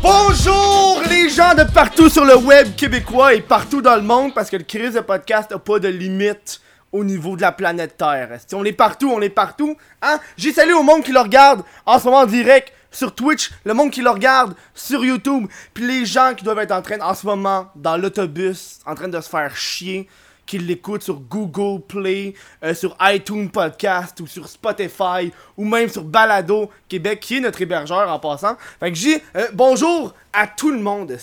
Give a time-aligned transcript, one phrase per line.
[0.00, 4.50] Bonjour les gens de partout sur le web québécois et partout dans le monde parce
[4.50, 6.60] que le crise de podcast n'a pas de limite
[6.92, 8.38] au niveau de la planète Terre.
[8.46, 9.76] Si on est partout, on est partout.
[10.00, 10.18] Hein?
[10.36, 13.74] J'ai salué au monde qui le regarde en ce moment en direct sur Twitch, le
[13.74, 17.14] monde qui le regarde sur YouTube, puis les gens qui doivent être en train en
[17.14, 20.08] ce moment dans l'autobus en train de se faire chier
[20.48, 22.34] qui l'écoutent sur Google Play,
[22.64, 27.60] euh, sur iTunes Podcast ou sur Spotify ou même sur Balado Québec qui est notre
[27.60, 28.56] hébergeur en passant.
[28.80, 31.14] Fait que j'ai euh, bonjour à tout le monde.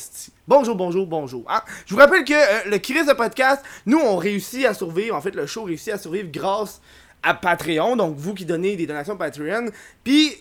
[0.47, 1.43] Bonjour, bonjour, bonjour.
[1.49, 1.61] hein.
[1.87, 5.21] Je vous rappelle que euh, le Chris de podcast, nous on réussit à survivre, en
[5.21, 6.79] fait le show réussit à survivre grâce
[7.23, 9.69] à Patreon, donc vous qui donnez des donations Patreon.
[10.03, 10.37] Puis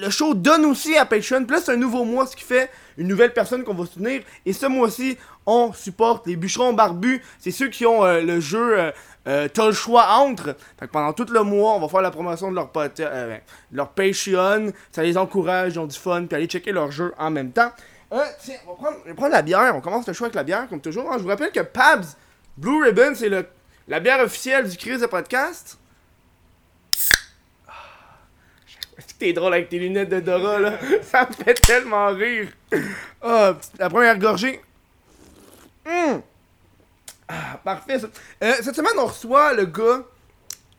[0.00, 1.44] le- show donne aussi à Patreon.
[1.44, 4.22] Puis là, c'est un nouveau mois, ce qui fait une nouvelle personne qu'on va soutenir.
[4.46, 5.16] Et ce mois-ci,
[5.46, 7.22] on supporte les bûcherons barbus.
[7.38, 8.92] C'est ceux qui ont euh, le jeu euh,
[9.26, 10.56] euh, T'as le choix entre.
[10.78, 13.40] Fait pendant tout le mois, on va faire la promotion de euh, ben,
[13.72, 14.72] leur Patreon.
[14.92, 16.24] Ça les encourage, ils ont du fun.
[16.26, 17.72] Puis aller checker leur jeu en même temps.
[18.40, 19.74] Tiens, on va prendre, la bière.
[19.74, 21.10] On commence le show avec la bière, comme toujours.
[21.10, 21.16] hein.
[21.18, 22.04] Je vous rappelle que Pabs
[22.56, 23.28] Blue Ribbon, c'est
[23.88, 25.78] la bière officielle du Chris de podcast.
[28.96, 30.78] Est-ce que t'es drôle avec tes lunettes de Dora là?
[31.02, 32.48] Ça me fait tellement rire.
[33.22, 34.60] Ah, la première gorgée.
[35.86, 36.22] Hum.
[37.28, 37.98] Ah, parfait.
[38.42, 40.04] Euh, cette semaine, on reçoit le gars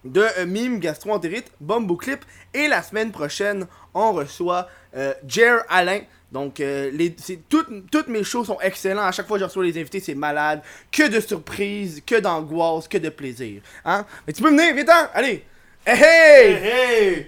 [0.05, 2.23] de euh, Mime Gastroentérite, Bombo Clip.
[2.53, 6.01] Et la semaine prochaine, on reçoit euh, Jer Alain.
[6.31, 7.15] Donc, euh, les,
[7.49, 9.05] toutes, toutes mes shows sont excellents.
[9.05, 10.61] À chaque fois que je reçois les invités, c'est malade.
[10.91, 13.61] Que de surprises, que d'angoisse, que de plaisir.
[13.83, 14.05] Hein?
[14.25, 15.43] Mais tu peux venir, viens Allez!
[15.87, 15.93] Hey!
[15.97, 16.53] hey!
[16.63, 17.25] Hey!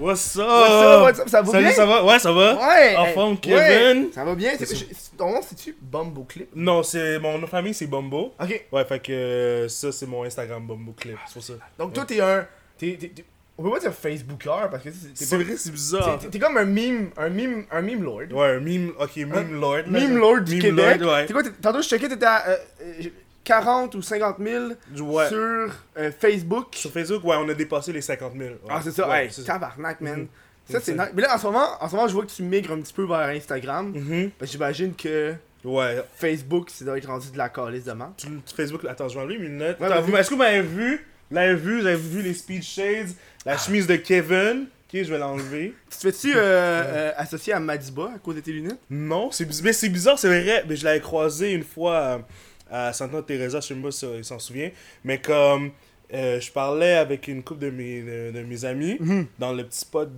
[0.00, 0.48] What's up?
[0.48, 1.28] What's up, what's up?
[1.28, 1.72] Ça va Salut, bien?
[1.72, 2.04] ça va?
[2.04, 2.54] Ouais, ça va?
[2.56, 2.96] Ouais!
[2.96, 4.12] En hey, forme, ouais, Kevin?
[4.12, 4.52] ça va bien?
[4.58, 6.48] C'est, ton nom, c'est-tu Bombo Clip?
[6.56, 8.34] Non, c'est mon nom de famille, c'est Bombo.
[8.40, 8.64] Ok.
[8.72, 11.16] Ouais, fait que euh, ça, c'est mon Instagram Bombo Clip.
[11.26, 11.52] C'est pour ça.
[11.78, 12.44] Donc, toi, t'es un.
[12.76, 13.24] T'es, t'es- t'es-
[13.56, 16.18] on peut pas dire Facebooker parce que c'est, t'es C'est vrai, c'est bizarre.
[16.18, 18.22] t'es- t'es comme un meme, un meme, un meme lord.
[18.32, 19.82] Ouais, un meme, ok, meme lord.
[19.86, 21.00] Meme lord du Meme Québec.
[21.00, 21.24] lord, ouais.
[21.28, 23.02] C'est quoi, t'es- tantôt je checkais, t'étais à euh, euh,
[23.44, 24.64] 40 ou 50 000
[25.00, 25.28] Ouais.
[25.28, 25.38] sur
[25.98, 26.68] euh, Facebook.
[26.74, 28.50] Sur Facebook, ouais, on a dépassé les 50 000.
[28.50, 28.56] ouais.
[28.68, 30.20] Ah, c'est ça, Ouais, hey, c'est tabarnak, man.
[30.20, 30.28] Mhm.
[30.70, 31.08] Ça, C'est c'est nice.
[31.14, 32.92] Mais là, en ce, moment, en ce moment, je vois que tu migres un petit
[32.92, 33.92] peu vers Instagram.
[34.38, 36.02] Parce que j'imagine que Ouais.
[36.16, 37.92] Facebook, ça doit être rendu de la calice de
[38.54, 40.02] Facebook, attends, je vais enlever vas-y.
[40.02, 41.06] vous- Est-ce que vous m'avez vu?
[41.30, 41.80] Vous l'avez vu?
[41.80, 43.10] Vous avez vu les speed shades?
[43.46, 44.66] La chemise de Kevin?
[44.92, 45.74] Ok, je vais l'enlever.
[45.90, 48.78] Tu te fais-tu euh, euh, associer à Madiba à cause de tes lunettes?
[48.90, 50.64] Non, c'est mais c'est bizarre, c'est vrai.
[50.68, 52.18] Mais je l'avais croisé une fois euh,
[52.72, 54.70] à Santa Teresa, je sais pas si il s'en souvient.
[55.04, 55.70] Mais comme
[56.14, 59.26] euh, je parlais avec une couple de mes, de, de mes amis Mhm.
[59.38, 60.10] dans le petit spot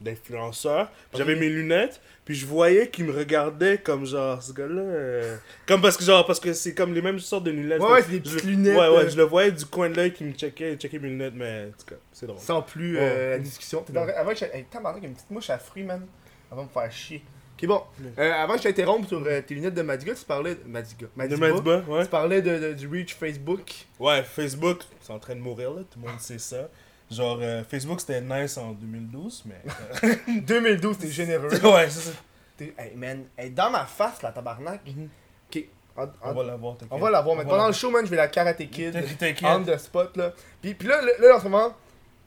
[0.00, 4.80] d'influenceurs, j'avais mes lunettes, puis je voyais qu'ils me regardaient comme genre ce gars-là.
[4.80, 5.36] euh,
[5.66, 7.80] comme parce que genre parce que c'est comme les mêmes sortes de lunettes.
[7.82, 9.08] Ouais, c'est des petites je- lunettes, Ouais, ouais, euh.
[9.10, 11.78] je le voyais du coin de l'œil qui me checkait, checkait mes lunettes, mais en
[11.78, 12.38] tout cas, c'est drôle.
[12.40, 13.30] Sans plus Ouais.
[13.30, 13.84] la discussion.
[13.90, 14.02] Dans...
[14.08, 14.44] Avant que je...
[14.46, 14.64] Hey,
[15.02, 16.06] une petite mouche à fruits, man.
[16.50, 17.22] Avant de me faire chier.
[17.62, 17.82] Ok, bon.
[18.18, 21.06] Euh, avant que je t'interrompe sur euh, tes lunettes de Madiga, tu parlais de Madiga.
[21.28, 21.78] De Madiba.
[21.88, 22.04] Ouais.
[22.04, 23.70] Tu parlais de, de- du reach Facebook.
[23.98, 26.68] Ouais, Facebook, c'est en train de mourir, là, tout le monde sait ça.
[27.10, 29.60] Genre, euh, Facebook, c'était nice en 2012, mais...
[30.04, 30.14] euh,
[30.46, 31.48] 2012, t'es généreux.
[31.64, 32.12] ouais, c'est ça.
[32.78, 34.80] Hey, man, hey, dans ma face, la tabarnak.
[35.96, 36.88] En- On va l'avoir, t'inquiète.
[36.92, 37.36] on va la voir.
[37.36, 38.92] Mais pendant le show, man, je vais la Karate Kid.
[39.18, 40.32] T'inquiète, On the spot, là.
[40.62, 41.74] Puis, puis là, là, en ce moment,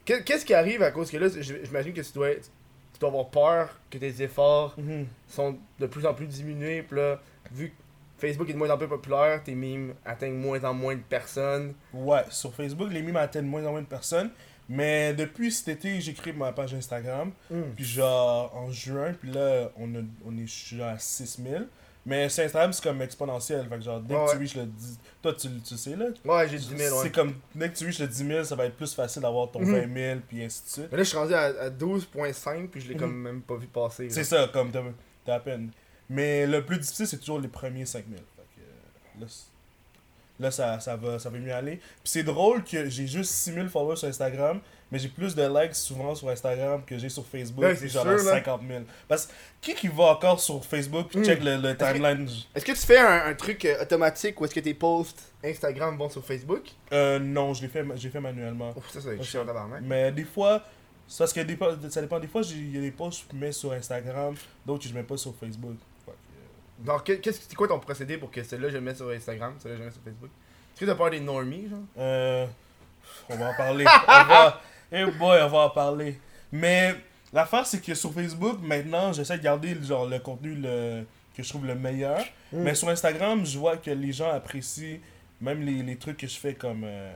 [0.04, 2.50] qu'est- qu'est-ce qui arrive à cause que là, j'imagine que tu dois, être-
[2.94, 5.06] tu dois avoir peur que tes efforts Mhm.
[5.28, 6.82] sont de plus en plus diminués.
[6.82, 7.20] Puis là,
[7.52, 7.74] vu que
[8.16, 11.74] Facebook est de moins en plus populaire, tes mimes atteignent moins en moins de personnes.
[11.92, 14.30] Ouais, sur Facebook, les mimes atteignent moins en moins de personnes.
[14.68, 17.32] Mais depuis cet été, j'ai créé ma page Instagram.
[17.76, 21.66] Puis genre, en juin, puis là, on, a, on est je suis à 6000.
[22.06, 23.66] Mais sur Instagram, c'est comme exponentiel.
[23.68, 24.38] Fait que genre, dès que tu ouais.
[24.38, 24.98] reach le 10...
[25.22, 26.06] Toi, tu, tu sais, là.
[26.24, 27.02] Ouais, j'ai 10 000, ouais.
[27.02, 29.50] C'est comme, dès que tu reach le 10 000, ça va être plus facile d'avoir
[29.50, 29.72] ton Mhm.
[29.94, 30.88] 20 000, puis ainsi de suite.
[30.90, 33.66] Mais là, je suis rendu à, à 12.5, puis je l'ai comme même pas vu
[33.66, 34.10] passer.
[34.10, 34.82] C'est ça, comme t'as
[35.24, 35.70] t'as à peine.
[36.10, 38.18] Mais le plus difficile, c'est toujours les premiers 5000.
[38.18, 38.22] Fait
[38.54, 39.44] que, là, c'est-
[40.40, 41.76] là, ça, ça, va, ça va mieux aller.
[41.76, 44.60] Puis c'est drôle que j'ai juste 6000 followers sur Instagram,
[44.90, 47.64] mais j'ai plus de likes souvent sur Instagram que j'ai sur Facebook.
[47.64, 48.30] Ouais, c'est genre sûr, à là.
[48.32, 48.82] 50 000.
[49.08, 51.24] Parce que qui qui va encore sur Facebook puis Mm.
[51.24, 52.28] check le, le timeline?
[52.54, 55.96] Est-ce que tu fais un, un truc euh, automatique ou est-ce que tes posts Instagram
[55.96, 56.62] vont sur Facebook?
[56.92, 57.82] Euh, Non, je l'ai fait,
[58.20, 58.72] manuellement.
[58.76, 59.26] Ouf, ça, ça va être Ok.
[59.26, 59.80] chiant tabarnak.
[59.82, 60.62] Mais des fois,
[61.18, 62.18] parce que des fois- ça dépend.
[62.20, 64.34] Des fois, j'ai- il y a des posts que je mets sur Instagram,
[64.66, 65.76] d'autres que je mets pas sur Facebook.
[67.04, 69.54] Que- qu'est-ce que c'est quoi ton procédé pour que celle-là je le mets sur Instagram,
[69.58, 70.30] celle-là je le mets sur Facebook?
[70.72, 71.78] Est-ce que t'as peur des normies, genre?
[71.98, 72.46] Euh,
[73.28, 73.84] on va en parler.
[73.86, 74.60] on va,
[74.92, 76.18] hey boy, on va en parler.
[76.52, 76.94] Mais
[77.32, 81.04] l'affaire, c'est que sur Facebook, maintenant, j'essaie de garder genre, le contenu le,
[81.36, 82.18] que je trouve le meilleur.
[82.52, 82.58] Mm.
[82.62, 84.98] Mais sur Instagram, je vois que les gens apprécient
[85.40, 87.12] même les, les trucs que je fais comme euh,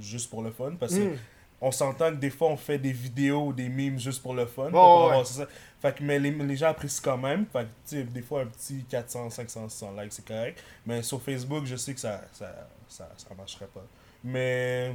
[0.00, 0.72] juste pour le fun.
[0.78, 1.16] Parce que Mm.
[1.60, 4.46] On s'entend que des fois on fait des vidéos ou des memes juste pour le
[4.46, 4.64] fun.
[4.66, 5.46] Ouais, pour ouais, avoir- c'est ça.
[5.80, 7.46] Fait que, mais les, les gens apprécient quand même.
[7.52, 10.60] Fait que, des fois, un petit 400, 500, 600 likes, c'est correct.
[10.84, 12.52] Mais sur Facebook, je sais que ça, ça,
[12.88, 13.84] ça, ça marcherait pas.
[14.24, 14.94] Mais.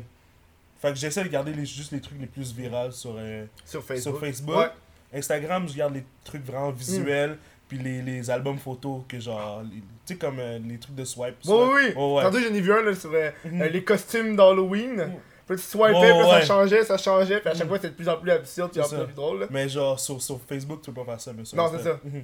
[0.81, 3.81] Fait que j'essaie de garder les, juste les trucs les plus virals sur, euh, Sur
[3.81, 4.15] Facebook.
[4.15, 4.55] sur Facebook.
[4.57, 4.69] Ouais.
[5.13, 7.37] Instagram, je garde les trucs vraiment visuels.
[7.69, 9.63] Puis les, les albums photos que genre.
[9.63, 11.35] Tu sais, comme euh, les trucs de swipe.
[11.45, 11.93] Oui, oui, oui.
[11.95, 12.23] Oh, ouais.
[12.23, 15.13] Tantôt, j'en ai vu un là, sur euh, euh, les costumes d'Halloween.
[15.55, 17.67] Puis tu swipais, puis ça changeait, ça changeait, puis à chaque Mhm.
[17.69, 19.39] fois c'était de plus en plus absurde, puis de plus en plus drôle.
[19.41, 19.45] là.
[19.49, 21.31] Mais genre, sur, sur Facebook, tu peux pas faire ça.
[21.35, 21.99] Mais sur Non, c'est ça.
[22.03, 22.23] Mhm.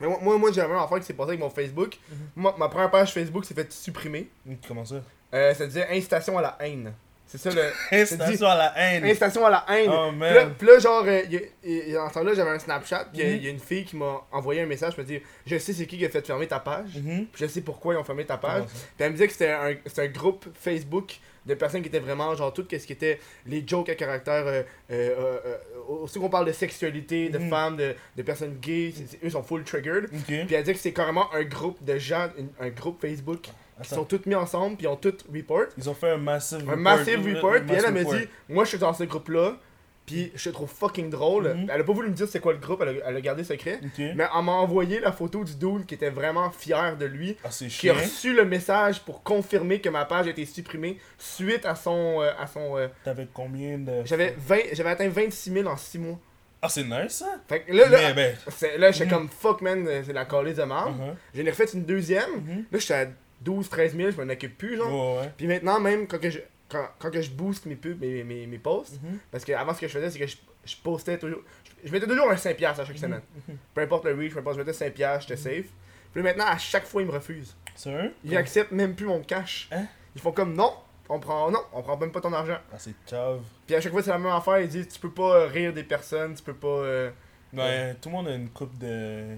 [0.00, 1.98] Mais moi, moi, moi, j'ai même affaire qui s'est passé avec mon Facebook.
[2.10, 2.16] Mhm.
[2.36, 4.28] Moi, ma première page Facebook s'est fait supprimer.
[4.46, 4.56] Mhm.
[4.66, 4.96] Comment ça?
[5.34, 6.92] Euh, ça disait incitation à la haine.
[7.26, 7.62] C'est ça le.
[7.92, 9.04] Incitation à la haine.
[9.04, 9.88] incitation à la haine.
[9.88, 10.54] Oh Puis là, man.
[10.58, 13.20] puis là, genre, euh, y a- y a- en ce temps-là, j'avais un Snapchat, puis
[13.20, 13.36] il y a- Mhm.
[13.36, 15.72] il y, a une fille qui m'a envoyé un message pour me dire Je sais
[15.72, 18.24] c'est qui qui a fait fermer ta page, puis je sais pourquoi ils ont fermé
[18.24, 18.64] ta page.
[18.64, 21.18] Puis elle me disait que c'était un, c'était un groupe Facebook
[21.50, 24.46] de personnes qui étaient vraiment, genre, tout ce qui était les jokes à caractère.
[24.46, 25.56] Euh, euh, euh,
[26.02, 27.50] aussi qu'on parle de sexualité, de Mhm.
[27.50, 28.94] femmes, de, de personnes gays,
[29.24, 30.08] eux sont full triggered.
[30.26, 32.28] Puis elle dit que c'est carrément un groupe de gens,
[32.60, 33.48] un groupe Facebook
[33.80, 33.96] Attends.
[33.96, 35.64] sont tous mis ensemble, puis ils ont tous report.
[35.76, 38.70] Ils ont fait un massive Un massive report, puis elle, elle m'a dit, moi je
[38.70, 39.58] suis dans ce groupe-là,
[40.06, 41.48] puis je te trouve fucking drôle.
[41.54, 41.70] Mhm.
[41.72, 43.44] Elle a pas voulu me dire c'est quoi le groupe, elle a, elle a gardé
[43.44, 43.80] secret.
[43.98, 47.50] Mais elle m'a envoyé la photo du dude qui était vraiment fier de lui, Ah,
[47.50, 48.02] c'est qui a chiant.
[48.02, 52.20] reçu le message pour confirmer que ma page a été supprimée suite à son.
[52.22, 54.02] euh, à son euh, T'avais combien de.
[54.04, 56.18] j'avais 20 j'avais atteint 26 000 en 6 mois.
[56.62, 57.40] Ah, c'est nice ça.
[57.48, 58.34] Fait que là, là, ben.
[58.78, 59.10] là j'étais Mhm.
[59.10, 60.90] comme fuck man, euh, c'est la calice de merde.
[60.98, 61.14] uh-huh.
[61.34, 62.30] J'en ai refait une deuxième.
[62.36, 62.64] Mhm.
[62.70, 63.06] Là, j'étais à
[63.40, 65.20] 12, 13 000, je m'en occupe plus, genre.
[65.22, 65.30] Ouais.
[65.38, 68.46] Puis maintenant, même quand que je, quand, quand que je booste mes pubs, mes, mes,
[68.46, 69.18] mes posts, Mhm.
[69.30, 71.40] parce que avant ce que je faisais, c'est que je, je postais toujours.
[71.64, 73.22] Je, je mettais toujours un 5$ à chaque semaine.
[73.48, 73.56] Mhm.
[73.74, 75.66] Peu importe le reach, peu importe, je mettais 5$, j'étais safe.
[76.12, 77.54] Puis maintenant, à chaque fois, ils me refusent.
[77.76, 78.12] Sérieux?
[78.24, 79.68] Ils acceptent même plus mon cash.
[79.72, 79.86] Hein?
[80.14, 80.72] Ils font comme non,
[81.08, 82.58] on prend non, on prend même pas ton argent.
[82.72, 83.40] Ah, c'est cave.
[83.66, 84.60] Puis à chaque fois, c'est la même affaire.
[84.60, 86.66] Ils disent tu peux pas rire des personnes, tu peux pas.
[86.68, 87.10] euh,
[87.52, 89.36] Ouais, tout le monde a une coupe de.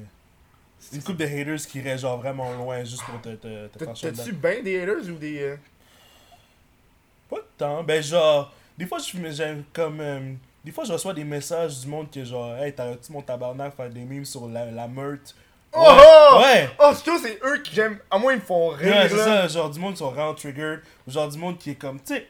[0.93, 4.13] Une coupe de haters qui irait genre vraiment loin juste pour te, te, te trancher
[4.13, 5.41] T'as-tu bien des haters ou des.
[5.41, 5.57] euh,
[7.59, 7.83] temps.
[7.83, 10.01] Ben, genre, des fois, je me- j'aime comme.
[10.01, 10.33] euh,
[10.65, 13.75] des fois, je reçois des messages du monde qui est genre, hey, t'arrêtes-tu mon tabarnak
[13.77, 15.35] faire des memes sur la, la meurtre?
[15.75, 16.39] Oh oh!
[16.43, 16.69] Ouais!
[16.79, 17.99] Oh, c'est c'est eux qui j'aime.
[18.11, 18.95] À moi, ils me font rire.
[18.95, 21.71] Ouais, c'est ça, genre du monde qui sont vraiment triggered, ou genre du monde qui
[21.71, 22.27] est comme, tu sais,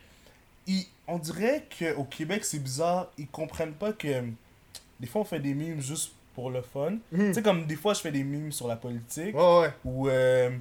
[1.09, 4.23] on dirait qu'au Québec c'est bizarre, ils comprennent pas que
[5.01, 6.93] des fois on fait des memes juste pour le fun.
[7.11, 7.29] Mhm.
[7.29, 9.73] Tu sais, comme des fois je fais des memes sur la politique, Ouais, ouais.
[9.85, 10.57] ou euh, tu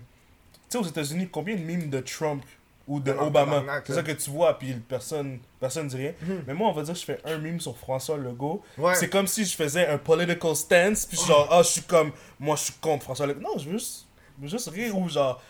[0.69, 2.43] sais, aux États-Unis, combien de memes de Trump
[2.91, 6.13] ou de Ah, Obama C'est ça que tu vois, puis personne, personne dit rien.
[6.21, 6.43] Mhm.
[6.47, 8.61] Mais moi, on va dire que je fais un meme sur François Legault.
[8.77, 8.95] Ouais.
[8.95, 12.55] C'est comme si je faisais un political stance, puis genre, ah, je suis comme, moi
[12.57, 13.41] je suis contre François Legault.
[13.41, 14.07] Non, je veux juste,
[14.37, 15.41] je veux juste rire ou genre.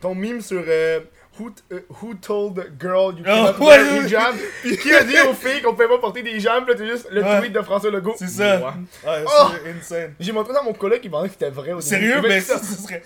[0.00, 1.00] Ton meme sur euh,
[1.38, 4.04] who, euh, who told the girl you Oh, cannot wear ouais.
[4.06, 4.34] hijab
[4.82, 7.22] Qui a dit aux filles qu'on pouvait pas porter des jambes Là, c'est juste le
[7.22, 7.38] Ouais.
[7.40, 8.16] tweet de François Legault.
[8.18, 8.58] C'est ça.
[8.58, 8.64] Ouais.
[9.08, 9.46] Ouais, Oh!
[9.64, 10.14] c'est insane.
[10.18, 11.88] J'ai montré ça à mon collègue qui pensait que c'était vrai au début.
[11.88, 13.02] Sérieux, mais dit ça, ce serait.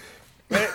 [0.51, 0.67] Mais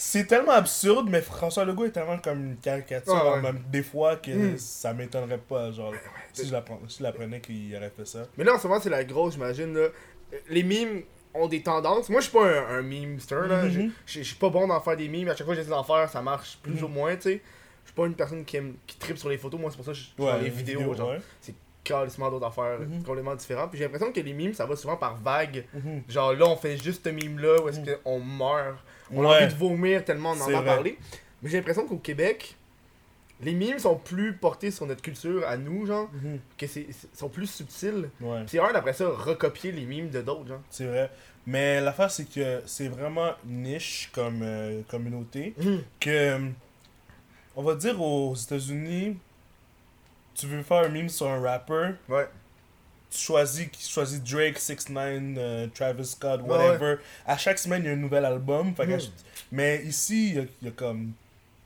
[0.00, 3.40] c'est tellement absurde, mais François Legault est tellement comme une caricature, Ouais, ouais.
[3.42, 4.56] même des fois, que Mm.
[4.58, 5.72] ça m'étonnerait pas.
[5.72, 5.92] Genre,
[6.32, 8.20] si je l'apprenais si je l'apprenais qu'il aurait fait ça.
[8.36, 9.74] Mais là, en ce moment, c'est la grosse, j'imagine.
[9.76, 9.88] là.
[10.48, 11.02] Les memes
[11.34, 12.08] ont des tendances.
[12.10, 13.34] Moi, je suis pas un, un memester.
[13.48, 13.64] là.
[13.64, 13.90] Mhm.
[14.06, 15.28] Je- suis pas bon d'en faire des memes.
[15.28, 16.84] À chaque fois que j'essaie d'en faire, ça marche plus Mhm.
[16.84, 17.42] ou moins, tu sais.
[17.84, 19.58] Je suis pas une personne qui aime qui tripe sur les photos.
[19.60, 20.94] Moi, c'est pour ça que je dans les vidéos.
[20.94, 21.20] genre, ouais.
[21.84, 23.02] carrément d'autres affaires Mhm.
[23.02, 23.70] complètement différentes.
[23.70, 25.64] Puis j'ai l'impression que les memes, ça va souvent par vague.
[25.72, 26.02] Mhm.
[26.06, 28.76] Genre là, on fait juste ce meme-là où est-ce qu'on meurt.
[29.12, 29.44] On a Ouais.
[29.44, 30.98] envie de vomir tellement on en a parlé.
[31.42, 32.56] Mais j'ai l'impression qu'au Québec,
[33.40, 36.38] les memes sont plus portés sur notre culture à nous, genre, Mhm.
[36.58, 38.10] que c'est sont plus subtils.
[38.20, 40.60] Ouais, Puis un, après ça, recopier les memes de d'autres, genre.
[40.70, 41.10] c'est vrai.
[41.46, 45.54] Mais l'affaire, c'est que c'est vraiment niche comme euh, communauté.
[46.00, 46.38] que euh,
[47.56, 49.16] on va dire aux États-Unis
[50.34, 52.28] tu veux faire un meme sur un rapper Ouais.
[53.10, 56.96] Tu choisis tu choisis Drake 6 9 Travis Scott Ouais, whatever
[57.26, 58.98] à chaque semaine il y a un nouvel album Fait à-
[59.52, 61.12] mais ici il y a, il y a comme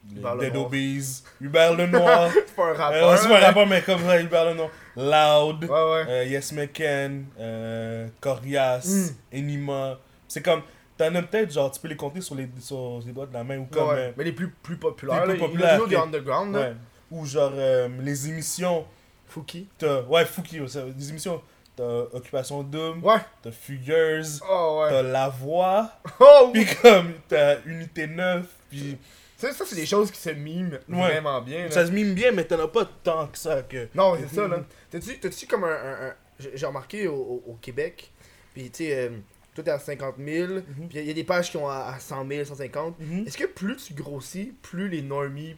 [0.05, 0.57] Dead.
[0.57, 3.19] Obies Hubert Lenoir C'est pas un euh, rappeur.
[3.19, 6.05] c'est pas un rappeur mais comme ça Hubert Lenoir Loud Ouais, ouais.
[6.09, 8.85] euh, Yes McCann, euh, Corias,
[9.33, 9.37] Mm.
[9.39, 9.99] Enima.
[10.29, 10.63] C'est comme,
[10.99, 13.43] t'en as peut-être, genre, tu peux les compter sur les, sur les doigts de la
[13.45, 13.89] main ou comme.
[13.89, 16.03] Ouais, euh, Mais les plus, plus populaires, les plus populaires, toujours des ok.
[16.05, 16.73] underground, ouais.
[17.11, 18.85] Ou genre, euh, les émissions.
[19.33, 19.67] Fouki.
[20.09, 21.41] Ouais, Fouki, des émissions.
[21.75, 23.17] T'as Occupation Double, Ouais.
[23.43, 24.91] t'as Fugueuse, Oh, ouais.
[24.91, 28.99] t'as La Voix, Oh, puis comme, t'as Unité 9, puis.
[29.39, 31.13] Ça, ça c'est des choses qui se miment Ouais.
[31.15, 31.71] vraiment bien, là.
[31.71, 33.89] Ça se mime bien, mais t'en as pas tant que ça que.
[33.95, 34.63] Non, c'est ça, là.
[34.91, 35.69] T'as-tu comme un.
[35.69, 36.15] un- un-
[36.55, 38.11] J'ai remarqué au, au- au Québec,
[38.53, 39.11] puis tu sais, euh,
[39.55, 40.61] toi t'es à 50 000,
[40.91, 42.99] puis il y, a des pages qui ont à, à 100 000, 150.
[43.01, 43.27] Mhm.
[43.27, 45.57] Est-ce que plus tu grossis, plus les normies.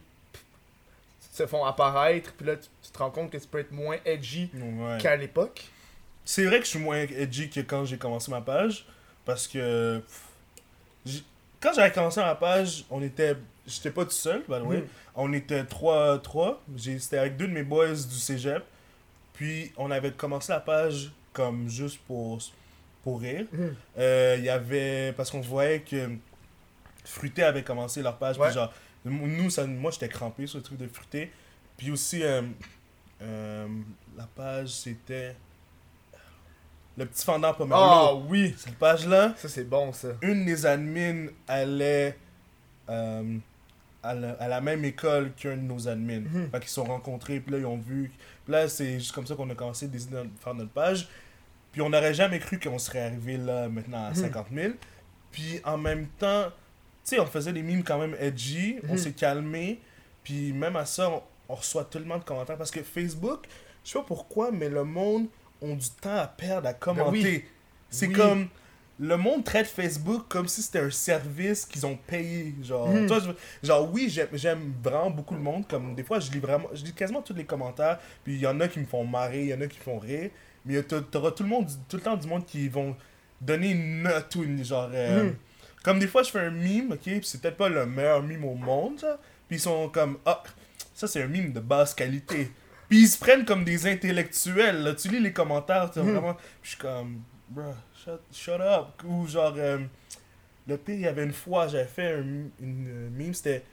[1.35, 3.97] Se font apparaître, puis là, tu, tu te rends compte que tu peux être moins
[4.05, 4.97] edgy Ouais.
[4.99, 5.65] qu'à l'époque.
[6.23, 8.85] C'est vrai que je suis moins edgy que quand j'ai commencé ma page.
[9.25, 9.99] Parce que.
[11.05, 11.21] pff,
[11.59, 13.35] Quand j'avais commencé ma page, on était.
[13.67, 14.77] J'étais pas tout seul, by the way.
[14.77, 14.87] Mhm.
[15.15, 16.19] On était trois.
[16.19, 16.61] trois.
[16.77, 18.63] C'était avec deux de mes boys du cégep.
[19.33, 22.39] Puis on avait commencé la page comme juste pour,
[23.03, 23.45] pour rire.
[23.51, 23.75] Mhm.
[23.97, 25.13] Euh, Il y avait.
[25.13, 26.09] Parce qu'on voyait que
[27.03, 28.37] Fruité avait commencé leur page.
[28.37, 28.47] Ouais.
[28.47, 28.71] Puis genre,
[29.11, 31.31] nous, ça, moi j'étais crampé sur le truc de Fruité.
[31.77, 32.41] Puis aussi, euh,
[33.21, 33.67] euh,
[34.17, 35.35] la page c'était.
[36.97, 38.23] Le petit fendant Ah Pomerleau.
[38.29, 38.55] oui!
[38.57, 40.09] Cette page-là, Ça, c'est bon, ça.
[40.21, 42.17] une des admins allait
[42.89, 43.37] euh,
[44.01, 46.21] à, la, à la même école qu'un de nos admins.
[46.21, 46.49] Mhm.
[46.51, 48.11] Fait qu'ils se sont rencontrés, puis là, ils ont vu.
[48.45, 51.09] Puis là, c'est juste comme ça qu'on a commencé à décider de faire notre page.
[51.73, 54.15] Puis on n'aurait jamais cru qu'on serait arrivé là maintenant à Mhm.
[54.15, 54.73] 50 000.
[55.33, 56.45] Puis en même temps,
[57.09, 58.97] sais, on faisait des mimes quand même edgy, on Mhm.
[58.97, 59.79] s'est calmé.
[60.23, 62.57] Puis même à ça, on, on reçoit tellement de commentaires.
[62.57, 63.45] Parce que Facebook,
[63.83, 65.27] je sais pas pourquoi, mais le monde
[65.61, 67.21] ont du temps à perdre à commenter.
[67.21, 67.45] Ben oui.
[67.89, 68.13] C'est Oui.
[68.13, 68.47] comme.
[68.97, 72.55] Le monde traite Facebook comme si c'était un service qu'ils ont payé.
[72.63, 73.07] Genre, Mhm.
[73.07, 75.67] Toi, je- genre oui, j'aime- vraiment beaucoup le monde.
[75.67, 77.99] Comme des fois, je lis vraiment, je lis quasiment tous les commentaires.
[78.23, 79.83] Puis il y en a qui me font marrer, il y en a qui me
[79.83, 80.29] font rire.
[80.63, 82.95] Mais t'a- t'auras tout le monde, tout le temps du monde qui vont
[83.41, 84.89] donner une note ou une genre.
[84.93, 85.35] euh, Mhm.
[85.85, 88.43] Comme des fois, je fais un meme, ok, puis c'est peut-être pas le meilleur meme
[88.43, 89.19] au monde, ça.
[89.47, 90.41] Puis ils sont comme, ah,
[90.95, 92.49] ça c'est un meme de basse qualité.
[92.89, 94.95] Puis ils se prennent comme des intellectuels, là.
[94.95, 96.11] Tu lis les commentaires, tu Mhm.
[96.11, 96.33] vraiment.
[96.33, 97.63] Puis je suis comme, bruh,
[98.03, 98.87] shut, shut up.
[99.05, 99.77] Ou genre, euh,
[100.67, 102.23] le pire, il y avait une fois, j'avais fait un,
[102.59, 103.63] une euh, meme, c'était.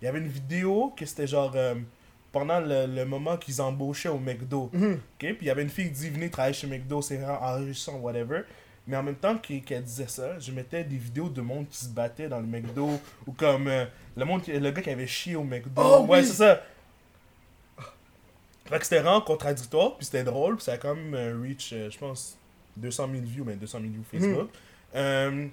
[0.00, 1.52] Il y avait une vidéo que c'était genre.
[1.56, 1.74] euh,
[2.32, 4.70] pendant le, le moment qu'ils embauchaient au McDo.
[4.72, 4.92] Mhm.
[4.94, 7.42] Ok, puis il y avait une fille qui dit venez travailler chez McDo, c'est vraiment
[7.42, 8.44] enrichissant, whatever.
[8.86, 11.88] Mais en même temps qu'elle disait ça, je mettais des vidéos de monde qui se
[11.88, 13.84] battait dans le McDo ou comme euh,
[14.16, 15.70] le monde le gars qui avait chié au McDo.
[15.76, 16.26] Oh, ouais, oui.
[16.26, 16.62] c'est ça.
[18.64, 21.72] Fait que c'était vraiment contradictoire, puis c'était drôle, puis ça a quand même euh, reach,
[21.72, 22.38] euh, je pense,
[22.76, 24.48] 200 000 views, mais 200 000 views Facebook.
[24.94, 25.46] Euh,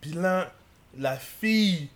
[0.00, 0.52] puis là,
[0.96, 1.88] la fille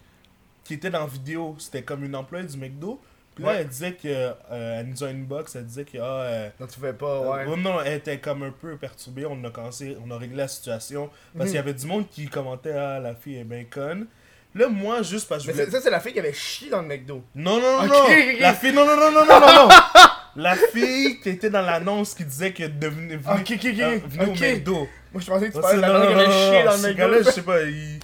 [0.64, 3.00] qui était dans la vidéo, c'était comme une employée du McDo.
[3.36, 3.56] Puis là, Ouais.
[3.60, 4.32] elle disait que, euh,
[4.80, 7.44] elle nous a inbox, elle disait que, ah, euh, Non, tu fais pas, ouais.
[7.46, 9.26] euh, non, elle était comme un peu perturbée.
[9.26, 11.08] On a commencé, on a réglé la situation.
[11.36, 11.46] Parce Mhm.
[11.50, 14.06] qu'il y avait du monde qui commentait Ah, la fille est bien conne.
[14.54, 15.70] Là, moi, juste parce que Mais je voulais.
[15.70, 17.22] ça, c'est la fille qui avait chié dans le McDo.
[17.34, 18.40] Non, non, non, Ok, non.
[18.40, 19.68] La fille, non, non, non, non, non, non, non.
[20.36, 23.78] la fille qui était dans l'annonce qui disait que devenait venue, Ok, ok, ok.
[23.80, 24.36] euh, venue Ok.
[24.38, 24.88] au McDo.
[25.12, 26.94] Moi, je pensais que tu Ouais, parlais de la fille qui avait chié dans le
[26.94, 27.30] gars-là, je McDo.
[27.32, 28.00] sais pas, il...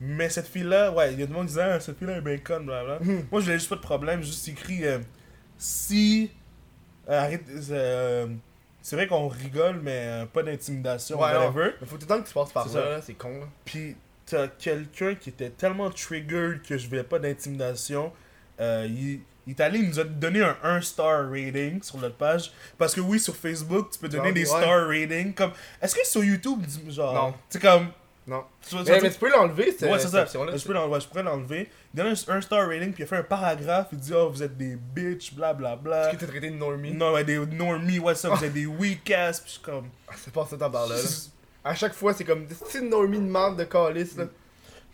[0.00, 2.20] Mais cette fille-là, ouais, il y a du monde qui disait, ah, cette fille-là est
[2.20, 3.04] bien conne, blablabla.
[3.04, 3.26] Mhm.
[3.30, 4.98] Moi, je voulais juste pas de problème, juste écrit, euh,
[5.58, 6.30] si...
[7.08, 8.26] euh, arrête, euh,
[8.82, 11.70] c'est vrai qu'on rigole, mais euh, pas d'intimidation, Ouais, whatever.
[11.80, 13.46] Mais faut tout le temps que tu passes par là, c'est con, là.
[13.64, 18.12] Puis t'as quelqu'un qui était tellement triggered que je voulais pas d'intimidation.
[18.60, 22.50] Il, il est allé, il nous a donné un 1 star rating sur notre page.
[22.78, 24.46] Parce que oui, sur Facebook, tu peux donner des ouais.
[24.46, 25.32] star ratings.
[25.34, 27.34] Comme, est-ce que sur YouTube, genre, Non.
[27.48, 27.88] c'est comme,
[28.26, 28.42] Non.
[28.68, 30.56] tu Mais, mais peux l'enlever, cette, Ouais, c'est cette ça.
[30.56, 31.68] Je, peux ouais, je pourrais l'enlever.
[31.94, 33.88] Il donne un 1 star rating, puis il a fait un paragraphe.
[33.92, 36.08] Il dit Oh, vous êtes des bitches, blablabla.
[36.08, 36.92] Est-ce que t'es traité de normie?
[36.92, 39.38] Non, ouais, des normies, what's up, vous êtes des weak ass.
[39.40, 39.88] Puis je suis comme.
[40.08, 40.96] Ah, C'est pas ça, t'en parles là.
[40.96, 41.02] là.
[41.64, 44.24] À chaque fois, c'est comme des petites normies de merde de calice, là.
[44.24, 44.26] En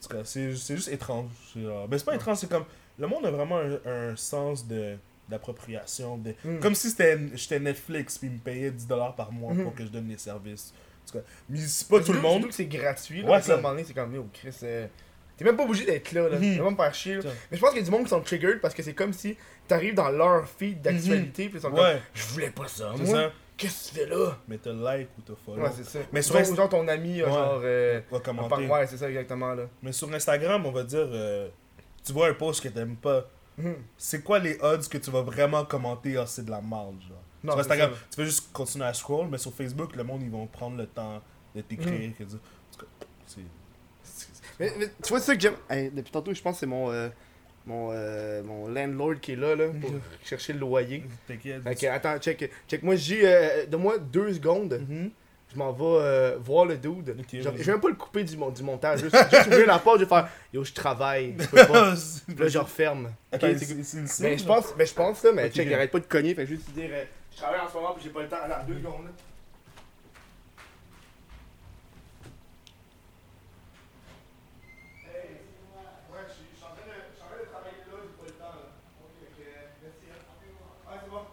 [0.03, 1.31] tout cas, c'est c'est juste étrange.
[1.53, 2.65] C'est genre- Ben, c'est pas étrange, c'est comme.
[2.99, 4.97] Le monde a vraiment un, un sens de
[5.29, 6.19] d'appropriation.
[6.19, 6.35] De...
[6.45, 6.61] Mm.
[6.61, 9.65] Comme si c'était j'étais Netflix puis ils me payaient 10$ par mois Mhm.
[9.65, 10.73] pour que je donne les services.
[11.05, 12.33] En tout cas, mais c'est pas tout le monde.
[12.35, 13.25] surtout que c'est gratuit, là.
[13.25, 13.63] Ouais, parce qu'à un ça.
[13.63, 14.87] moment donné, c'est comme, yo, Chris, euh,
[15.37, 16.39] t'es même pas obligé d'être là, là.
[16.39, 16.55] Mhm.
[16.57, 17.31] Tu vas pas chier, là.
[17.51, 19.13] Mais je pense qu'il y a du monde qui sont triggered parce que c'est comme
[19.13, 19.37] si
[19.69, 23.07] t'arrives dans leur feed d'actualité, puis ils sont comme, Ouais, je voulais pas ça, moi.
[23.07, 23.33] ça.
[23.57, 24.39] Qu'est-ce que tu fais là?
[24.49, 25.63] Mais t'as like ou t'as follow.
[25.63, 25.99] Ouais, c'est ça.
[26.13, 27.31] Mais sur sur genre ton ami, euh, Ouais.
[27.33, 28.67] genre, euh, va en par- commenter.
[28.67, 29.65] ouais, c'est ça exactement, là.
[29.83, 31.49] Mais sur Instagram, on va dire, euh,
[32.05, 33.29] tu vois un post que t'aimes pas.
[33.59, 33.77] Mhm.
[33.99, 37.23] C'est quoi les odds que tu vas vraiment commenter, ah, c'est de la merde, genre?
[37.45, 40.31] Non, sur Instagram, tu peux juste continuer à scroll, mais sur Facebook, le monde, ils
[40.31, 41.21] vont prendre le temps
[41.55, 42.11] de t'écrire.
[42.19, 42.25] Cas,
[43.27, 43.41] c'est-
[44.61, 45.57] Mais, mais tu vois, c'est ça que j'aime.
[45.69, 47.09] Hey, depuis tantôt, je pense que c'est mon, euh,
[47.67, 49.91] mon, euh, mon landlord qui est là, là, pour
[50.25, 51.05] chercher le loyer.
[51.27, 51.63] T'inquiète.
[51.67, 52.51] Ok, attends, check.
[52.69, 53.23] Check, moi, j'ai.
[53.25, 54.81] Euh, Donne-moi deux secondes.
[54.89, 55.11] Mhm.
[55.53, 57.11] Je m'en vais euh, voir le dude.
[57.19, 57.59] Ok, Genre, vas-y.
[57.61, 59.01] je vais même pas le couper du, mon- du montage.
[59.01, 61.35] Juste, juste ouvrir la porte, je vais faire Yo, je travaille.
[61.39, 61.95] Je peux pas.
[62.27, 63.11] Puis là, je referme.
[64.21, 66.35] Mais je pense, mais je pense là, mais check, arrête pas de cogner.
[66.35, 68.23] Fait que je vais juste dire euh, Je travaille en ce moment, puis j'ai pas
[68.23, 68.37] le temps.
[68.43, 69.05] Attends, deux secondes.
[69.07, 69.11] là.
[75.05, 75.41] Hey,
[76.13, 77.97] ouais, je suis je suis en train de je suis en train de travailler là,
[78.03, 78.69] j'ai pas le temps là.
[79.03, 79.41] Ok, ok,
[79.83, 80.05] merci.
[80.11, 80.91] hein.
[80.91, 81.25] Ouais, c'est bon.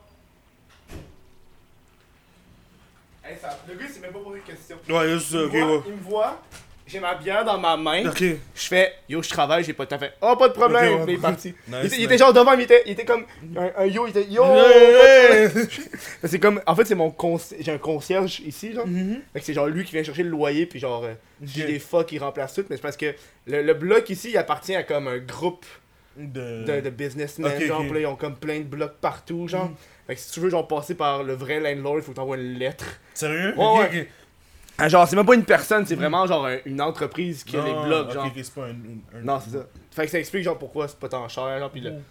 [3.24, 4.79] Hey, ça, le gars, il s'est même pas posé de questions.
[4.89, 5.84] Ouais, juste ça, Il, ok, me voit, ouais.
[5.88, 6.41] il me voit,
[6.89, 8.08] j'ai ma bière dans ma main.
[8.10, 8.19] Ok.
[8.22, 10.00] Je fais, yo, je travaille, j'ai pas de temps.
[10.00, 11.00] Fait, oh, pas de problème.
[11.01, 11.05] Ouais.
[11.08, 11.53] Il est parti.
[11.67, 12.05] Nice, il, était, il nice.
[12.08, 14.43] était genre devant, il était, il était comme un, un yo, il était yo.
[14.43, 15.50] Yeah.
[16.24, 18.88] C'est comme, en fait, c'est mon conci- j'ai un concierge ici, genre.
[18.88, 19.22] Mhm.
[19.34, 21.79] Fait que c'est genre lui qui vient chercher le loyer, puis genre, euh, j'ai des
[21.79, 22.65] fuck qui remplacent tout.
[22.69, 23.13] Mais c'est parce que
[23.48, 25.65] le, le bloc ici, il appartient à comme un groupe
[26.17, 26.63] De...
[26.65, 29.65] de, de businessmen, genre, là, ils ont comme plein de blocs partout, genre.
[29.69, 29.75] Mhm.
[30.08, 32.38] Fait que si tu veux, genre, passer par le vrai landlord, il faut que t'envoies
[32.38, 32.86] une lettre.
[33.13, 33.53] Sérieux?
[33.55, 34.08] Ouais,
[34.88, 37.74] genre, c'est même pas une personne, c'est vraiment genre un- une entreprise qui a les
[37.74, 38.25] blocs, genre.
[38.27, 39.65] ok, c'est pas un, un- un- Non, c'est ça.
[39.91, 42.01] Fait que ça explique, genre, pourquoi c'est pas tant cher, genre, pis le, Mhm.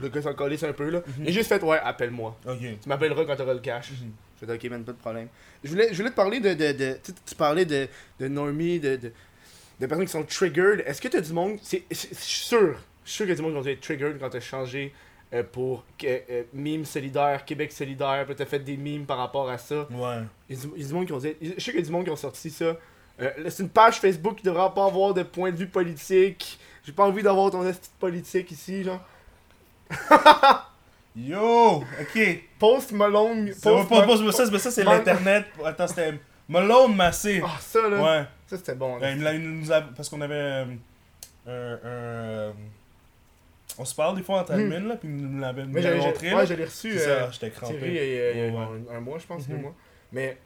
[0.00, 0.98] le gars s'en calisse un peu, là.
[1.06, 1.14] Mhm.
[1.24, 2.36] Il a juste fait, ouais, appelle-moi.
[2.46, 2.58] Ok.
[2.60, 3.90] Tu m'appelleras quand t'auras le cash.
[3.92, 4.10] Mhm.
[4.40, 5.28] Je fais, ok, man, pas de problème.
[5.62, 6.54] Je voulais, je voulais te parler de.
[6.54, 7.86] de, de tu, tu parlais de,
[8.18, 9.12] de Normie, de, de,
[9.80, 10.82] de personnes qui sont triggered.
[10.86, 11.58] Est-ce que t'as du monde.
[11.62, 12.76] c'est- c'est- Je suis sûr.
[13.04, 14.92] Je suis sûr qu'il y a du monde qui ont été triggered quand t'as changé
[15.32, 19.48] euh, pour que, euh, mime solidaire, Québec solidaire, puis t'as fait des mimes par rapport
[19.48, 19.86] à ça.
[19.90, 20.18] Ouais.
[20.48, 21.34] Il y a du, monde qui ont dit.
[21.40, 22.76] Je sais qu'il y a du monde qui ont sorti ça.
[23.20, 26.58] Euh, c'est une page Facebook qui devrait pas avoir de point de vue politique.
[26.84, 29.00] J'ai pas envie d'avoir ton esti de politique ici, genre.
[31.16, 31.84] Yo!
[32.00, 32.42] Ok.
[32.58, 33.52] Post Malone.
[33.52, 35.46] Ça Post ça, mais ça c'est l'internet.
[35.64, 36.14] Attends, c'était
[36.48, 37.42] Malone Massé.
[37.44, 38.02] Ah, ça là.
[38.02, 38.26] Ouais.
[38.46, 38.96] Ça c'était bon.
[38.96, 39.10] là.
[39.12, 40.66] Il me l'a- il nous a- parce qu'on avait euh,
[41.46, 42.52] euh,
[43.78, 44.52] On se parle des fois Hmm.
[44.52, 46.34] admin, là, puis nous l'avait montré.
[46.34, 46.92] ouais, je l'ai reçu.
[46.92, 47.86] Euh, ça, j'étais Thierry, crampé.
[47.88, 49.48] il y a, il y a- il y a Ouais, un, un mois, je pense,
[49.48, 49.62] deux Mhm.
[49.62, 49.74] mois.
[50.12, 50.36] Mais,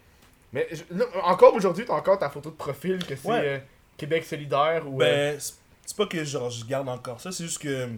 [0.53, 3.41] mais je- là, encore aujourd'hui, t'as encore ta photo de profil que c'est Ouais.
[3.45, 3.59] euh,
[3.97, 5.03] Québec solidaire ou.
[5.03, 5.05] euh,
[5.35, 5.55] Ben, c'est
[5.85, 7.89] c'est pas que genre, je garde encore ça, c'est juste que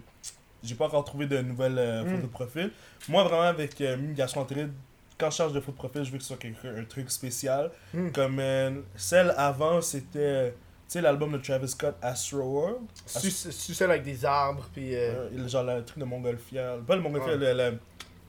[0.63, 2.07] j'ai pas encore trouvé de nouvelles euh, Mm.
[2.07, 2.71] photos de profil.
[3.07, 4.71] Moi, vraiment, avec euh, Migration Antiride,
[5.17, 7.09] quand je change de photo de profil, je veux que ce soit quelque- un truc
[7.11, 7.71] spécial.
[7.93, 8.09] Mm.
[8.11, 10.53] Comme euh, celle avant, c'était,
[10.93, 12.81] sais, l'album de Travis Scott, Astro World?
[13.05, 14.95] su- su- celle avec des arbres, puis.
[14.95, 16.77] euh, Euh, genre le truc de Montgolfière.
[16.79, 17.53] Pas le Montgolfière, Ouais.
[17.53, 17.77] le, le,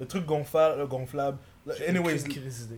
[0.00, 0.78] le truc gonflable.
[0.80, 1.38] Le gonflable.
[1.88, 2.24] Anyways,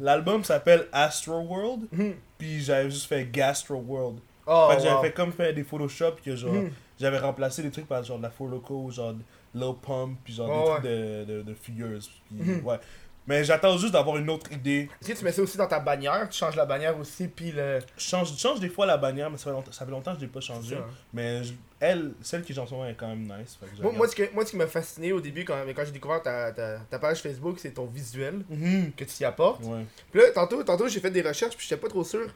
[0.01, 2.15] l'album s'appelle Astro World, Mhm.
[2.37, 4.19] puis j'avais juste fait Gastro World.
[4.47, 5.03] Oh, fait que j'avais wow.
[5.03, 6.71] fait comme faire des Photoshop, que genre, Mhm.
[7.01, 9.15] j'avais remplacé des trucs par genre de la Four Loco, genre
[9.55, 12.01] Lil Pump, puis genre des trucs de, de, de figures.
[12.27, 12.65] Puis, Mhm.
[12.67, 12.81] ouais.
[13.26, 14.88] Mais j'attends juste d'avoir une autre idée.
[15.00, 17.53] Est-ce que tu mets ça aussi dans ta bannière Tu changes la bannière aussi, puis
[17.53, 17.79] le.
[17.96, 20.12] Je change, je change des fois la bannière, mais ça fait longtemps, ça fait longtemps
[20.14, 20.77] que je l'ai pas changé.
[21.12, 23.59] Mais je- elle, celle qui est en ce moment est quand même nice.
[23.77, 25.92] Je Moi, moi, ce que- moi, ce qui m'a fasciné au début, quand, quand j'ai
[25.92, 28.92] découvert ta, ta, ta page Facebook, c'est ton visuel Mhm.
[28.96, 29.62] que tu y apportes.
[29.64, 29.85] Ouais.
[30.11, 32.27] Puis là, tantôt, tantôt j'ai fait des recherches, puis j'étais pas trop sûr.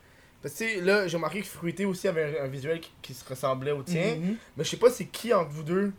[0.43, 3.29] Parce que là, j'ai remarqué que Fruité aussi avait un, un visuel qui, qui se
[3.29, 4.17] ressemblait au tien.
[4.17, 4.37] Mhm.
[4.57, 5.93] Mais je sais pas c'est qui entre vous deux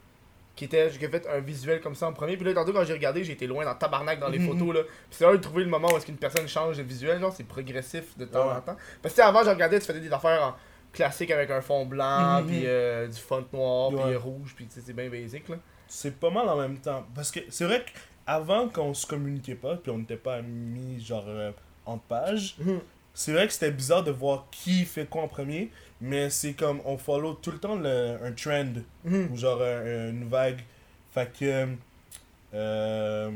[0.57, 2.35] qui, était, fait un visuel comme ça en premier.
[2.35, 4.47] Puis là, tantôt, quand j'ai regardé, j'ai été loin dans tabarnak dans les Mhm.
[4.59, 4.75] photos.
[4.75, 4.81] là.
[4.83, 7.21] Puis c'est là de trouver le moment où est-ce qu'une personne change de visuel.
[7.21, 8.55] Genre, c'est progressif de temps Ouais.
[8.55, 8.75] en temps.
[9.01, 10.55] Parce que avant, je regardais, tu faisais des affaires en
[10.91, 12.47] classique avec un fond blanc, Mhm.
[12.47, 14.13] puis euh, du fond noir, puis Ouais.
[14.15, 15.47] euh, rouge, puis tu sais, c'est bien basic.
[15.47, 15.55] Là.
[15.87, 17.05] C'est pas mal en même temps.
[17.15, 17.85] Parce que c'est vrai
[18.25, 21.51] qu'avant, quand on se communiquait pas, puis on n'était pas mis genre euh,
[21.85, 22.57] en page,
[23.19, 26.81] c'est vrai que c'était bizarre de voir qui fait quoi en premier, mais c'est comme
[26.85, 29.29] on follow tout le temps le, un trend, Mhm.
[29.31, 30.61] ou genre un- une vague.
[31.13, 31.67] Fait que.
[32.53, 33.31] euh,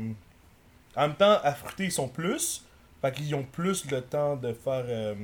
[0.94, 2.64] en même temps, à fruiter, ils sont plus.
[3.00, 5.14] Fait qu'ils ont plus le temps de faire euh,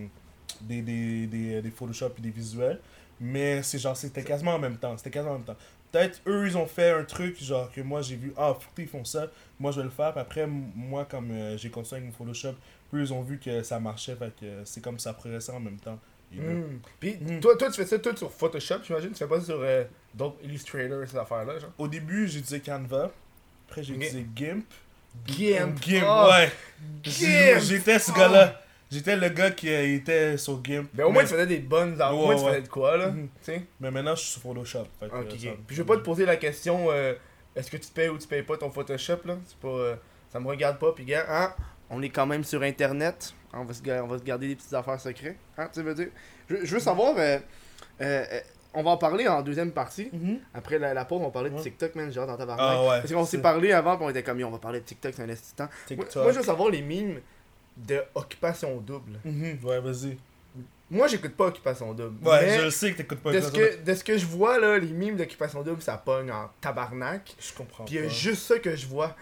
[0.63, 2.81] des, des, des, des Photoshop et des visuels.
[3.21, 4.97] Mais c'est genre, c'était quasiment en même temps.
[4.97, 5.57] C'était quasiment en même temps.
[5.93, 8.89] Peut-être eux, ils ont fait un truc, genre que moi j'ai vu, ah, fruité, ils
[8.89, 10.13] font ça, moi je vais le faire.
[10.13, 12.55] Puis après, moi, comme euh, j'ai continué avec mon Photoshop,
[12.95, 14.15] eux, ils ont vu que ça marchait.
[14.17, 15.99] Fait que euh, c'est comme ça progressait en même temps.
[16.31, 16.81] Mhm.
[17.01, 17.41] Puis Mhm.
[17.41, 19.11] toi, toi, tu fais ça tout sur Photoshop, j'imagine.
[19.13, 21.71] Tu fais pas sur euh, d'autres Illustrator, ces affaires-là, genre?
[21.79, 23.11] Au début, j'ai utilisé Canva.
[23.67, 24.03] Après, j'ai Ok.
[24.03, 24.65] utilisé GIMP.
[25.27, 25.81] Gimp.
[25.81, 26.29] Gimp, Oh.
[26.31, 26.53] ouais.
[27.03, 27.61] Gimp.
[27.63, 28.61] J'étais ce gars-là.
[28.91, 30.89] J'étais le gars qui était sur GIMP.
[30.95, 31.95] Mais au moins, mais, tu faisais des bonnes.
[32.01, 33.13] Au Ouais, moins, tu faisais de quoi, là.
[33.81, 34.85] Mais maintenant, je suis sur Photoshop.
[35.01, 37.15] fait que, ça- Puis je vais pas te poser la question euh,
[37.55, 39.37] est-ce que tu payes ou tu payes pas ton Photoshop là?
[39.47, 39.69] C'est pas.
[39.69, 39.97] euh,
[40.33, 41.55] ça me regarde pas, puis gars, hein?
[41.91, 43.33] On est quand même sur internet.
[43.53, 45.37] On va se, on va se garder des petites affaires secrètes.
[45.57, 46.09] Hein, tu veux dire?
[46.51, 47.15] Je, je veux savoir.
[47.19, 47.39] euh,
[48.75, 50.11] on va en parler en deuxième partie.
[50.13, 50.39] Mhm.
[50.55, 51.59] Après la, la pause, on va parler de.
[51.59, 52.13] TikTok, man.
[52.13, 53.01] Genre dans ta Ah ouais.
[53.01, 55.23] Parce qu'on s'est parlé avant, puis on était comme, on va parler de TikTok, c'est
[55.23, 55.69] un instant.
[55.97, 57.21] Moi, moi, je veux savoir les mimes
[57.87, 59.19] de Occupation Double.
[59.25, 60.17] Mhm, Ouais, vas-y.
[60.91, 62.27] Moi, j'écoute pas Occupation Double.
[62.27, 64.17] Ouais, mais je le sais que t'écoutes pas de, le ce que, de ce que
[64.17, 67.35] je vois, là, les mimes d'Occupation Double, ça pogne en tabarnak.
[67.39, 69.15] Je comprends Puis il y a juste ça que je vois.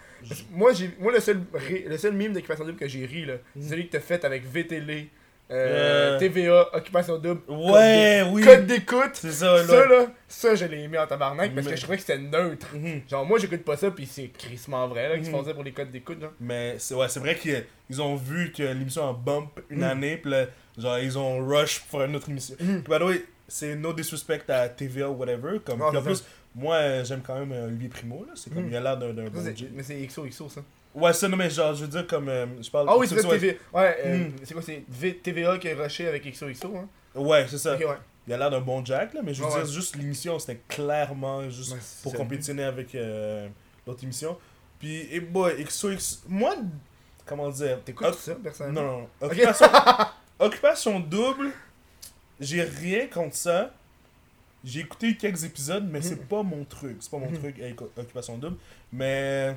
[0.51, 1.41] Moi, j'ai, moi le, seul,
[1.85, 3.69] le seul mime d'Occupation Double que j'ai ri, là, c'est Mm.
[3.69, 5.07] celui que t'as fait avec VTL,
[5.49, 6.19] euh, Euh.
[6.19, 7.41] TVA, Occupation Double.
[7.47, 8.43] Ouais, code oui.
[8.43, 9.11] Code d'écoute.
[9.13, 10.07] C'est ça, Ça, là.
[10.27, 12.67] ça, je l'ai mis en tabarnak parce Mais- que je trouvais que c'était neutre.
[12.73, 13.01] Mhm.
[13.09, 15.37] Genre, moi, j'écoute pas ça, puis c'est crissement vrai, là, qu'ils se Mhm.
[15.37, 16.17] font ça pour les codes d'écoute.
[16.39, 19.83] Mais c'est ouais, c'est vrai qu'ils ont vu que l'émission a bump une Mm.
[19.83, 20.45] année, puis là,
[20.77, 22.55] genre, ils ont rush pour une autre émission.
[22.59, 22.81] Mhm.
[22.81, 25.59] By the way, c'est no disrespect à TVA ou whatever.
[25.65, 28.33] Comme, Ah, puis en plus, moi, j'aime quand même euh, Olivier Primo, là.
[28.35, 28.69] C'est comme, Mhm.
[28.71, 29.31] il a l'air d'un bon
[29.73, 30.61] mais c'est XOXO, ça.
[30.99, 32.87] Ouais, ça, non, mais genre, je veux dire, comme, euh, je parle...
[32.89, 33.53] Ah oui, c'est ça, TVA.
[33.73, 34.31] Ouais, euh, Mm.
[34.43, 36.87] c'est quoi, c'est V- TVA qui est rushé avec XOXO, hein?
[37.15, 37.75] Ouais, c'est ça.
[37.77, 37.85] Ouais.
[38.27, 40.59] il a l'air d'un bon Jack, là, mais je veux Ouais, dire, juste l'émission, c'était
[40.67, 43.47] clairement juste Ouais, pour compétitionner avec euh,
[43.85, 44.37] l'autre émission.
[44.79, 46.55] Puis, et boy, XOX, moi,
[47.25, 48.81] comment dire, T'écoutes Oc- ça, personnellement?
[48.81, 49.07] Non, non.
[49.21, 49.67] Occupation,
[50.39, 51.51] Occupation double,
[52.39, 53.71] j'ai rien contre ça.
[54.63, 56.97] J'ai écouté quelques épisodes, mais c'est pas mon truc.
[56.99, 57.37] C'est pas mon Mhm.
[57.39, 58.57] truc avec Occupation double.
[58.91, 59.55] Mais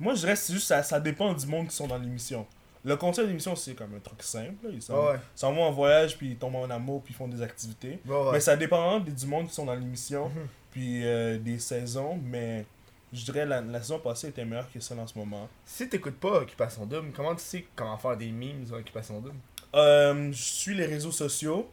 [0.00, 2.46] moi, je reste c'est juste, ça, ça dépend du monde qui sont dans l'émission.
[2.82, 4.54] Le concept de l'émission, c'est comme un truc simple.
[4.64, 4.70] là.
[4.72, 7.28] Ils s'en Ouais, s'en vont en voyage, puis ils tombent en amour, puis ils font
[7.28, 8.00] des activités.
[8.06, 8.32] Ouais, ouais.
[8.32, 10.46] Mais ça dépend des- du monde qui sont dans l'émission, Mhm.
[10.70, 12.18] puis euh, des saisons.
[12.24, 12.64] Mais
[13.12, 15.46] je dirais la, la saison passée était meilleure que celle en ce moment.
[15.66, 19.36] Si t'écoutes pas Occupation Double, comment tu sais comment faire des memes sur Occupation Double?
[19.74, 21.70] Euh, je suis les réseaux sociaux,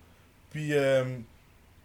[0.51, 1.05] puis euh,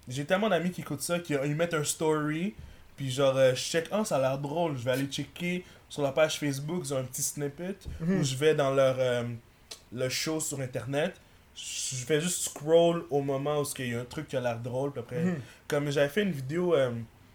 [0.09, 2.55] j'ai tellement d'amis qui écoutent ça qu'ils mettent un story,
[2.97, 6.03] puis genre, euh, je check, ah, ça a l'air drôle, je vais aller checker sur
[6.03, 8.21] la page Facebook, ils ont un petit snippet, Mhm.
[8.21, 9.25] ou je vais dans leur euh,
[10.09, 11.15] show sur internet,
[11.55, 14.59] je fais juste scroll au moment où il y a un truc qui a l'air
[14.59, 15.37] drôle, puis après, Mhm.
[15.69, 16.91] comme j'avais fait une vidéo, euh,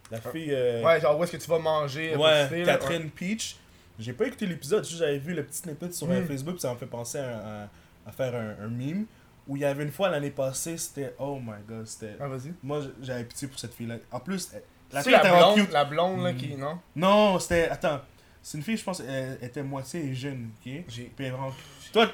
[0.10, 2.16] la fille, euh, Ouais, genre où est-ce que tu vas manger?
[2.16, 2.66] ouais, là?
[2.78, 3.58] Catherine Peach,
[4.00, 6.26] j'ai pas écouté l'épisode, juste j'avais vu le petit snippet sur Mhm.
[6.26, 7.70] Facebook, puis ça m'a fait penser à, à-
[8.08, 9.06] à faire un, un meme,
[9.48, 12.16] où il y avait une fois l'année passée, c'était, oh my god, c'était...
[12.20, 12.54] Ah, vas-y.
[12.64, 13.96] Moi, j'avais pitié pour cette fille-là.
[14.12, 15.72] En plus, elle- la C'est fille la était blonde, cute.
[15.72, 16.56] la blonde là qui.
[16.56, 16.80] Non?
[16.96, 17.70] Non, c'était.
[17.70, 18.02] Attends.
[18.42, 20.72] C'est une fille, je pense, elle était moitié jeune, ok?
[20.88, 21.04] J'ai.
[21.04, 21.52] Puis elle est vraiment.
[21.92, 22.08] Toi,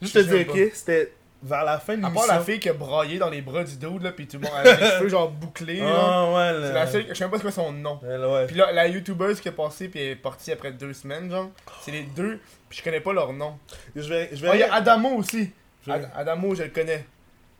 [0.00, 0.70] juste Je te dire, ok?
[0.74, 2.26] C'était vers la fin de À l'émission.
[2.26, 4.44] part la fille qui a braillé dans les bras du dude là, pis tout le
[4.48, 5.92] monde avec les cheveux genre bouclés là.
[5.94, 7.06] Ah, ouais, C'est le- la seule.
[7.10, 8.00] Je sais même pas c'est quoi son nom.
[8.02, 8.46] Elle, ouais.
[8.46, 11.50] Puis là, la youtubeuse qui est passée puis elle est partie après deux semaines, genre.
[11.82, 13.58] C'est les deux, puis je connais pas leur nom.
[13.94, 14.30] Je vais.
[14.32, 15.50] Je vais Ah, il y a Adamo aussi.
[15.86, 17.04] je vais- Ad- Adamo, je le connais.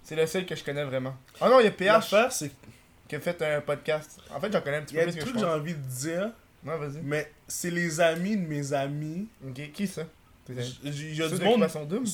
[0.02, 1.14] C'est le seul que je connais vraiment.
[1.40, 2.50] Ah non, il y a PH L'affaire, c'est
[3.08, 4.18] qui a fait un podcast.
[4.34, 5.46] En fait, j'en connais un petit y peu a plus des que je trucs que
[5.48, 6.30] j'ai envie de dire,
[6.64, 7.00] Ouais, vas-y.
[7.02, 9.28] mais c'est les amis de mes amis.
[9.46, 10.02] Ok, qui ça?
[10.48, 10.56] Il
[11.16, 11.66] y a du monde.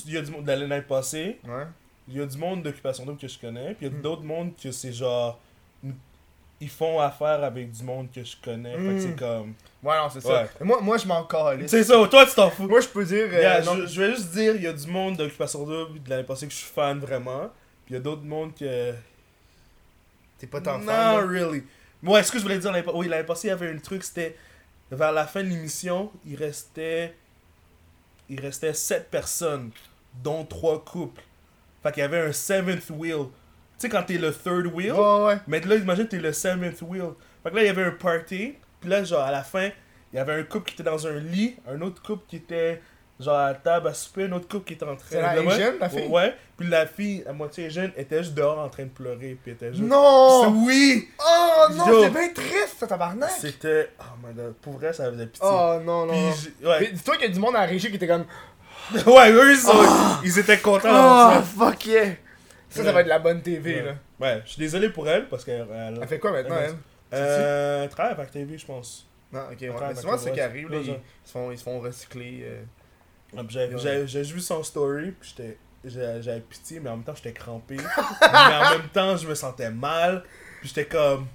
[0.07, 1.39] Il y a du monde de l'année passée.
[1.45, 1.65] Ouais.
[2.09, 3.75] Il y a du monde d'occupation double que je connais.
[3.75, 4.03] Puis il y a Mm.
[4.03, 5.39] d'autres mondes que c'est genre.
[6.61, 8.73] Ils font affaire avec du monde que je connais.
[8.73, 9.01] Fait que Mm.
[9.01, 9.55] c'est comme.
[9.83, 10.43] Ouais, non, c'est ça.
[10.45, 10.49] Ouais.
[10.61, 11.71] Moi, moi je m'en calisse.
[11.71, 12.69] C'est ça, toi tu t'en fous.
[12.69, 13.27] Moi, je peux dire.
[13.33, 16.03] euh, Yeah, non, je, je vais juste dire, il y a du monde d'occupation double
[16.03, 17.51] de l'année passée que je suis fan vraiment.
[17.85, 18.93] Puis il y a d'autres mondes que.
[20.43, 20.87] T'es pas tant Non, fan.
[20.87, 21.21] là.
[21.25, 21.63] really.
[22.03, 22.85] Ouais, ce que je voulais dire l'année.
[22.93, 24.37] Oui, l'année passée, il y avait un truc, c'était.
[24.91, 27.15] Vers la fin de l'émission, il restait.
[28.29, 29.71] Il restait 7 personnes,
[30.23, 31.23] dont 3 couples.
[31.85, 33.27] Fait qu'il y avait un seventh wheel.
[33.27, 33.29] Tu
[33.79, 34.93] sais, quand t'es le third wheel?
[34.95, 35.39] Ouais, ouais.
[35.47, 37.11] Mais là, imagine, t'es le seventh wheel.
[37.45, 38.55] Fait que là, il y avait un party.
[38.81, 39.71] Puis là, genre, à la fin,
[40.13, 42.83] il y avait un couple qui était dans un lit, un autre couple qui était,
[43.23, 45.35] genre, à la table à souper, un autre couple qui était en train C'est la
[45.41, 45.79] de.
[45.81, 46.07] la fille?
[46.09, 46.35] Ouais.
[46.57, 49.37] Puis la fille, à moitié jeune, était juste dehors en train de pleurer.
[49.43, 49.83] Puis était juste.
[49.83, 50.51] Non!
[50.67, 51.09] Oui!
[51.19, 52.03] Oh non, Yo.
[52.05, 53.31] c'est bien triste, ça, tabarnak!
[53.31, 53.91] C'était.
[54.01, 55.49] Oh my god, pour vrai, ça faisait pitié.
[55.51, 56.13] Oh non, non.
[56.13, 56.33] Puis non.
[56.61, 56.77] j'ai- ouais.
[56.81, 58.25] Mais Dis-toi qu'il y a du monde à la régie qui était comme.
[59.07, 61.43] ouais, eux, ils, sont- ils étaient contents d'avoir Oh, ça.
[61.71, 62.07] fuck yeah!
[62.69, 63.83] Ça, ça va être de la bonne TV, Ouais.
[63.83, 63.93] là.
[64.21, 65.67] Ouais, je suis désolé pour elle parce qu'elle.
[66.01, 66.75] Elle, fait quoi maintenant, elle?
[67.15, 69.07] Euh, travaille avec TV, je pense.
[69.33, 69.69] Non, ok, ouais.
[69.69, 70.77] Attends, Mais souvent, c'est qui d'accord, arrive, ouais.
[70.77, 70.83] là.
[70.83, 72.41] Ils, ils se font, ils se font recycler.
[72.45, 72.63] euh.
[74.07, 75.59] J'ai vu son story, puis j'étais-
[76.23, 77.77] j'avais pitié, mais en même temps, j'étais crampé.
[78.21, 78.27] mais
[78.67, 80.23] en même temps, je me sentais mal.
[80.61, 81.27] Puis j'étais comme,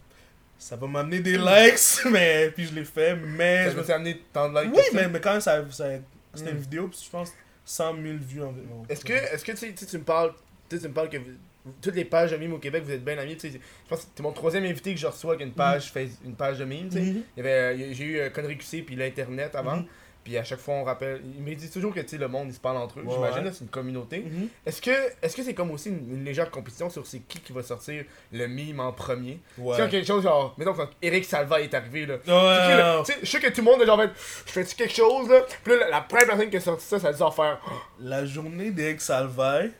[0.57, 3.87] ça va m'amener des likes, mais puis je l'ai fait, mais Ça je me va
[3.87, 5.89] t'amener tant de likes Oui, mais, mais quand même, ça, ça-
[6.33, 6.55] c'était Mm.
[6.55, 7.33] une vidéo, puis je pense
[7.65, 8.83] 100 000 vues environ.
[8.87, 10.33] Est-ce que, est-ce que tu tu me parles,
[10.69, 13.17] tu me parles que vous- toutes les pages de mimes au Québec, vous êtes bien
[13.17, 15.45] amis, tu sais, je pense que t'es mon troisième invité que je reçois qui a
[15.45, 17.13] une page, face- une page de mimes, tu sais.
[17.35, 19.83] Y a- j'ai eu euh, Connery QC puis l'internet avant.
[20.27, 22.47] Puis à chaque fois on rappelle, il me dit toujours que tu sais le monde
[22.49, 23.51] il se parle entre eux, Ouais, j'imagine ouais.
[23.53, 24.19] c'est une communauté.
[24.19, 24.49] Mhm.
[24.65, 27.53] Est-ce que, est-ce que c'est comme aussi une, une légère compétition sur c'est qui qui
[27.53, 29.39] va sortir le mime en premier?
[29.57, 29.75] Ouais.
[29.77, 32.15] C'est comme quelque chose genre, mettons quand Eric Salva est arrivé là.
[32.15, 34.11] Ouais, C'est Tu sais, je sais que tout le monde est genre, fait,
[34.47, 35.39] je fais-tu quelque chose là?
[35.63, 37.61] Puis là, la, la première personne qui a sorti ça, ça a dû en faire.
[38.01, 39.71] La journée d'Eric Salvaille,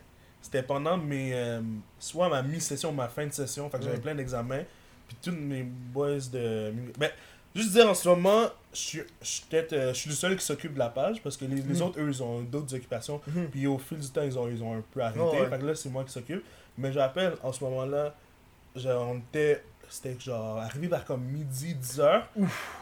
[0.41, 1.31] c'était pendant mes.
[1.33, 1.59] euh,
[1.99, 3.69] soit ma mi-session, ma fin de session.
[3.69, 4.01] Fait que j'avais Mm.
[4.01, 4.63] plein d'examens.
[5.09, 6.71] Puis tous mes boys de.
[6.97, 7.09] Ben,
[7.57, 9.01] juste dire en ce moment, je suis,
[9.49, 11.79] peut-être, euh, je suis le seul qui s'occupe de la page parce que les, les
[11.79, 11.81] Mm.
[11.81, 13.19] autres, eux, ils ont d'autres occupations.
[13.27, 13.47] Mhm.
[13.51, 15.19] Puis au fil du temps, ils ont, ils ont un peu arrêté.
[15.21, 15.49] Oh, ouais.
[15.49, 16.43] Fait que là, c'est moi qui s'occupe.
[16.77, 18.15] Mais je rappelle, en ce moment-là,
[18.85, 19.63] on était.
[19.89, 22.27] C'était genre arrivé vers comme midi, 10 heures.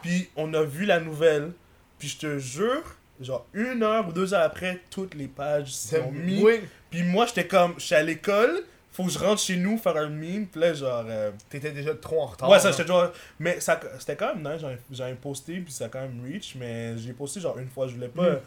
[0.02, 1.52] Puis on a vu la nouvelle.
[1.98, 2.82] Puis je te jure,
[3.20, 6.42] genre une heure ou deux heures après, toutes les pages sont mis.
[6.42, 6.60] Oui,
[6.90, 8.60] Puis moi, j'étais comme, je suis à l'école,
[8.96, 10.46] faut que je rentre chez nous faire un meme.
[10.46, 11.04] Puis là, genre.
[11.06, 12.48] euh, t'étais déjà trop en retard.
[12.48, 13.10] ouais, ça, j'étais genre.
[13.38, 16.54] Mais ça, c'était quand même nice, j'en ai- posté, puis ça a quand même reach.
[16.56, 18.30] Mais j'ai posté genre une fois, je voulais pas.
[18.30, 18.38] Mm.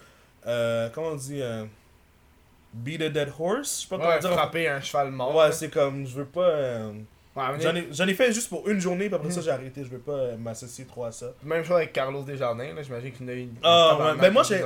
[0.48, 1.66] euh, comment on dit euh,
[2.74, 4.32] Beat a dead horse Je sais pas comment Ouais, dire.
[4.32, 5.36] frapper un cheval mort.
[5.36, 6.42] Ouais, c'est comme, je veux pas.
[6.50, 6.92] euh,
[7.36, 9.52] Ouais, mais J'en ai, j'en ai fait juste pour une journée, puis après ça, j'ai
[9.52, 9.84] arrêté.
[9.84, 11.28] Je veux pas euh, m'associer trop à ça.
[11.44, 13.56] Même chose avec Carlos Desjardins, là, j'imagine qu'il y en a eu une.
[13.64, 14.66] Ah, ouais, ben moi, j'ai-.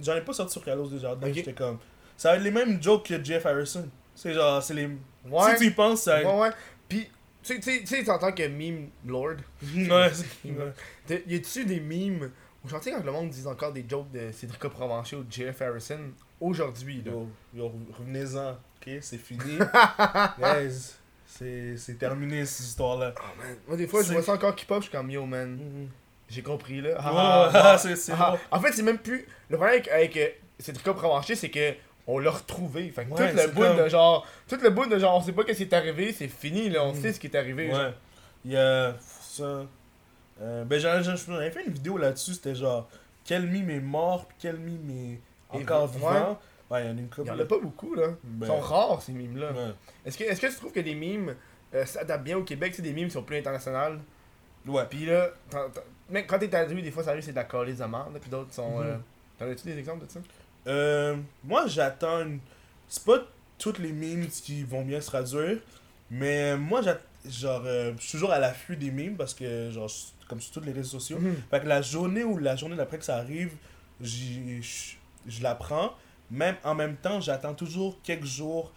[0.00, 1.32] J'en ai pas sorti sur Carlos Desjardins.
[1.32, 1.78] J'étais comme.
[2.16, 3.88] Ça va être les mêmes jokes que Jeff Harrison.
[4.14, 4.88] C'est genre, c'est les.
[5.28, 5.52] Ouais.
[5.52, 6.22] Si tu y penses, ça.
[6.22, 6.50] Ouais, ouais.
[6.88, 7.08] Puis,
[7.42, 9.36] tu sais- en tant que meme lord,
[9.74, 11.22] Ouais, c'est- ouais.
[11.26, 12.30] y a-tu des memes?
[12.64, 15.60] Où j'entends quand le monde dit encore des jokes de Cédric Provencher ou de Jeff
[15.60, 16.00] Harrison
[16.40, 17.12] aujourd'hui, là?
[17.12, 18.92] Yo, yo, revenez-en, ok?
[19.02, 19.58] C'est fini.
[20.38, 20.94] Guys,
[21.26, 23.12] c'est c'est terminé cette histoire-là.
[23.18, 23.56] Ah, man.
[23.68, 25.50] Moi, des fois, je vois ça encore qui pop, je suis comme yo, man.
[25.56, 25.88] Mhm.
[26.30, 26.90] J'ai compris, là.
[26.90, 28.30] Ouais, Ah, ah, ah, c'est- c'est ah.
[28.32, 28.38] bon.
[28.56, 29.26] En fait, c'est même plus.
[29.50, 31.74] Le problème avec, avec euh, Cédric Provencher, c'est que.
[32.06, 32.90] On l'a retrouvé.
[32.90, 34.26] Fait que Ouais, tout le bout comme- de genre.
[34.48, 36.84] Tout le bout de genre, on sait pas ce qui est arrivé, c'est fini, là.
[36.84, 37.70] On sait ce qui est arrivé.
[37.70, 37.78] genre.
[37.80, 37.94] Ouais.
[38.44, 39.62] Il y a ça.
[40.42, 42.88] Euh, ben, j'avais fait une vidéo là-dessus, c'était genre
[43.24, 46.38] quel mime est mort, puis quel mime est encore vivant.
[46.70, 47.22] Ouais, il y en a une couple.
[47.26, 48.08] Il y en a pas beaucoup, là.
[48.24, 49.52] Ben, Ils sont rares, ces mimes-là.
[49.52, 49.72] ouais.
[50.04, 51.34] Est-ce que, est que tu trouves que des mimes
[51.74, 53.98] euh, s'adaptent bien au Québec, c'est des mimes qui sont plus internationales
[54.66, 54.84] Ouais.
[54.88, 55.28] Puis là,
[56.10, 58.52] mais quand t'es traduit, des fois ça arrive, c'est de la de merde, puis d'autres
[58.52, 58.80] sont.
[58.82, 58.96] Euh,
[59.38, 60.20] T'en as-tu des exemples de ça?
[60.66, 62.22] Euh, moi, j'attends.
[62.22, 62.40] une-
[62.88, 63.18] C'est pas
[63.58, 65.58] toutes les memes qui vont bien se traduire,
[66.10, 66.80] mais moi,
[67.28, 69.90] genre, euh, je suis toujours à l'affût des memes parce que, genre,
[70.28, 71.36] comme sur tous les réseaux sociaux, Mhm.
[71.50, 73.52] Fait que la journée ou la journée d'après que ça arrive,
[74.00, 75.94] je la prends.
[76.30, 78.72] Même en même temps, j'attends toujours quelques jours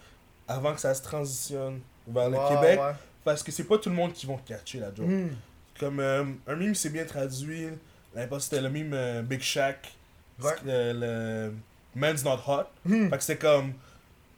[0.47, 2.79] avant que ça se transitionne vers le Québec.
[2.79, 2.91] ouais.
[3.23, 5.07] Parce que c'est pas tout le monde qui vont catcher la joke.
[5.07, 5.31] Mhm.
[5.79, 7.67] Comme euh, un meme c'est bien traduit.
[8.15, 9.93] Passée, c'était le meme euh, Big Shack.
[10.41, 10.51] Ouais.
[10.65, 11.51] le
[11.97, 12.65] Man's Not Hot.
[12.85, 13.09] Mhm.
[13.09, 13.73] Fait que c'est comme.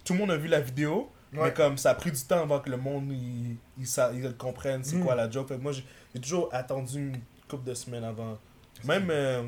[0.03, 1.09] Tout le monde a vu la vidéo.
[1.33, 1.43] Ouais.
[1.43, 4.35] Mais comme ça a pris du temps avant que le monde il, il, sa- il
[4.35, 5.03] comprenne c'est Mhm.
[5.05, 5.47] quoi la joke.
[5.49, 8.35] Fait que moi j'ai toujours attendu une couple de semaines avant.
[8.83, 9.43] Même euh,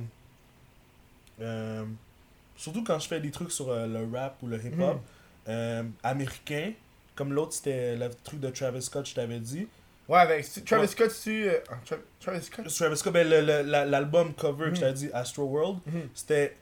[1.41, 1.85] euh,
[2.55, 4.99] surtout quand je fais des trucs sur euh, le rap ou le hip hop Mhm.
[5.47, 6.73] euh, américain,
[7.15, 9.67] comme l'autre c'était le truc de Travis Scott, je t'avais dit.
[10.07, 10.87] Ouais, avec Travis Ouais.
[10.87, 11.47] Scott, tu.
[11.85, 12.67] Tra- Travis Scott?
[12.67, 15.79] Travis Scott, ben, l'album cover que je t'avais dit, Astro World,
[16.13, 16.57] c'était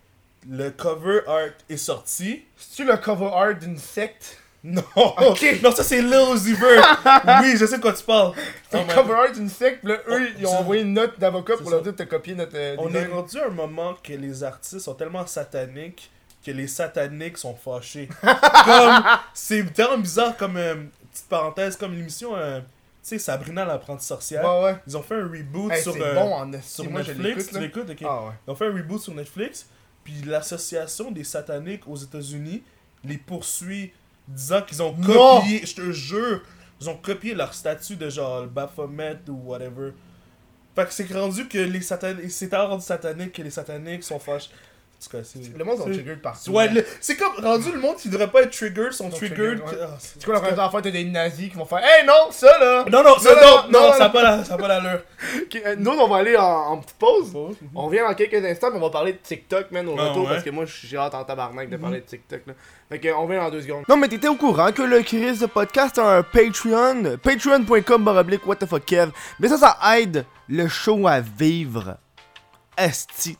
[0.47, 2.45] le cover art est sorti.
[2.57, 4.37] C'est-tu le cover art d'une secte?
[4.61, 5.59] Non, Ok.
[5.63, 7.01] non ça c'est Lil Uzi Vert.
[7.41, 8.33] oui, je sais de quoi tu parles.
[8.69, 10.81] C'est Oh le my cover art d'une secte, puis là, eux, Oh, ils ont envoyé
[10.81, 11.75] une note d'avocat c'est pour ça.
[11.77, 12.57] leur dire de copier notre.
[12.57, 13.05] euh, On design.
[13.05, 16.11] est rendu à un moment que les artistes sont tellement sataniques
[16.45, 18.09] que les sataniques sont fâchés.
[18.21, 20.75] comme c'est tellement bizarre comme euh,
[21.13, 22.65] petite parenthèse comme l'émission euh, tu
[23.03, 24.43] sais Sabrina l'apprentie sorcière.
[24.43, 24.75] Ouais, ouais.
[24.87, 27.13] Ils ont fait un reboot Hey, sur c'est euh, bon en esti, sur moi je
[27.13, 27.61] Netflix, l'écoute tu là.
[27.61, 27.97] l'écoutes OK.
[28.09, 28.31] Ah ouais.
[28.45, 29.67] Ils ont fait un reboot sur Netflix
[30.09, 32.63] puis l'association des sataniques aux États-Unis
[33.03, 33.91] les poursuit
[34.27, 36.41] disant qu'ils ont copié, je te jure,
[36.81, 39.91] ils ont copié leur statut de genre le Baphomet ou whatever.
[40.75, 44.49] Fait que c'est rendu que les sataniques, c'est rendu satanique que les sataniques sont fâchés.
[44.99, 46.51] En tout cas, c'est- Le monde triggered partout.
[46.51, 49.61] Ouais, le- c'est comme rendu le monde qui devrait pas être triggered, sont Sont triggered.
[49.81, 52.59] Ah, c'est- quoi la première affaire, t'as des nazis qui vont faire Hey non, ça
[52.59, 54.57] là Non, non, ça, Non, non, non, non, non, ça n'a pas la- ça a
[54.57, 54.99] pas l'allure.
[55.65, 57.33] Euh, Nous, on va aller en, en petite pause.
[57.33, 57.55] Mhm.
[57.75, 60.23] On revient dans quelques instants, mais on va parler de TikTok, man, au Ah, retour,
[60.23, 60.29] ouais.
[60.31, 62.53] parce que moi, j'ai hâte en tabarnak de parler de TikTok, là.
[62.89, 63.83] Fait que, on revient dans deux secondes.
[63.87, 68.45] Non, mais t'étais au courant que le Chris de podcast a un Patreon, patreon.com baroblique
[68.45, 69.11] what the fuck Kev.
[69.39, 71.97] Mais ça, ça aide le show à vivre.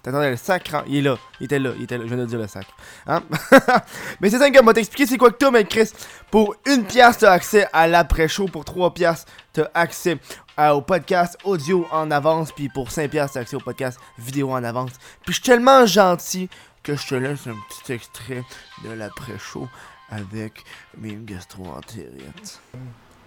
[0.03, 0.83] T'attendais le sacre, hein?
[0.87, 2.71] il est là, il était là, il était là, je viens de dire le sacre.
[3.07, 3.23] Hein?
[4.19, 5.91] mais c'est simple, on va t'expliquer c'est quoi que t'as, mais Chris,
[6.31, 10.17] pour une pièce, t'as accès à l'après-show, pour trois pièces, t'as accès
[10.57, 14.51] à- au podcast audio en avance, puis pour 5 pièces, t'as accès au podcast vidéo
[14.51, 14.91] en avance.
[15.23, 16.49] Puis je suis tellement gentil
[16.83, 18.43] que je te laisse un petit extrait
[18.83, 19.67] de l'après-show
[20.09, 20.63] avec
[20.97, 22.59] mes gastro-entérites.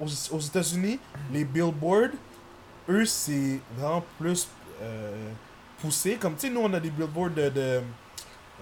[0.00, 0.98] Aux, aux États-Unis,
[1.32, 2.10] les billboards,
[2.88, 4.48] eux, c'est vraiment plus
[4.82, 5.30] euh,
[5.82, 6.16] poussé.
[6.16, 7.80] Comme tu sais, nous, on a des billboards de, de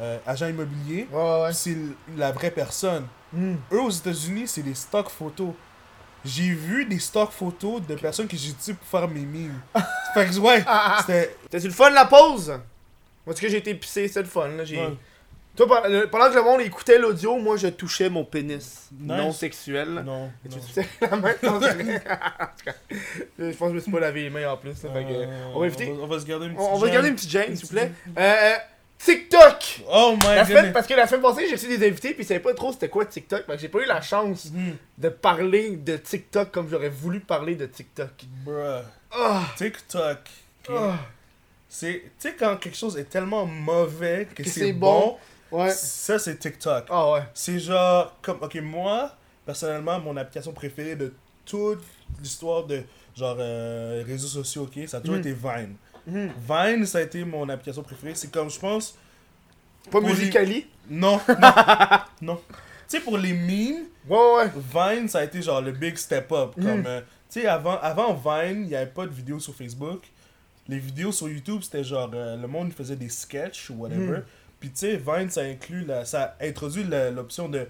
[0.00, 1.06] euh, agents immobiliers.
[1.12, 1.52] Ouais, ouais.
[1.52, 1.76] C'est
[2.16, 3.06] la vraie personne.
[3.72, 5.52] Eux, aux États-Unis, c'est des stock photos.
[6.24, 9.60] J'ai vu des stock photos de personnes que j'ai dit pour faire mes mimes.
[10.14, 10.64] fait que, ouais,
[11.00, 11.36] c'était.
[11.48, 12.58] T'as-tu le fun la pause?
[13.26, 14.64] Moi, ce que j'ai été pissé, c'était le fun, là.
[14.64, 14.78] J'ai...
[14.78, 14.96] Ouais.
[15.66, 19.08] Toi, pendant que le monde écoutait l'audio, moi, je touchais mon pénis Nice.
[19.08, 19.88] non sexuel.
[20.06, 20.30] Non.
[20.44, 21.08] Et tu non.
[21.10, 21.34] la main
[23.38, 24.82] Je pense que je me suis pas lavé les mains en plus.
[24.82, 25.90] là, fait que, Euh, on va éviter.
[25.90, 26.94] On va, on va se garder une petite on va gêne.
[26.94, 27.92] garder une petite gêne, Une s'il vous plaît.
[28.18, 28.54] Euh,
[28.98, 29.82] TikTok!
[29.90, 30.46] Oh my La god.
[30.48, 32.72] semaine, parce que la semaine passée, j'ai reçu des invités, puis ils savaient pas trop
[32.72, 33.46] c'était quoi TikTok.
[33.46, 37.54] Que j'ai pas eu la chance Hmm, de parler de TikTok comme j'aurais voulu parler
[37.54, 38.10] de TikTok.
[38.44, 38.82] bruh.
[39.10, 39.42] Ah!
[39.56, 40.18] TikTok.
[40.68, 40.74] ok?
[40.78, 40.98] Ah!
[41.72, 45.16] C'est, tu sais, quand quelque chose est tellement mauvais que, Que c'est c'est bon,
[45.52, 45.70] Ouais.
[45.70, 46.86] ça c'est TikTok.
[46.90, 47.22] Ah ouais.
[47.34, 51.12] C'est genre, comme, ok, moi, personnellement, mon application préférée de
[51.44, 51.82] toute
[52.22, 52.82] l'histoire de,
[53.16, 55.20] genre, euh, réseaux sociaux, ok, ça a toujours Mhm.
[55.20, 55.74] été Vine.
[56.06, 56.32] Mhm.
[56.48, 58.14] Vine, ça a été mon application préférée.
[58.14, 58.96] C'est comme, je pense,
[59.90, 60.66] Pas les- Musicali?
[60.88, 61.50] non, non,
[62.22, 62.40] non.
[62.88, 64.50] Tu sais, pour les memes, Ouais, ouais.
[64.96, 66.56] Vine, ça a été genre le big step up.
[66.56, 66.64] Mhm.
[66.66, 70.02] Comme, euh, tu sais, avant, avant Vine, il n'y avait pas de vidéos sur Facebook.
[70.68, 74.20] Les vidéos sur YouTube, c'était genre, euh, le monde faisait des sketchs ou whatever.
[74.60, 77.66] Puis tu sais, Vine, ça inclut, la, ça introduit l'option de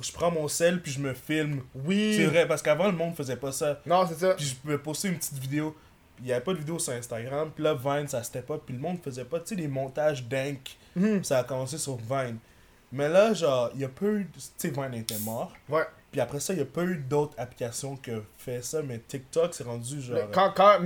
[0.00, 1.62] je prends mon sel puis je me filme.
[1.74, 2.14] Oui.
[2.16, 3.80] C'est vrai, parce qu'avant, le monde faisait pas ça.
[3.84, 4.34] Non, c'est ça.
[4.34, 5.76] Puis je pouvais poster une petite vidéo.
[6.20, 7.50] Il y avait pas de vidéo sur Instagram.
[7.54, 8.62] Puis là, Vine, ça step up.
[8.64, 10.76] Puis le monde faisait pas, tu sais, des montages dank.
[10.96, 11.24] Mhm.
[11.24, 12.38] Ça a commencé sur Vine.
[12.92, 14.28] Mais là, genre, il y a pas eu.
[14.32, 15.52] Tu sais, Vine était mort.
[15.68, 15.84] Ouais.
[16.10, 18.82] Puis après ça, il y a pas eu d'autres applications que fait ça.
[18.82, 20.16] Mais TikTok, c'est rendu genre.
[20.16, 20.80] Mais Quand, quand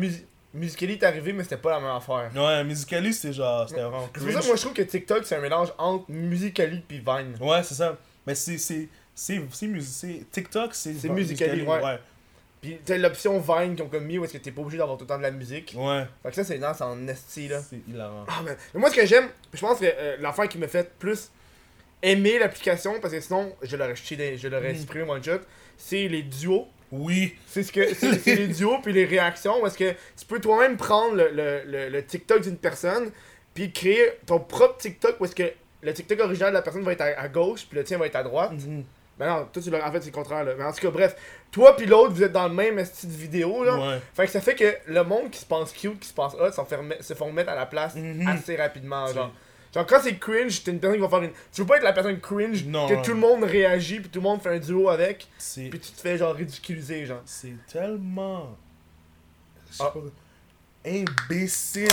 [0.56, 2.30] Musical.ly est arrivé, mais c'était pas la même affaire.
[2.34, 3.68] Ouais, Musically, c'était genre.
[3.68, 4.08] C'était vraiment.
[4.14, 6.98] C'est pour ça que moi je trouve que TikTok c'est un mélange entre Musical.ly puis
[6.98, 7.36] Vine.
[7.40, 7.96] Ouais, c'est ça.
[8.26, 8.58] Mais c'est.
[8.58, 8.88] C'est.
[9.14, 9.40] C'est.
[10.30, 10.94] TikTok, c'est.
[10.94, 11.82] C'est Musical.ly, ouais.
[11.82, 11.98] ouais.
[12.62, 14.96] Puis t'as l'option Vine qu'ils ont comme mis où est-ce que t'es pas obligé d'avoir
[14.98, 15.74] tout le temps de la musique.
[15.76, 16.04] Ouais.
[16.22, 17.60] Fait que ça c'est nice en esti là.
[17.62, 18.24] C'est hilarant.
[18.28, 18.56] Ah, man.
[18.74, 21.30] Mais moi, ce que j'aime, je pense que euh, l'affaire qui me fait plus
[22.02, 24.78] aimer l'application, parce que sinon, je l'aurais je l'aurais Mhm.
[24.80, 25.40] supprimé one shot,
[25.76, 26.66] c'est les duos.
[26.92, 27.34] Oui.
[27.46, 31.14] C'est ce que c'est les duos puis les réactions parce que tu peux toi-même prendre
[31.14, 33.10] le, le, le, le TikTok d'une personne
[33.54, 35.50] puis créer ton propre TikTok où est-ce que
[35.82, 38.06] le TikTok original de la personne va être à, à gauche puis le tien va
[38.06, 38.52] être à droite.
[38.52, 38.84] Mhm.
[39.18, 40.52] Ben non, toi tu l'as en fait c'est le contraire là.
[40.58, 41.16] Mais en tout cas bref,
[41.50, 43.76] toi puis l'autre vous êtes dans le même style de vidéo là.
[43.78, 43.98] Ouais.
[44.14, 46.50] Fait que ça fait que le monde qui se pense cute, qui se pense hot,
[47.00, 48.26] se font mettre à la place Mhm.
[48.28, 49.06] assez rapidement.
[49.06, 49.32] Genre.
[49.76, 51.30] Genre, quand c'est cringe, t'es une personne qui va faire une.
[51.52, 53.02] Tu veux pas être la personne cringe Non, que non.
[53.02, 56.00] tout le monde réagit, puis tout le monde fait un duo avec, puis tu te
[56.00, 57.22] fais genre ridiculiser, genre.
[57.26, 58.56] C'est tellement.
[59.78, 59.92] Ah.
[59.92, 60.00] pas,
[60.90, 61.88] imbécile.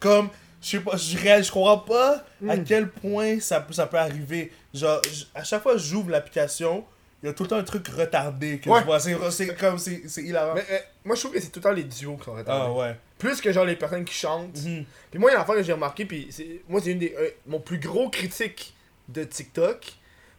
[0.00, 0.28] Comme.
[0.60, 2.64] Je sais pas, je je comprends pas à Mm.
[2.64, 4.52] quel point ça, peut- ça peut arriver.
[4.72, 5.00] Genre,
[5.34, 6.84] à chaque fois que j'ouvre l'application,
[7.22, 8.80] il y a tout le temps un truc retardé que Ouais.
[8.80, 9.30] je vois.
[9.30, 10.54] C'est comme, c'est c'est hilarant.
[10.54, 12.64] Mais euh, moi, je trouve que c'est tout le temps les duos qui sont retardés.
[12.66, 12.96] Ah ouais.
[13.18, 14.62] Plus que genre les personnes qui chantent.
[14.64, 14.84] Mhm.
[15.10, 16.98] Puis moi, il y a une affaire que j'ai remarqué, puis c'est- moi, c'est une
[16.98, 17.14] des.
[17.18, 18.74] euh, mon plus gros critique
[19.08, 19.92] de TikTok,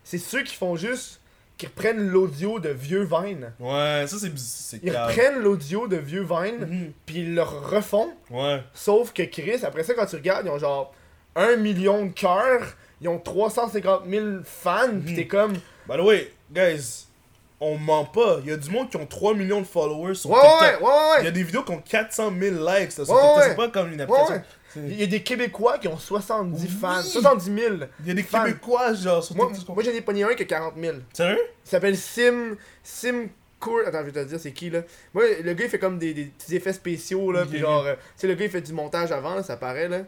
[0.03, 1.19] c'est ceux qui font juste.
[1.55, 3.53] qui reprennent l'audio de vieux Vine.
[3.59, 6.91] Ouais, ça c'est Ils reprennent l'audio de vieux Vine, Mhm.
[7.05, 8.11] puis ils le refont.
[8.31, 8.61] Ouais.
[8.73, 10.93] Sauf que Chris, après ça, quand tu regardes, ils ont genre
[11.35, 15.15] 1 million de cœurs, ils ont 350 000 fans, pis Mhm.
[15.15, 15.53] t'es comme.
[15.87, 17.05] By the way, guys,
[17.59, 18.39] on ment pas.
[18.43, 20.61] Il y a du monde qui ont 3 millions de followers sur Ouais, TikTok.
[20.81, 23.05] ouais, ouais, ouais, Il y a des vidéos qui ont 400 000 likes là, sur
[23.05, 23.43] TikTok.
[23.43, 24.41] C'est pas comme une application.
[24.75, 26.67] Il y a des Québécois qui ont 70 Oui.
[26.81, 27.75] fans, 70 000.
[28.01, 28.43] Il y a des Fans.
[28.43, 29.75] Québécois, genre, sur Moi, TikTok.
[29.75, 30.97] moi j'en ai pogné un qui a 40 000.
[31.13, 31.37] Sérieux?
[31.65, 32.55] Il s'appelle Sim.
[32.81, 33.27] Sim
[33.59, 33.81] Cour.
[33.85, 34.81] Attends, je vais te dire c'est qui là.
[35.13, 37.45] Moi, le gars il fait comme des, des petits effets spéciaux là.
[37.45, 39.87] Puis genre, euh, tu sais, le gars il fait du montage avant, là, ça paraît
[39.87, 39.99] là.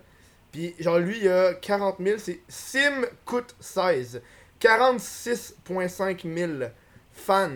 [0.51, 2.17] Puis genre, lui il a 40 000.
[2.17, 4.19] C'est Sim coûte 16.
[4.65, 6.69] 46,5 000
[7.13, 7.49] fans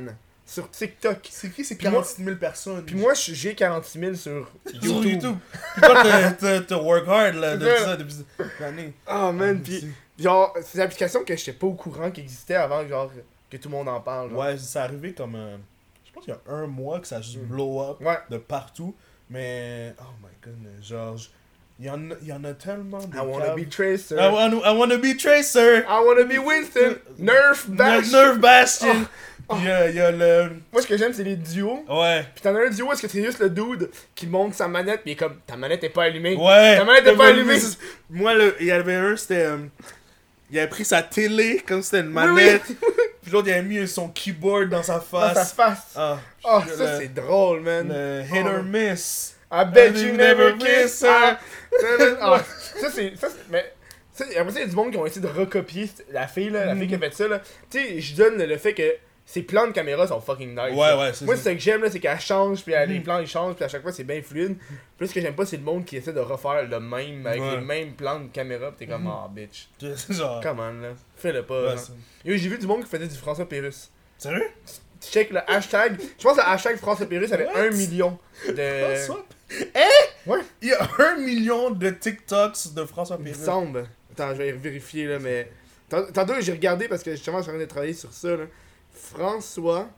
[0.45, 1.27] sur TikTok.
[1.29, 2.85] C'est qui ces Puis moi- 46 000 personnes?
[2.85, 5.03] Puis moi, je- j'ai 46 000 sur sur YouTube.
[5.11, 5.35] YouTube.
[5.73, 8.15] Puis toi, t'as- work hard là, depuis ça, depuis.
[9.05, 9.79] Ah man, puis
[10.17, 13.11] c'est- genre, c'est des applications que j'étais pas au courant qui existaient avant genre,
[13.49, 14.29] que tout le monde en parle.
[14.31, 14.39] genre.
[14.39, 15.35] Ouais, c'est arrivé comme.
[15.35, 15.57] euh,
[16.05, 17.45] je pense qu'il y a un mois que ça a juste Mm.
[17.47, 18.17] blow up Ouais.
[18.29, 18.95] de partout.
[19.29, 19.93] Mais.
[19.99, 21.17] Oh my goodness, genre.
[21.79, 23.15] Il y, en a, il y en a tellement de.
[23.15, 24.15] I wanna be Tracer.
[24.17, 25.85] I wanna, I wanna be Tracer!
[25.87, 26.97] I wanna be Winston.
[27.17, 28.11] Nerf Bash.
[28.11, 29.05] Nerve Bastion!
[29.47, 29.55] Oh.
[29.55, 30.49] Puis il y a le.
[30.73, 31.85] Moi, ce que j'aime, c'est les duos.
[31.89, 32.25] Ouais.
[32.35, 35.01] Pis t'en as un duo, est-ce que c'est juste le dude qui monte sa manette,
[35.05, 36.35] est comme ta manette est pas allumée?
[36.35, 36.75] Ouais!
[36.77, 37.57] Ta manette est pas allumée.
[38.09, 39.45] Moi, le- il y avait un, c'était.
[39.45, 39.57] euh,
[40.51, 42.33] il avait pris sa télé comme c'était une Oui, oui.
[42.33, 42.63] manette.
[43.21, 45.53] Puis l'autre, il avait mis son keyboard dans sa Dans sa face.
[45.53, 45.77] face.
[45.95, 47.87] Ah, Oh, le- ça, c'est drôle, man.
[47.87, 48.49] Le hit Oh.
[48.57, 49.35] or miss.
[49.51, 51.37] I bet you never kiss her.
[52.21, 52.39] Ah,
[52.81, 53.15] ça, c'est.
[53.15, 53.73] Ça, c'est- mais.
[54.13, 56.49] ça, après ça, il y a du monde qui ont essayé de recopier la fille,
[56.49, 57.27] là, la fille qui a fait ça.
[57.27, 57.41] là.
[57.69, 60.75] Tu sais, je donne le fait que ses plans de caméra sont fucking nice.
[60.75, 61.43] Ouais, ouais, c'est Moi, ça.
[61.43, 63.03] c'est ce que j'aime, là, c'est qu'elle change, puis les Mhm.
[63.03, 64.57] plans ils changent, puis à chaque fois c'est bien fluide.
[64.97, 67.41] Plus ce que j'aime pas, c'est le monde qui essaie de refaire le même, avec
[67.41, 67.51] Ouais.
[67.57, 69.11] les mêmes plans de caméra, pis t'es comme, Mhm.
[69.11, 69.67] ah, bitch.
[69.95, 70.41] C'est genre.
[70.41, 70.89] Come on, là.
[71.15, 71.75] Fais-le pas.
[72.25, 73.91] J'ai vu du monde qui faisait du François Pérus.
[74.17, 74.49] Sérieux?
[74.99, 75.95] Tu check le hashtag.
[76.17, 77.47] Je pense que le hashtag François Pérus avait?
[77.55, 78.95] 1 million de.
[79.05, 79.25] François?
[79.51, 80.29] Eh?
[80.29, 80.39] Ouais.
[80.61, 83.45] Il y a un million de TikToks de François Il me Pérus.
[83.45, 83.87] semble.
[84.11, 85.51] Attends, je vais vérifier là, mais.
[85.89, 88.35] Tant- Tantôt, j'ai regardé parce que justement, je suis en train de travailler sur ça
[88.35, 88.45] là.
[88.93, 89.89] François.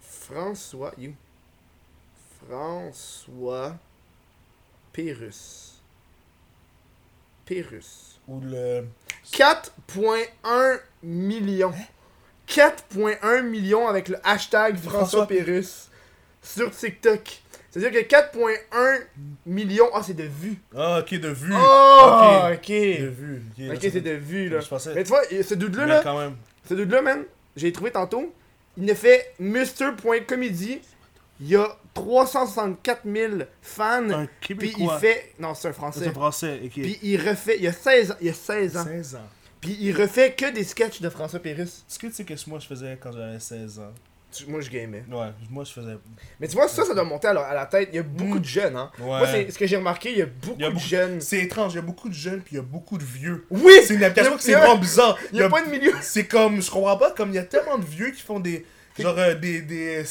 [0.00, 0.92] François.
[0.98, 1.12] You.
[2.48, 3.76] François.
[4.92, 5.80] Pérus.
[7.44, 8.18] Pérus.
[8.28, 8.86] Ou le.
[9.32, 11.74] 4.1 millions.
[12.48, 15.88] 4.1 millions avec le hashtag François François Pérus
[16.42, 17.42] sur TikTok.
[17.74, 19.00] C'est-à-dire que 4.1
[19.46, 19.88] millions.
[19.92, 20.58] Ah, c'est de vues.
[20.76, 21.52] Ah, ok, de vue.
[21.52, 22.54] Oh, Ok.
[22.54, 22.68] ok.
[22.68, 23.42] De vue.
[23.72, 24.60] Ok, c'est de vues là.
[24.94, 26.36] Mais tu vois, ce dude-là, là, quand même.
[26.68, 27.24] ce dude-là, man,
[27.56, 28.32] j'ai trouvé tantôt.
[28.76, 30.80] Il ne fait Mr.comedy.
[31.40, 34.08] Il y a 364 000 fans.
[34.10, 35.32] Un Puis il fait.
[35.40, 36.10] Non, c'est un C'est français.
[36.12, 36.70] français, ok.
[36.70, 37.56] Puis il refait.
[37.56, 38.16] Il y a 16 ans.
[38.20, 38.84] Il y a 16 ans.
[38.84, 39.28] 16 ans.
[39.60, 41.84] Puis il refait que des sketchs de François Pérus.
[41.88, 43.92] Est-ce que tu sais que moi je faisais quand j'avais 16 ans?
[44.34, 45.04] Tu- moi je gamais.
[45.10, 45.96] Ouais, moi je faisais.
[46.40, 47.88] Mais tu vois, ça, ça doit monter à la, à la tête.
[47.92, 48.40] Il y a beaucoup Mm.
[48.40, 48.90] de jeunes, hein.
[48.98, 49.06] Ouais.
[49.06, 51.20] Moi, ce que j'ai remarqué, il y a beaucoup Il y a de jeunes.
[51.20, 53.46] C'est étrange, il y a beaucoup de jeunes puis il y a beaucoup de vieux.
[53.50, 53.72] Oui!
[53.86, 55.16] C'est une application que c'est vraiment bizarre.
[55.32, 55.92] Il y a pas de milieu.
[56.02, 58.66] C'est comme, je comprends pas, comme il y a tellement de vieux qui font des.
[58.98, 60.04] Genre euh, des, des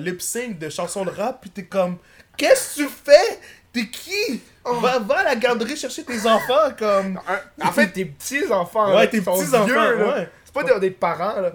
[0.00, 1.96] lip sync de chansons de rap, puis t'es comme,
[2.36, 3.38] qu'est-ce que tu fais?
[3.72, 4.40] T'es qui?
[4.64, 4.74] Oh.
[4.80, 7.20] Va, va à la garderie chercher tes enfants, comme.
[7.62, 8.88] En fait, tes petits-enfants.
[8.88, 10.28] Ouais, là, tes qui petits-enfants, ouais.
[10.44, 11.52] C'est pas des, des parents, là.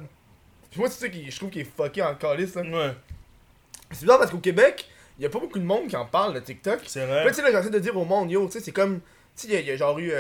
[0.72, 2.62] Puis moi, c'est ça qui, je trouve qui est fucké en calice, là.
[2.64, 2.94] Ouais,
[3.92, 4.88] C'est bizarre parce qu'au Québec,
[5.20, 6.80] il y a pas beaucoup de monde qui en parle de TikTok.
[6.88, 7.28] c'est Puis vrai.
[7.28, 9.00] tu sais, là, j'essaie de dire au monde, yo, tu sais, c'est comme.
[9.36, 10.12] Tu sais, il y a- il y, a genre eu.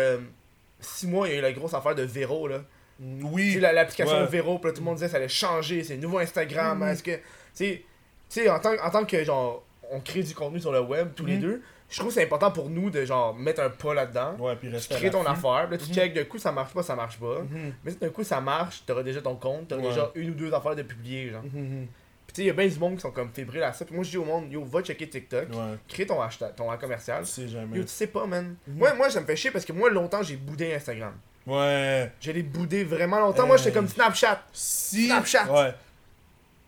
[0.80, 2.60] 6 mois, il y a eu la grosse affaire de Véro, là.
[3.00, 3.54] Tu Oui.
[3.54, 4.28] sais, la- l'application Ouais.
[4.28, 6.80] Véro, puis là, tout le monde disait que ça allait changer, c'est le nouveau Instagram.
[6.80, 6.88] Mhm.
[6.90, 7.12] Est-ce que.
[7.16, 7.22] Tu
[7.54, 7.84] sais,
[8.30, 11.10] tu sais, en tant, en tant que, genre, on crée du contenu sur le web,
[11.16, 11.42] tous les Mhm.
[11.42, 11.62] deux,
[11.92, 14.36] je trouve que c'est important pour nous de, genre, mettre un pas là-dedans.
[14.40, 15.94] Ouais, puis rester crées ton affaire, là, tu Mhm.
[15.94, 17.42] check, d'un coup, ça marche pas, ça marche pas.
[17.42, 17.74] Mhm.
[17.84, 19.90] Mais si d'un coup, ça marche, t'auras déjà ton compte, t'auras Ouais.
[19.90, 21.44] déjà une ou deux affaires de publier, genre.
[21.44, 21.88] Mhm.
[22.26, 23.84] Puis tu sais, il y a bien du monde qui sont comme fébriles à ça.
[23.84, 26.70] Puis moi, je dis au monde, yo, va checker TikTok, Ouais, crée ton hashtag, ton
[26.78, 27.24] commercial.
[27.26, 27.76] tu sais jamais.
[27.78, 28.56] Yo, tu sais pas, man.
[28.68, 28.78] Mhm.
[28.78, 31.14] Moi, moi, ça me fait chier parce que moi, longtemps, j'ai boudé Instagram.
[31.46, 32.10] Ouais.
[32.22, 33.46] Je l'ai boudé vraiment longtemps.
[33.48, 34.42] Moi, j'étais comme Snapchat.
[34.54, 35.08] Si.
[35.08, 35.52] Snapchat.
[35.52, 35.74] Ouais.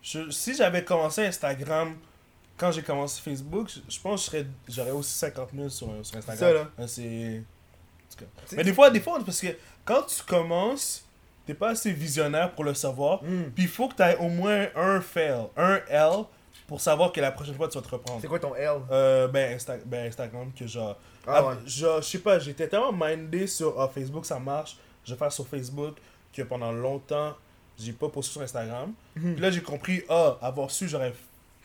[0.02, 1.94] Je- si j'avais commencé Instagram
[2.56, 6.36] quand j'ai commencé Facebook, je, pense que j'aurais aussi 50 000 sur, sur Instagram.
[6.36, 6.70] Ça, là.
[6.78, 7.42] Ouais, c'est.
[8.56, 9.48] Mais des fois, des fois, parce que
[9.84, 11.04] quand tu commences,
[11.46, 13.22] t'es pas assez visionnaire pour le savoir.
[13.22, 13.50] Hmm.
[13.54, 16.24] Puis il faut que tu aies au moins un fail, un L,
[16.66, 18.20] pour savoir que la prochaine fois tu vas te reprendre.
[18.20, 18.80] C'est quoi ton L?
[18.90, 20.96] Euh, ben, Insta- ben, Instagram, que genre.
[21.26, 21.54] Ah Ah, ouais.
[21.66, 25.46] je sais pas, j'étais tellement mindé sur ah, Facebook, ça marche, je vais faire sur
[25.46, 25.96] Facebook,
[26.32, 27.34] que pendant longtemps,
[27.78, 28.92] j'ai pas posté sur Instagram.
[29.16, 29.34] Mhm.
[29.34, 31.14] Puis là, j'ai compris, ah, avoir su, j'aurais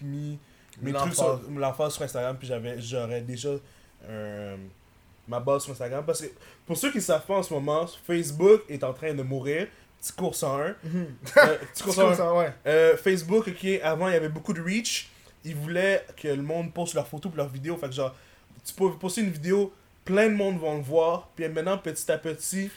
[0.02, 0.40] mis
[0.82, 1.40] mes trucs sur
[1.92, 3.50] sur Instagram, puis j'avais j'aurais déjà
[4.08, 4.56] euh,
[5.28, 6.04] ma base sur Instagram.
[6.06, 6.28] Parce que
[6.66, 9.68] pour ceux qui savent pas en ce moment, Facebook est en train de mourir.
[10.02, 10.76] Petit cours 101.
[10.84, 11.08] Mhm.
[11.38, 12.16] Euh, petit cours C'est comme 101.
[12.16, 12.54] ça, ouais.
[12.66, 15.10] Euh, Facebook, ok, avant il y avait beaucoup de reach.
[15.44, 17.78] Ils voulaient que le monde poste leurs photos et leurs vidéos.
[17.78, 18.16] Fait que genre,
[18.66, 19.74] tu peux poster une vidéo,
[20.06, 21.30] plein de monde vont le voir.
[21.36, 22.72] Puis maintenant, petit à petit,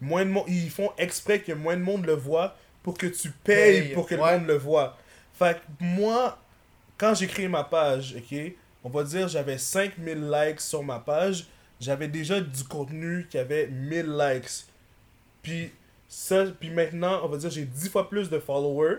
[0.00, 3.30] moins de monde, ils font exprès que moins de monde le voit pour que tu
[3.30, 4.32] payes Paye, pour que ouais.
[4.32, 4.96] le monde le voit.
[5.34, 6.38] Fait que moi,
[6.98, 8.38] quand j'ai créé ma page, ok,
[8.84, 11.46] on va dire j'avais 5000 likes sur ma page.
[11.78, 14.64] J'avais déjà du contenu qui avait 1000 likes.
[15.42, 15.70] Puis
[16.08, 18.98] ça, puis maintenant, on va dire j'ai 10 fois plus de followers,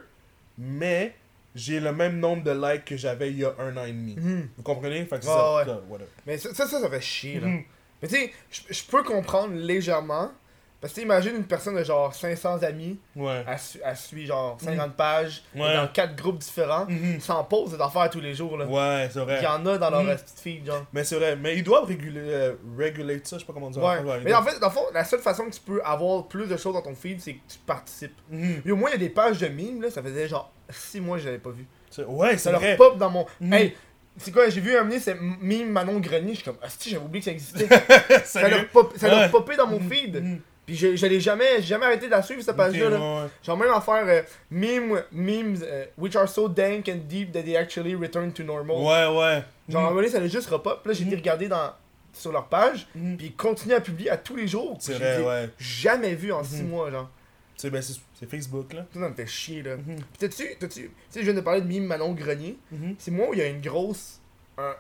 [0.57, 1.15] mais
[1.55, 4.15] j'ai le même nombre de likes que j'avais il y a un an et demi.
[4.15, 4.49] Mhm.
[4.57, 5.05] Vous comprenez?
[5.05, 5.55] Fait que ça.
[5.55, 5.65] ouais.
[5.65, 5.81] ça.
[6.25, 7.47] Mais ça, ça, ça, fait chier, là.
[7.47, 7.63] Mhm.
[8.01, 8.31] Mais tu sais,
[8.69, 10.31] je peux comprendre légèrement.
[10.80, 13.43] Parce que imagine une personne de genre 500 amis, Ouais.
[13.47, 15.73] elle, su- elle suit genre 50 pages, Ouais.
[15.75, 17.19] dans 4 groupes différents, Mhm.
[17.19, 18.65] sans pause des affaires tous les jours, là.
[18.67, 19.39] Ouais, c'est vrai.
[19.41, 20.15] Il y en a dans leur Mhm.
[20.15, 20.86] petite feed, genre.
[20.93, 21.36] Mais c'est vrai.
[21.36, 23.82] Mais ils doivent réguler, euh, regulate ça, je sais pas comment dire.
[23.84, 23.97] Ouais.
[24.23, 26.55] Mais en fait, dans le fond, la seule façon que tu peux avoir plus de
[26.57, 28.15] choses dans ton feed, c'est que tu participes.
[28.30, 28.61] Mhm.
[28.63, 31.01] Et au moins, il y a des pages de mimes, là, ça faisait genre 6
[31.01, 31.65] mois que je l'avais pas vu.
[31.89, 32.75] C'est- Ouais, Ça c'est leur vrai.
[32.78, 33.25] pop dans mon.
[33.41, 33.53] Mhm.
[33.53, 33.75] Hey,
[34.17, 36.91] c'est quoi, j'ai vu un meme, c'est mime Manon Grenier, je suis comme, ah, si,
[36.91, 37.67] j'avais oublié que ça existait.
[38.25, 39.30] ça leur, pop, ça leur Ouais.
[39.30, 39.89] popé dans mon Mhm.
[39.91, 40.39] feed.
[40.68, 42.86] Puis je, je l'ai jamais, jamais arrêté de la suivre, cette page-là.
[42.88, 42.99] Ok, là.
[42.99, 43.30] ouais, ouais.
[43.41, 47.55] Genre même affaire euh, meme, memes euh, which are so dank and deep that they
[47.55, 48.76] actually return to normal.
[48.78, 49.43] Ouais, ouais.
[49.70, 50.86] Genre à un moment donné, ça allait juste repop.
[50.86, 51.22] Là, j'ai été Mhm.
[51.22, 51.72] regarder dans,
[52.13, 53.15] sur leur page, Mhm.
[53.18, 54.78] puis ils continuent à publier à tous les jours.
[54.82, 55.49] C'est vrai, ouais.
[55.57, 56.70] Jamais vu en 6 Mhm.
[56.70, 57.09] mois, genre.
[57.55, 57.99] C'est ben, c'est-
[58.30, 58.86] Facebook, là.
[58.91, 59.78] Tout ça me fait chier, là.
[59.78, 59.95] Mhm.
[59.95, 62.57] Puis t'as-tu, t'as-tu, tu sais, je viens de parler de meme Manon Grenier.
[62.72, 62.95] Mhm.
[62.99, 64.20] C'est moi où il y a une grosse,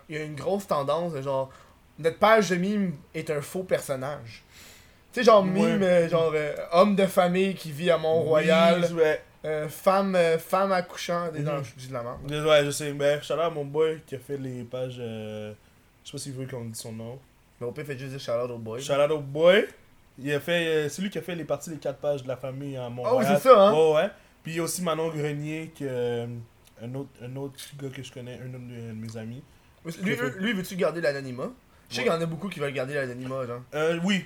[0.09, 1.49] il y a une grosse tendance, genre,
[1.97, 4.43] notre page de meme est un faux personnage.
[5.13, 5.49] Tu sais, genre Ouais.
[5.49, 9.21] meme, euh, genre euh, homme de famille qui vit à Mont-Royal, Oui, ouais.
[9.45, 11.45] euh, femme, euh, femme accouchant, des Mhm.
[11.45, 12.45] non, je dis de la merde.
[12.47, 12.91] Ouais, je sais.
[12.93, 14.97] Ben, shout à mon boy qui a fait les pages.
[14.99, 15.53] euh,
[16.03, 17.19] Je sais pas s'il veut qu'on dise son nom.
[17.59, 18.81] Mais au pire, fait juste dire shout out au boy.
[18.81, 19.65] Shout out au boy.
[20.19, 20.87] Il a fait.
[20.89, 23.15] C'est lui qui a fait les parties des quatre pages de la famille à Montréal.
[23.17, 23.73] Oh, c'est ça, hein?
[23.73, 24.09] Ouais, ouais.
[24.43, 26.25] Puis il y a aussi Manon Grenier, euh,
[26.81, 29.43] un, autre, un autre gars que je connais, un autre de mes amis.
[30.01, 31.49] Lui, lui, lui, veux-tu garder l'anonymat?
[31.89, 33.61] Je sais qu'il y en a beaucoup qui veulent garder l'anonymat, genre.
[33.73, 34.25] Euh, oui.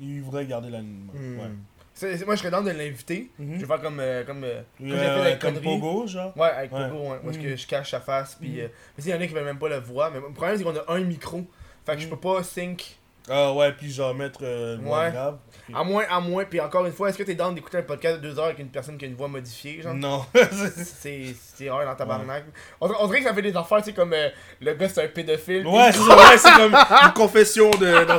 [0.00, 1.12] Il voudrait garder l'anonymat.
[1.14, 1.38] Hmm.
[1.38, 1.50] Ouais.
[1.94, 3.30] C'est- c'est- moi, je serais dans de l'inviter.
[3.38, 3.54] Mhm.
[3.56, 4.00] Je vais faire comme.
[4.00, 5.60] euh, comme, euh, Euh, comme avec comme.
[5.60, 6.36] Pogo, genre.
[6.36, 6.88] Ouais, avec Ouais.
[6.88, 7.18] Pogo, ouais.
[7.24, 7.42] Parce Mhm.
[7.42, 8.36] que je cache sa face.
[8.40, 10.10] Puis, euh, mais il y en a qui veulent même pas le voir.
[10.10, 11.44] Mais le problème, c'est qu'on a un micro.
[11.84, 12.10] Fait que je Mhm.
[12.12, 12.96] peux pas sync.
[13.30, 15.12] Ah ouais, puis genre mettre euh, moins Ouais.
[15.12, 15.36] grave.
[15.64, 16.44] Puis- À moins, à moins.
[16.44, 18.58] Puis encore une fois, est-ce que t'es dans d'écouter un podcast de deux heures avec
[18.58, 19.94] une personne qui a une voix modifiée, genre?
[19.94, 20.24] Non.
[20.76, 22.44] C'est c'est rare dans tabarnak.
[22.80, 24.28] On, on dirait que ça fait des affaires, tu sais, comme euh,
[24.60, 25.64] le gars c'est un pédophile.
[25.66, 28.04] Ouais, c'est ouais, c'est comme une confession de.
[28.06, 28.18] Dans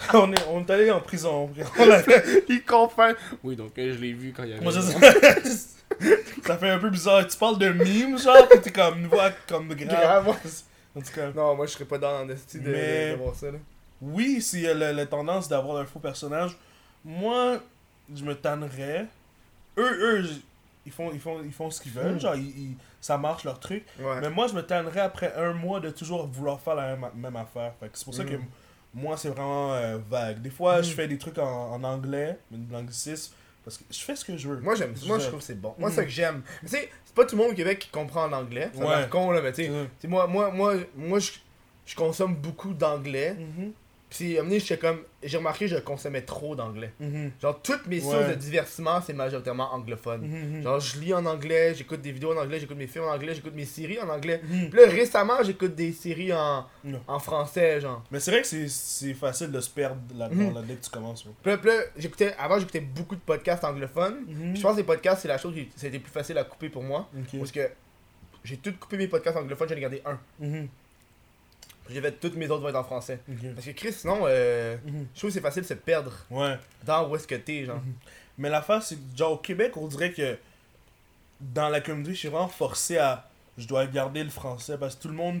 [0.14, 1.50] on, est, on est allé en prison.
[1.50, 1.50] On
[2.48, 3.16] il confesse.
[3.44, 4.62] Oui, donc euh, je l'ai vu quand il y avait.
[4.62, 4.80] Moi, je
[6.46, 7.26] Ça fait un peu bizarre.
[7.26, 10.28] Tu parles de mime, genre, pis t'es comme une voix comme grave.
[10.96, 11.30] En tout cas.
[11.34, 13.58] Non, moi je serais pas dans style de, Mais- de, de voir ça là.
[14.02, 16.56] Oui, s'il y a la, tendance d'avoir un faux personnage,
[17.04, 17.58] moi,
[18.14, 19.06] je me tannerais.
[19.76, 19.82] Eux,
[20.22, 20.24] eux,
[20.86, 22.20] ils font, ils font, ils font ce qu'ils veulent, Mm.
[22.20, 23.84] genre, ils, ils- ça marche leur truc.
[23.98, 24.20] Ouais.
[24.22, 27.36] Mais moi, je me tannerais après un mois de toujours vouloir faire la même, même
[27.36, 27.72] affaire.
[27.78, 28.30] Fait que c'est pour ça Mm.
[28.30, 28.36] que
[28.94, 30.40] moi, c'est vraiment euh, vague.
[30.42, 30.84] Des fois, Mm.
[30.84, 32.38] je fais des trucs en, en anglais,
[32.70, 33.34] l'anglicisme,
[33.64, 34.60] parce que je fais ce que je veux.
[34.60, 35.74] Moi, j'aime Moi, je trouve que c'est bon.
[35.78, 35.94] Moi, Mhm.
[35.94, 36.42] c'est ça que j'aime.
[36.60, 38.70] Tu sais, c'est pas tout le monde au Québec qui comprend en anglais.
[38.74, 39.06] C'est Ouais.
[39.10, 39.68] con, là, mais tu sais.
[39.68, 39.84] dire.
[39.84, 41.30] tu sais, moi, moi, moi, moi je,
[41.86, 43.34] je consomme beaucoup d'anglais.
[43.34, 43.72] Mhm,
[44.10, 44.98] Puis, à un moment donné, comme.
[45.22, 46.92] J'ai remarqué que je consommais trop d'anglais.
[46.98, 48.10] mhm, Genre, toutes mes Ouais.
[48.12, 50.22] sources de divertissement, c'est majoritairement anglophone.
[50.26, 53.12] mhm, Genre, je lis en anglais, j'écoute des vidéos en anglais, j'écoute mes films en
[53.12, 54.40] anglais, j'écoute mes séries en anglais.
[54.42, 54.70] mhm.
[54.70, 56.66] Puis là, récemment, j'écoute des séries en,
[57.06, 58.02] en français, genre.
[58.10, 60.54] Mais c'est vrai que c'est- facile de se perdre là-dedans, Mhm.
[60.54, 61.24] là, dès que tu commences.
[61.26, 61.56] ouais.
[61.58, 64.24] Puis là, j'écoutais, avant, j'écoutais beaucoup de podcasts anglophones.
[64.26, 64.52] Mhm.
[64.52, 66.68] Puis je pense que les podcasts, c'est la chose qui c'était plus facile à couper
[66.70, 67.08] pour moi.
[67.38, 67.68] Parce que
[68.42, 70.18] j'ai tout coupé mes podcasts anglophones, j'en ai gardé un.
[71.92, 73.18] J'ai fait toutes mes autres vont être en français.
[73.54, 75.06] Parce que Chris, sinon, euh, Mhm.
[75.14, 76.56] je trouve que c'est facile de se perdre Ouais.
[76.84, 77.76] dans où est-ce que t'es, genre.
[77.78, 77.92] Mhm.
[78.38, 80.38] Mais l'affaire, c'est que, genre, au Québec, on dirait que
[81.40, 83.28] dans la communauté, je suis vraiment forcé à.
[83.58, 85.40] Je dois garder le français parce que tout le monde.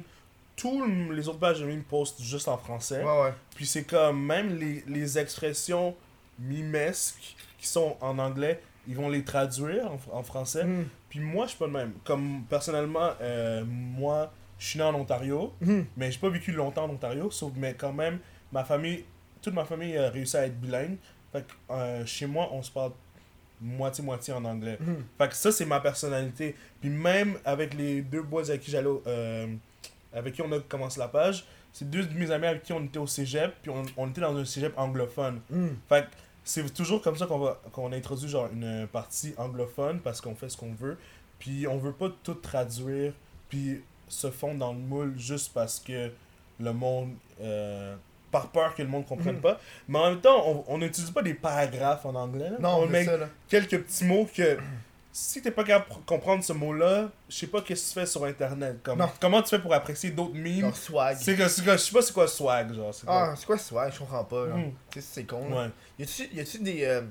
[0.56, 3.02] Tous les autres pages de meme postent juste en français.
[3.02, 3.32] Ouais, ouais.
[3.54, 5.94] Puis c'est comme même les, les expressions
[6.38, 10.64] mimesques qui sont en anglais, ils vont les traduire en, en français.
[10.64, 10.86] Mhm.
[11.08, 11.92] Puis moi, je suis pas le même.
[12.04, 15.86] Comme personnellement, euh, moi, je suis né en Ontario, Mhm.
[15.96, 18.20] mais j'ai pas vécu longtemps en Ontario, sauf mais quand même,
[18.52, 19.04] ma famille,
[19.42, 20.98] toute ma famille a réussi à être bilingue.
[21.32, 22.92] Fait que euh, chez moi, on se parle
[23.60, 24.78] moitié-moitié en anglais.
[24.80, 25.04] Mhm.
[25.18, 26.54] Fait que ça, c'est ma personnalité.
[26.80, 29.46] Puis même avec les deux boys avec qui j'allais, euh,
[30.12, 32.82] avec qui on a commencé la page, c'est deux de mes amis avec qui on
[32.84, 35.40] était au cégep, puis on, on était dans un cégep anglophone.
[35.50, 35.76] Mhm.
[35.88, 36.10] Fait que
[36.42, 40.48] c'est toujours comme ça qu'on va qu'on introduit genre une partie anglophone parce qu'on fait
[40.48, 40.96] ce qu'on veut.
[41.38, 43.12] Puis on veut pas tout traduire,
[43.48, 46.10] puis se fondre dans le moule juste parce que
[46.60, 47.12] le monde.
[47.42, 47.96] euh,
[48.30, 49.40] par peur que le monde comprenne Mhm.
[49.40, 49.58] pas.
[49.88, 52.50] Mais en même temps, on- n'utilise pas des paragraphes en anglais.
[52.50, 52.56] là.
[52.60, 53.28] Non, on met ça, là.
[53.48, 54.58] quelques petits mots que.
[55.12, 58.06] Si t'es pas capable de comprendre ce mot-là, je sais pas qu'est-ce que tu fais
[58.06, 58.76] sur internet.
[58.84, 59.08] Comme, Non.
[59.20, 61.16] comment tu fais pour apprécier d'autres memes Genre swag.
[61.18, 62.94] C'est que, c'est que- je sais pas c'est quoi swag, genre.
[62.94, 63.92] c'est Ah, c'est quoi swag?
[63.92, 64.46] Je comprends pas.
[64.46, 64.72] Mhm.
[64.92, 65.62] Tu sais, c'est con, là?
[65.98, 66.04] Ouais.
[66.34, 66.84] Y a-tu des.
[66.84, 67.02] euh,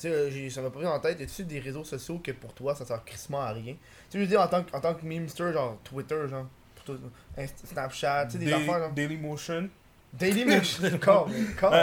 [0.00, 1.18] sais, ça m'a pas pris en tête.
[1.20, 3.74] Y a-tu des réseaux sociaux que pour toi ça sert crissement à rien?
[4.10, 6.46] Tu veux dire, en tant que, en tant que memester, genre Twitter, genre.
[6.76, 6.96] pour toi,
[7.38, 8.92] Inst- Snapchat, tu sais, des Day- affaires, genre.
[8.92, 9.68] Dailymotion.
[10.12, 10.84] Dailymotion.
[10.94, 11.74] Encore, encore.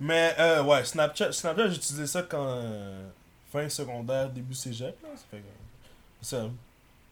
[0.00, 3.08] Mais euh, ouais, Snapchat, Snapchat j'utilisais ça quand euh,
[3.50, 4.96] fin secondaire, début cégep.
[5.02, 6.46] Là, ça fait que- ça,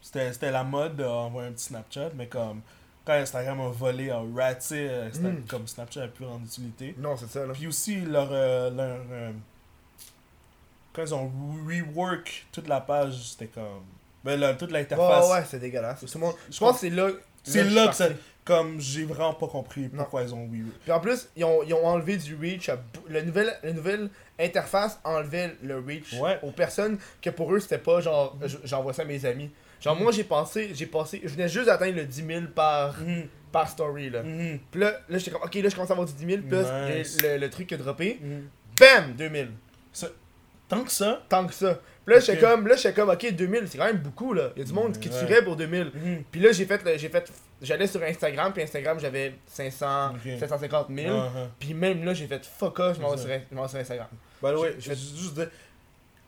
[0.00, 2.60] c'était, la mode d'envoyer un petit Snapchat, mais comme
[3.04, 5.44] quand Instagram a volé, a raté, euh, c'était Mm.
[5.48, 6.94] comme Snapchat n'a plus en utilité.
[6.98, 7.54] Non, c'est ça, là.
[7.54, 8.98] Puis aussi, leur, euh, leur,
[10.98, 11.30] quand ils ont
[11.66, 13.84] rework toute la page, c'était comme.
[14.24, 15.30] Ben, là, toute Ouais, l'interface.
[15.30, 16.00] ouais, c'est dégueulasse.
[16.00, 17.08] Tout le monde- Je pense que c'est là.
[17.44, 18.12] C'est là que.
[18.44, 20.78] Comme j'ai vraiment pas compris pourquoi ils ont rework.
[20.82, 22.70] Puis en plus, ils ont, ils ont enlevé du reach.
[22.70, 22.78] À,
[23.10, 24.08] la, nouvelle, la nouvelle
[24.40, 26.38] interface enlevait le reach Ouais.
[26.42, 29.50] aux personnes que pour eux c'était pas genre je- j'envoie ça à mes amis.
[29.82, 33.26] Genre moi j'ai pensé, j'ai passé, je venais juste d'atteindre le 10 000 par, Mhm,
[33.52, 34.22] par story là.
[34.22, 36.58] Puis là, là j'étais comme ok là je commence à avoir du 10 000, puis
[36.98, 37.22] Nice.
[37.22, 38.18] le, le truc qui a droppé,
[38.80, 39.50] bam 2000.
[40.68, 41.22] Tant que ça.
[41.28, 41.78] Tant que ça.
[42.04, 42.50] Puis là j'étais Ok.
[42.52, 44.50] comme, là j'étais comme ok 2000 c'est quand même beaucoup là.
[44.56, 45.18] Il y a du monde qui Ouais.
[45.26, 45.90] tuerait pour 2000.
[45.94, 46.24] Mhm.
[46.30, 47.30] Puis là j'ai fait, j'ai fait,
[47.62, 50.20] j'allais sur Instagram puis Instagram j'avais 500, Ok.
[50.38, 51.14] 750 000.
[51.16, 51.28] Uh-huh.
[51.58, 53.30] Puis même là, j'ai fait fuck off, je m'en vais sur,
[53.78, 54.06] Instagram.
[54.40, 55.48] The way, Je- vais juste dire,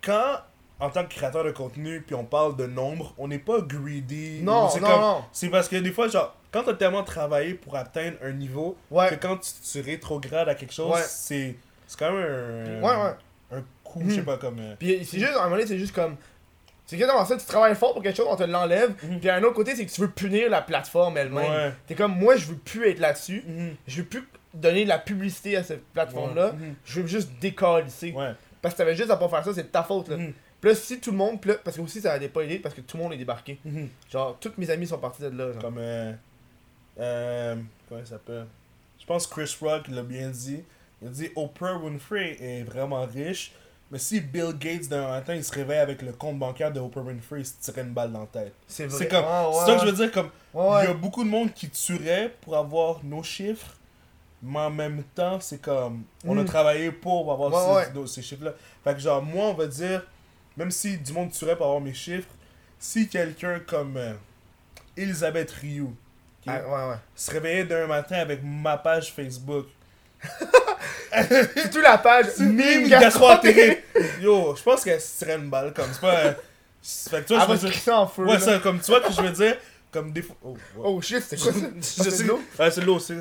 [0.03, 0.37] quand,
[0.81, 4.41] en tant que créateur de contenu, puis on parle de nombre, on n'est pas greedy.
[4.43, 5.25] Non, c'est non, comme- non.
[5.33, 9.09] C'est parce que des fois, genre, quand t'as tellement travaillé pour atteindre un niveau, Ouais.
[9.11, 11.03] que quand tu, tu rétrogrades à quelque chose, Ouais.
[11.07, 13.59] c'est c'est quand même un, Ouais, ouais.
[13.59, 13.63] un
[14.09, 14.59] je sais pas, comme...
[14.59, 16.17] euh, Puis c'est juste, à un moment donné, c'est juste comme.
[16.87, 18.95] C'est exactement ça, tu travailles fort pour quelque chose, on te l'enlève.
[19.05, 19.21] Mhm.
[19.21, 21.51] Puis à un autre côté, c'est que tu veux punir la plateforme elle-même.
[21.51, 21.73] Ouais.
[21.87, 23.45] T'es comme, moi, je veux plus être là-dessus.
[23.47, 23.77] Mhm.
[23.87, 26.47] Je veux plus donner de la publicité à cette plateforme-là.
[26.49, 26.53] Ouais.
[26.53, 26.75] Mhm.
[26.85, 28.13] Je veux juste décalisser.
[28.13, 28.33] Ouais.
[28.61, 30.09] Parce que t'avais juste à pas faire ça, c'est de ta faute.
[30.09, 30.17] Là.
[30.61, 31.39] Puis là, si tout le monde.
[31.45, 33.59] là, parce que aussi, ça a pas aidé parce que tout le monde est débarqué.
[34.11, 35.53] Genre, tous mes amis sont partis de là.
[35.53, 35.63] Genre.
[35.63, 35.79] Comme...
[35.79, 36.13] Euh,
[36.99, 37.57] euh,
[37.89, 38.47] comment il s'appelle?
[38.99, 40.63] Je pense que Chris Rock l'a bien dit.
[41.01, 43.53] Il a dit Oprah Winfrey est vraiment riche,
[43.91, 47.01] mais si Bill Gates d'un matin il se réveille avec le compte bancaire de Oprah
[47.03, 48.55] Winfrey, il se tirait une balle dans la tête.
[48.69, 48.99] C'est vrai.
[48.99, 49.25] C'est comme.
[49.27, 50.31] Ah, ouais, ça que je veux dire, comme.
[50.55, 53.75] Ouais, Il y a beaucoup de monde qui tuerait pour avoir nos chiffres,
[54.43, 56.05] mais en même temps, c'est comme.
[56.25, 56.47] On a Mm.
[56.47, 58.53] travaillé pour avoir Ouais, ces, chiffres-là.
[58.85, 60.07] Fait que, genre, moi, on va dire,
[60.57, 62.29] même si du monde tuerait pour avoir mes chiffres,
[62.79, 64.15] si quelqu'un comme euh,
[64.97, 65.95] Elisabeth Rioux
[66.47, 66.97] ok, Ah, ouais, ouais.
[67.15, 69.67] se réveillait d'un matin avec ma page Facebook,
[71.13, 72.27] C'est tout la page.
[72.39, 73.85] mime gastro-entéré,
[74.21, 75.91] yo, je pense qu'elle se tirait une balle comme.
[75.93, 76.35] C'est pas.
[76.83, 78.25] c'est- fait que tu vois, va je veux dire- en feu.
[78.25, 78.41] Ouais, là.
[78.41, 79.57] ça, comme tu vois que je veux dire,
[79.91, 80.37] comme des fois.
[80.43, 80.57] Oh, ouais.
[80.85, 82.05] Oh shit, c'était quoi ça?
[82.11, 82.41] c'est de l'eau?
[82.59, 83.17] Ouais, c'est de l'eau, c'est.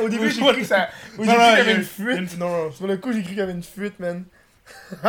[0.00, 0.88] Au début, j'ai cru que ça.
[1.18, 2.38] Au début, non, il y avait une fuite.
[2.38, 2.72] Non, non.
[2.72, 4.24] Sur le coup, j'ai cru qu'il y avait une fuite, man.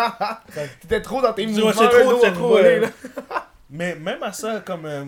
[0.82, 2.88] T'étais trop dans tes mouvements, c'est trop, c'est a trop, euh.
[3.70, 4.86] Mais même à ça, comme.
[4.86, 5.06] euh,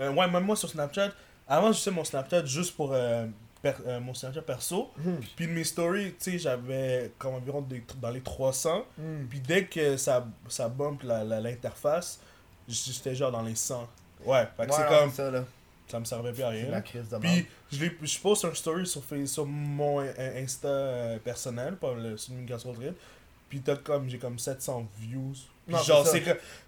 [0.00, 1.10] euh, ouais, même moi sur Snapchat,
[1.48, 3.24] avant j'utilisais mon Snapchat juste pour euh,
[3.62, 4.90] per- euh, mon Snapchat perso.
[4.98, 5.20] Mhm.
[5.36, 8.84] Puis mes stories, tu sais, j'avais comme environ des- dans les 300.
[8.98, 9.24] Hmm.
[9.30, 12.20] Puis dès que ça, ça bump la- la- l'interface,
[12.68, 13.88] j'étais genre dans les 100.
[14.24, 15.12] Ouais, fait que Ouais, c'est comme.
[15.12, 15.44] ça, là.
[15.88, 16.64] Ça me servait plus à rien.
[16.66, 16.80] la là.
[16.80, 21.76] crise de Puis je, je poste un story sur, sur mon in- Insta euh, personnel,
[21.76, 22.32] pas le sur
[22.74, 22.94] Trade.
[23.50, 25.34] Puis t'as comme j'ai comme 700 views.
[25.66, 26.06] Puis Non, genre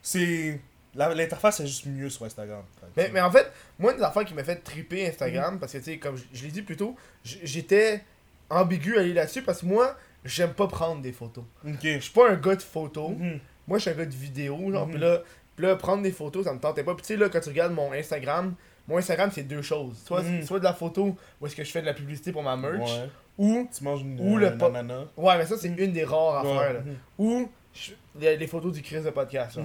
[0.03, 0.61] c'est
[0.97, 2.63] l'interface est juste mieux sur Instagram.
[2.97, 5.79] Mais, mais en fait, moi, une des affaires qui m'a fait triper Instagram, parce que,
[5.79, 8.03] tu sais, comme je, je l'ai dit plus tôt, j'étais
[8.51, 11.45] ambigu à aller là-dessus parce que moi, j'aime pas prendre des photos.
[11.67, 11.79] OK.
[11.83, 13.11] Je suis pas un gars de photos.
[13.11, 13.41] Mhm.
[13.67, 14.87] Moi, je suis un gars de vidéo, genre.
[14.87, 14.93] Mhm.
[14.93, 15.23] Puis là,
[15.57, 16.95] puis là, prendre des photos, ça me tentait pas.
[16.95, 18.55] Puis tu sais, là, quand tu regardes mon Instagram,
[18.89, 19.97] mon Instagram, c'est deux choses.
[20.05, 20.43] Soit, Mhm.
[20.43, 22.91] soit de la photo où est-ce que je fais de la publicité pour ma merch,
[22.91, 23.09] Ouais.
[23.39, 23.69] ou...
[23.77, 25.05] Tu manges une, Ou euh, le une pop- ananas.
[25.17, 26.51] Ouais, mais ça, c'est une des rares Ouais.
[26.53, 26.81] affaires, là.
[26.81, 26.95] Mhm.
[27.19, 29.59] Ou je- les, les photos du Chris de podcast.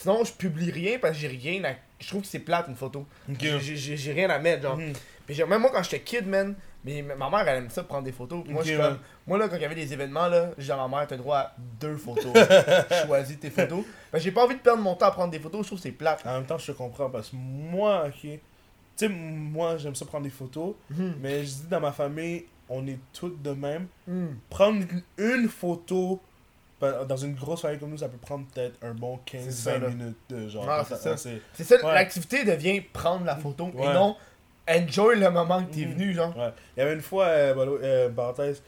[0.00, 1.72] Sinon, je publie rien parce que j'ai rien à...
[1.98, 3.04] Je trouve que c'est plate, une photo.
[3.28, 3.38] Ok.
[3.40, 4.76] J'ai- rien à mettre, genre.
[4.76, 4.92] Mhm.
[5.26, 8.12] Puis même moi, quand j'étais kid, man, mais ma mère, elle aime ça prendre des
[8.12, 8.44] photos.
[8.46, 9.38] Moi, je ouais.
[9.38, 11.36] là, quand il y avait des événements, là, j'ai dit à ma mère, t'as droit
[11.38, 12.32] à deux photos.
[13.06, 13.84] Choisis tes photos.
[14.12, 15.82] Que j'ai pas envie de perdre mon temps à prendre des photos, je trouve que
[15.82, 16.22] c'est plate.
[16.24, 18.20] En même temps, je te comprends parce que moi, ok.
[18.22, 18.38] Tu
[18.96, 21.14] sais, moi, j'aime ça prendre des photos, Mhm.
[21.20, 23.88] mais je dis dans ma famille, on est toutes de même.
[24.06, 24.36] Mhm.
[24.48, 24.84] prendre
[25.18, 26.20] une photo
[26.80, 29.80] dans une grosse famille comme nous, ça peut prendre peut-être un bon C'est ça, 15-20
[29.82, 29.88] là.
[29.88, 30.84] minutes de genre.
[30.88, 31.16] C'est ça.
[31.16, 31.94] c'est- C'est ça, Ouais.
[31.94, 34.16] l'activité devient prendre la photo et non
[34.68, 35.92] enjoy le moment que t'es Mhm.
[35.94, 36.36] venu, genre.
[36.36, 36.52] Ouais.
[36.76, 38.62] Il y avait une fois, euh, euh, parenthèse,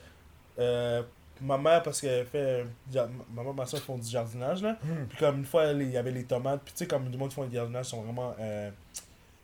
[0.58, 1.02] euh,
[1.42, 2.64] ma mère, parce qu'elle fait.
[2.94, 4.76] euh, ma mère et ma soeur font du jardinage, là.
[4.82, 5.06] Mhm.
[5.08, 6.60] Puis comme une fois, il y avait les tomates.
[6.64, 8.34] Puis tu sais, comme du monde qui font du jardinage, sont vraiment.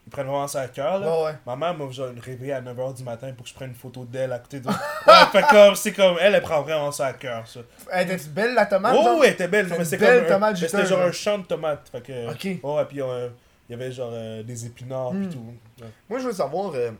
[0.06, 1.06] Ils prennent vraiment ça à cœur, là.
[1.18, 1.32] Ouais, ouais.
[1.46, 4.04] Ma mère m'a genre réveillé à 9h du matin pour que je prenne une photo
[4.04, 4.68] d'elle à côté de.
[4.68, 7.60] ouais, fait comme, c'est comme, elle, elle prend vraiment ça à cœur, ça.
[7.90, 9.18] Elle était belle la tomate, Oh, genre?
[9.18, 9.66] ouais, elle était belle.
[9.76, 11.88] Mais c'était belle comme un- tomate mais C'était genre un champ de tomates.
[11.90, 12.30] Fait que.
[12.30, 12.44] Ok.
[12.62, 13.28] Ouais, puis euh,
[13.68, 15.26] il y avait genre euh, des épinards Hmm.
[15.28, 15.44] pis tout.
[15.82, 15.88] Ouais.
[16.08, 16.72] Moi, je veux savoir...
[16.74, 16.90] euh,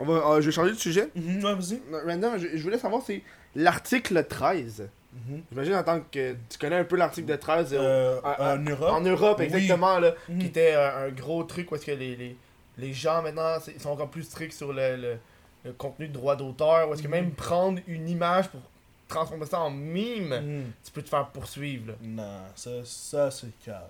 [0.00, 1.10] on va, euh, je vais changer de sujet.
[1.14, 1.80] Mhm, ouais, vas-y.
[2.06, 3.22] Random, je, je voulais savoir, c'est
[3.54, 4.88] l'article 13.
[5.12, 5.42] Mhm.
[5.50, 8.58] J'imagine en tant que tu connais un peu l'article de 13 euh, Euh, en- en
[8.58, 8.90] Europe?
[8.92, 9.44] en Europe, Oui.
[9.46, 10.38] exactement, là, Mhm.
[10.38, 12.36] qui était euh, un gros truc où est-ce que les, les,
[12.78, 15.18] les gens maintenant sont encore plus stricts sur le, le,
[15.64, 17.12] le contenu de droit d'auteur, où est-ce que Mhm.
[17.12, 18.60] même prendre une image pour
[19.08, 20.72] transformer ça en mime, Mhm.
[20.84, 21.88] tu peux te faire poursuivre.
[21.88, 21.94] Là.
[22.00, 23.80] Non, ça, ça c'est calme.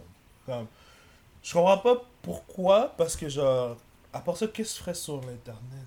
[0.47, 0.67] Comme,
[1.43, 3.77] je comprends pas pourquoi, parce que genre,
[4.13, 5.87] à part ça, qu'est-ce que tu ferais sur l'internet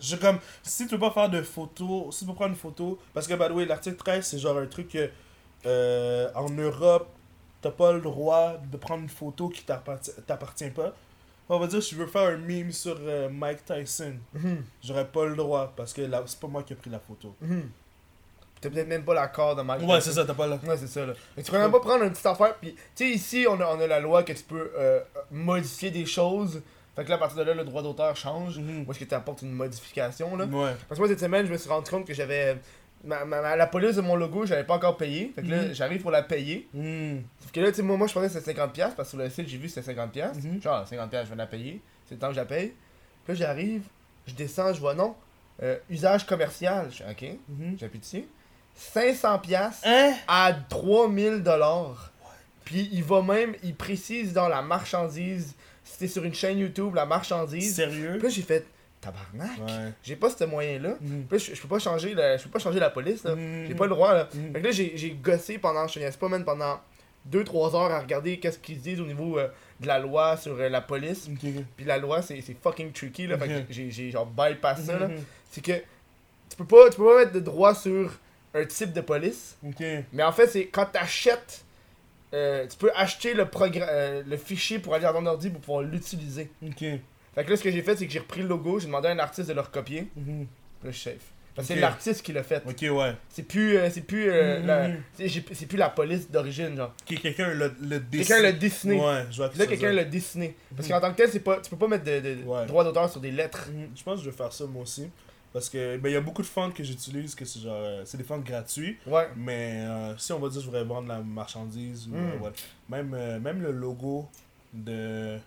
[0.00, 2.98] Je comme, si tu peux pas faire de photos, si tu peux prendre une photo,
[3.14, 5.10] parce que, by the way, l'article 13, c'est genre un truc que,
[5.66, 7.08] euh, en Europe,
[7.60, 10.92] t'as pas le droit de prendre une photo qui t'appartient t'appartient pas.
[11.48, 14.62] On va dire, si je veux faire un meme sur euh, Mike Tyson, Mhm.
[14.82, 17.34] j'aurais pas le droit, parce que c'est pas moi qui ai pris la photo.
[17.40, 17.68] Mhm.
[18.60, 20.54] T'as peut-être même pas l'accord de Mike Ouais, c'est ça, t'as pas la...
[20.54, 21.14] Ouais, c'est ça, là.
[21.36, 23.66] Mais tu pourrais même pas prendre une petite affaire, puis, tu sais, ici, on a,
[23.66, 25.00] on a la loi que tu peux euh,
[25.32, 26.62] modifier des choses.
[26.94, 28.58] Fait que là, à partir de là, le droit d'auteur change.
[28.58, 28.84] Mhm.
[28.86, 30.44] Ou est-ce que tu apportes une modification, là.
[30.44, 30.72] Ouais.
[30.88, 32.58] Parce que moi, cette semaine, je me suis rendu compte que j'avais.
[33.04, 35.32] ma- ma- la police de mon logo, j'avais pas encore payé.
[35.34, 35.72] Fait que là, Mhm.
[35.74, 36.68] j'arrive pour la payer.
[36.72, 37.24] Mhm.
[37.40, 39.18] Sauf que là, tu sais, moi, moi, je pensais que c'était 50$, parce que sur
[39.18, 40.36] le site, j'ai vu que c'était 50$.
[40.44, 40.62] Mhm.
[40.62, 41.80] Genre, 50$, je vais la payer.
[42.06, 42.74] C'est le temps que je la paye.
[43.24, 43.82] Puis là, j'arrive,
[44.28, 45.16] je descends, je vois non.
[45.64, 46.90] Euh, usage commercial.
[46.92, 47.38] Je fais OK,
[47.78, 48.24] j'appuie dessus.
[48.76, 50.12] 500$ Hein?
[50.28, 52.10] à 3000 dollars.
[52.64, 55.54] Puis il va même, il précise dans la marchandise,
[56.08, 57.74] sur une chaîne YouTube, la marchandise.
[57.74, 58.14] Sérieux?
[58.14, 58.66] Puis là j'ai fait
[59.00, 59.58] tabarnak.
[59.60, 59.92] Ouais.
[60.02, 60.94] J'ai pas ce moyen là.
[61.00, 61.26] Mhm.
[61.28, 63.34] Puis je, je peux pas changer la, je peux pas changer la police là.
[63.34, 63.66] Mhm.
[63.68, 64.28] J'ai pas le droit là.
[64.52, 66.80] Fait que là j'ai gossé pendant, je te pas même pendant
[67.30, 69.48] 2-3 heures à regarder qu'est-ce qu'ils se disent au niveau euh,
[69.80, 71.28] de la loi sur euh, la police.
[71.76, 73.38] Puis la loi c'est fucking tricky là.
[73.38, 73.66] Fait Ok.
[73.68, 75.08] que j'ai genre bypass ça là.
[75.08, 75.16] Mhm.
[75.50, 78.12] C'est que tu peux pas, tu peux pas mettre de droit sur
[78.54, 79.56] un type de police.
[79.66, 79.82] Ok.
[80.12, 80.98] Mais en fait, c'est quand tu
[82.32, 85.60] achètes, tu peux acheter le, progr- euh, le fichier pour aller dans ton ordi pour
[85.60, 86.50] pouvoir l'utiliser.
[86.66, 86.78] Ok.
[87.34, 89.08] Fait que là, ce que j'ai fait, c'est que j'ai repris le logo, j'ai demandé
[89.08, 90.08] à un artiste de le recopier.
[90.16, 90.46] Mhm.
[90.80, 91.16] Puis là, je suis safe.
[91.54, 92.62] Parce que c'est l'artiste qui l'a fait.
[92.66, 93.12] Ok, ouais.
[93.28, 94.66] C'est plus, euh, c'est plus, euh, Mhm.
[94.66, 94.88] la,
[95.52, 96.94] c'est plus la police d'origine, genre.
[97.04, 98.26] Quelqu'un le, le dessine.
[98.26, 98.96] Quelqu'un l'a dessiné.
[98.98, 100.56] Ouais, je vois là, quelqu'un l'a dessiné.
[100.74, 102.64] Parce qu'en tant que tel, c'est pas, tu peux pas mettre de, de- Ouais.
[102.66, 103.68] droit d'auteur sur des lettres.
[103.70, 103.88] Mhm.
[103.94, 105.10] Je pense que je vais faire ça moi aussi.
[105.52, 108.02] Parce que ben il y a beaucoup de fonds que j'utilise que c'est genre euh,
[108.06, 108.96] c'est des fonds gratuits.
[109.06, 109.28] Ouais.
[109.36, 112.16] Mais euh, si on va dire que je voudrais vendre la marchandise ou Mm.
[112.16, 112.52] euh, ouais.
[112.88, 114.28] même, même le logo
[114.72, 115.38] de.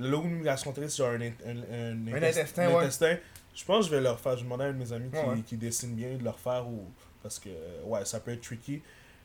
[0.00, 2.82] Le logo de Migration Terrestre, c'est genre un, un, un, Un intest- intestin, un ouais.
[2.84, 3.16] intestin.
[3.54, 4.36] Je pense que je vais leur faire.
[4.36, 6.84] Je demander à un de mes amis qui, qui dessine bien de leur faire ou.
[7.22, 7.48] Parce que
[7.84, 8.80] ouais, ça peut être tricky.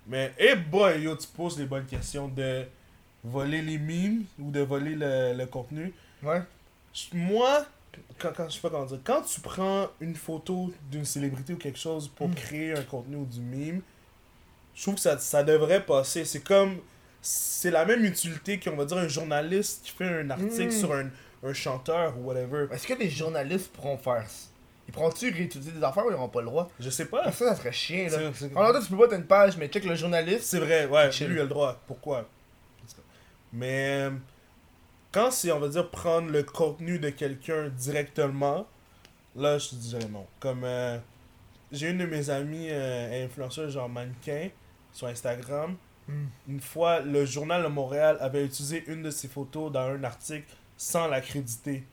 [0.08, 2.66] Mais hey boy, yo, tu poses les bonnes questions de
[3.24, 5.94] voler les mimes ou de voler le, le contenu.
[6.24, 6.42] Ouais.
[7.14, 7.66] Moi,
[8.20, 11.58] quand, quand, je sais pas comment dire, quand tu prends une photo d'une célébrité ou
[11.58, 12.36] quelque chose pour Mm.
[12.36, 13.82] créer un contenu ou du meme,
[14.76, 16.26] je trouve que ça, ça devrait passer.
[16.26, 16.78] C'est comme.
[17.22, 20.72] C'est la même utilité qu'on va dire un journaliste qui fait un article Mm.
[20.72, 21.10] sur un,
[21.44, 22.68] un chanteur ou whatever.
[22.72, 24.48] Est-ce que les journalistes pourront faire ça
[24.88, 26.70] Ils pourront-tu réutiliser des affaires ou ils n'auront pas le droit?
[26.80, 27.22] Je sais pas.
[27.24, 28.18] Ah, Ça, ça serait chiant, là.
[28.18, 30.44] Même temps, tu peux pas t'as une page, mais check le journaliste.
[30.46, 31.80] C'est vrai, ouais, lui il a le droit.
[31.88, 32.28] Pourquoi?
[33.54, 34.10] Mais euh,
[35.14, 38.68] quand c'est, on va dire, prendre le contenu de quelqu'un directement,
[39.36, 40.26] là je te dirais non.
[40.42, 40.98] Comme euh,
[41.72, 44.50] j'ai une de mes amies euh, influenceurs, genre mannequin,
[44.92, 45.76] sur Instagram.
[46.08, 46.26] Hmm.
[46.50, 50.54] Une fois, le journal de Montréal avait utilisé une de ses photos dans un article
[50.76, 51.86] sans la créditer.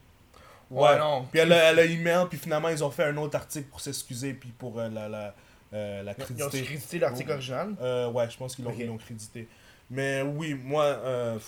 [0.71, 1.27] Ouais, non.
[1.31, 3.81] Puis elle a, elle a email, puis finalement ils ont fait un autre article pour
[3.81, 5.35] s'excuser, puis pour euh, la, la,
[5.73, 6.63] euh, la Ils ont créditer.
[6.63, 7.75] crédité l'article original?
[7.81, 8.77] Euh, ouais, je pense qu'ils l'ont Ok.
[8.81, 9.49] ils l'ont crédité.
[9.91, 10.97] Mais oui, moi,
[11.35, 11.45] pff,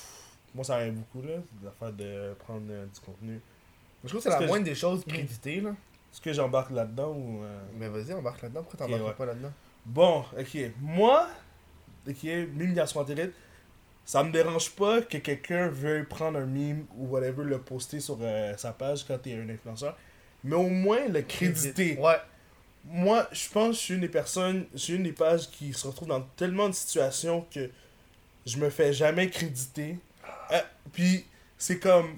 [0.55, 3.41] moi ça arrive beaucoup, là, l'affaire de prendre euh, du contenu.
[4.05, 5.71] Je trouve que c'est la que moindre des choses créditées, là.
[5.71, 7.43] Est-ce que j'embarque là-dedans ou...
[7.43, 8.63] euh, Mais vas-y, embarque là-dedans.
[8.63, 9.15] Pourquoi t'embarques ouais.
[9.15, 9.53] pas là-dedans?
[9.87, 10.59] Bon, ok.
[10.81, 11.27] Moi,
[12.07, 13.33] ok, mime gastroentérite,
[14.05, 18.19] ça me dérange pas que quelqu'un veuille prendre un mime ou whatever, le poster sur
[18.21, 19.97] euh, sa page quand t'es un influenceur.
[20.45, 21.97] Mais au moins le créditer.
[21.99, 22.17] Ouais.
[22.85, 25.73] Moi, je pense que je suis une des personnes, je suis une des pages qui
[25.73, 27.71] se retrouve dans tellement de situations que
[28.45, 29.97] je me fais jamais créditer.
[30.53, 30.61] Euh,
[30.93, 31.25] puis,
[31.59, 32.17] c'est comme.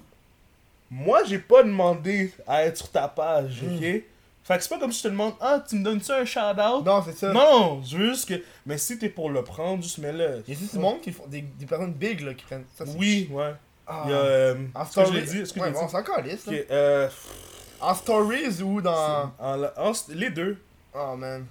[0.91, 3.79] Moi, j'ai pas demandé à être sur ta page, ok?
[4.43, 6.85] Fait que c'est pas comme si je te demande, ah, tu me donnes-tu un shout-out?
[6.85, 7.33] Non, c'est ça.
[7.33, 8.35] Non, juste que.
[8.67, 10.43] Mais si t'es pour le prendre, juste mets-le.
[10.47, 11.25] Il y a juste du monde qui font.
[11.25, 12.83] Des, des personnes big, là, qui prennent ça.
[12.95, 13.53] Oui, ouais.
[13.87, 14.03] Ah.
[14.05, 14.17] Il y a.
[14.17, 15.51] euh, En que je dit?
[15.53, 17.09] Que ouais, bon, c'est encore liste, euh,
[17.81, 19.31] En stories ou dans.
[19.39, 20.57] en la- en- les deux.
[20.93, 21.45] Oh man.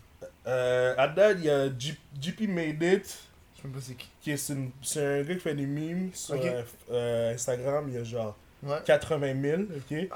[0.47, 3.19] Euh, à date, il y a G- GP Made It.
[3.65, 4.09] Je sais même pas c'est qui?
[4.21, 7.87] qui est, c'est, une- c'est un gars qui fait des memes sur euh, euh, Instagram,
[7.89, 8.79] il y a genre Ouais.
[8.85, 10.09] 80 000, ok?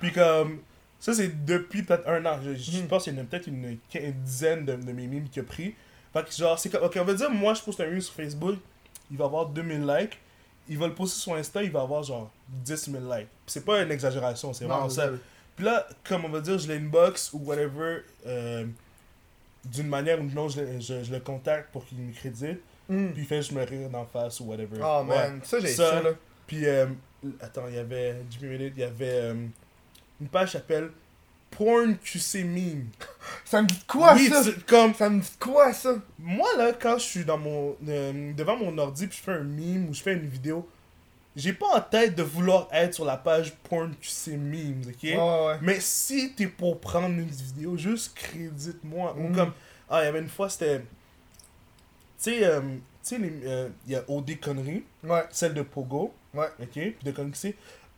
[0.00, 0.60] Puis comme,
[0.98, 2.88] ça c'est depuis peut-être un an, je, je Mhm.
[2.88, 3.78] pense qu'il y en a peut-être une,
[4.24, 5.74] dizaine de, de mes memes qu'il a pris.
[6.12, 8.14] Fait que genre, c'est comme, ok, on va dire, moi je poste un meme sur
[8.14, 8.56] Facebook,
[9.10, 10.18] il va avoir 2000 likes,
[10.68, 13.28] il va le poster sur Insta, il va avoir genre 10 000 likes.
[13.46, 15.10] C'est pas une exagération, c'est vraiment ça.
[15.56, 18.64] Puis là, comme on va dire, je l'inbox ou whatever, euh,
[19.64, 22.58] d'une manière ou d'une autre, je, je, je le contacte pour qu'il me crédite.
[22.92, 23.12] Hmm.
[23.12, 24.78] Puis il fait juste me rire d'en face ou whatever.
[24.82, 25.16] Oh Ouais.
[25.30, 25.40] man.
[25.44, 26.10] Ça, j'ai Ça, ça, là.
[26.46, 26.86] Puis, euh,
[27.40, 29.34] attends, il y avait, Jimmy Minute, il y avait euh,
[30.20, 30.90] une page qui s'appelle
[31.50, 32.86] Porn QC Meme.
[33.44, 34.42] Ça me dit quoi, oui, ça?
[34.66, 35.94] comme, Ça me dit quoi, ça?
[36.18, 39.44] Moi là, quand je suis dans mon, euh, devant mon ordi puis je fais un
[39.44, 40.66] meme ou je fais une vidéo,
[41.36, 45.02] j'ai pas en tête de vouloir être sur la page Porn QC Memes, ok?
[45.02, 45.58] Ouais, ouais, ouais.
[45.62, 49.14] Mais si t'es pour prendre une vidéo, juste crédite-moi.
[49.18, 49.36] Ou Mm.
[49.36, 49.52] comme.
[49.90, 50.82] Ah, il y avait une fois, c'était.
[52.22, 55.24] Tu sais, euh, tu sais, euh, il y a OD Conneries, Ouais.
[55.30, 56.14] celle de Pogo.
[56.34, 56.46] Ouais.
[56.60, 56.68] Ok?
[56.72, 57.54] Puis de c'est.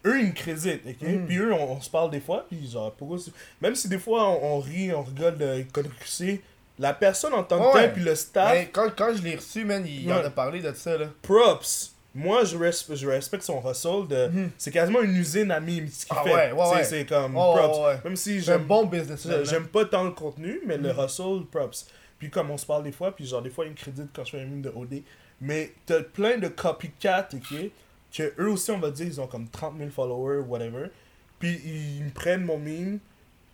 [0.07, 1.03] Eux, ils me créditent, ok?
[1.09, 1.27] Mm.
[1.27, 3.17] Puis eux, on, on se parle des fois, puis genre, Pogo,
[3.61, 6.41] même si des fois on, on rit, on rigole de Conneries,
[6.79, 7.93] la personne en tant que Ouais.
[7.93, 10.73] puis le staff, Mais quand, quand je l'ai reçu, man, il en a parlé de
[10.75, 11.07] ça, là.
[11.23, 11.93] props.
[12.17, 14.07] Moi, je, respe- je respecte son hustle.
[14.09, 14.29] De...
[14.29, 14.51] Mhm.
[14.57, 16.33] C'est quasiment une usine à mime, ce qu'il Ah fait.
[16.35, 18.05] ouais, ouais, C'est- comme Oh, props.
[18.05, 21.05] Même si j'aime bon business, J'aime pas tant le contenu, mais le Mhm.
[21.05, 21.87] hustle, props.
[22.25, 24.25] Puis comme on se parle des fois, puis genre des fois ils me créditent quand
[24.25, 25.03] je fais un meme de OD.
[25.43, 27.55] Mais t'as plein de copycats, ok?
[28.11, 30.87] Que eux aussi, on va dire, ils ont comme 30 000 followers, whatever.
[31.39, 32.99] Puis ils me prennent mon meme,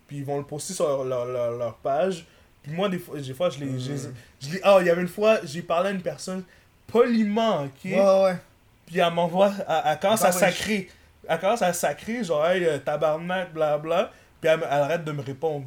[0.07, 2.25] puis ils vont le poster sur leur, leur, leur- leur page.
[2.63, 4.13] Puis moi, des fois, des fois je les- Mhm.
[4.39, 6.43] je les- Ah, il y avait une fois, j'ai parlé à une personne
[6.87, 7.71] poliment, ok?
[7.85, 8.37] Ouais, ouais.
[8.85, 10.89] Puis elle m'envoie, elle, commence à sacrer.
[11.27, 14.11] Elle commence à sacrer, genre, hey, euh, tabarnak, blabla.
[14.39, 15.65] Puis elle, elle arrête de me répondre.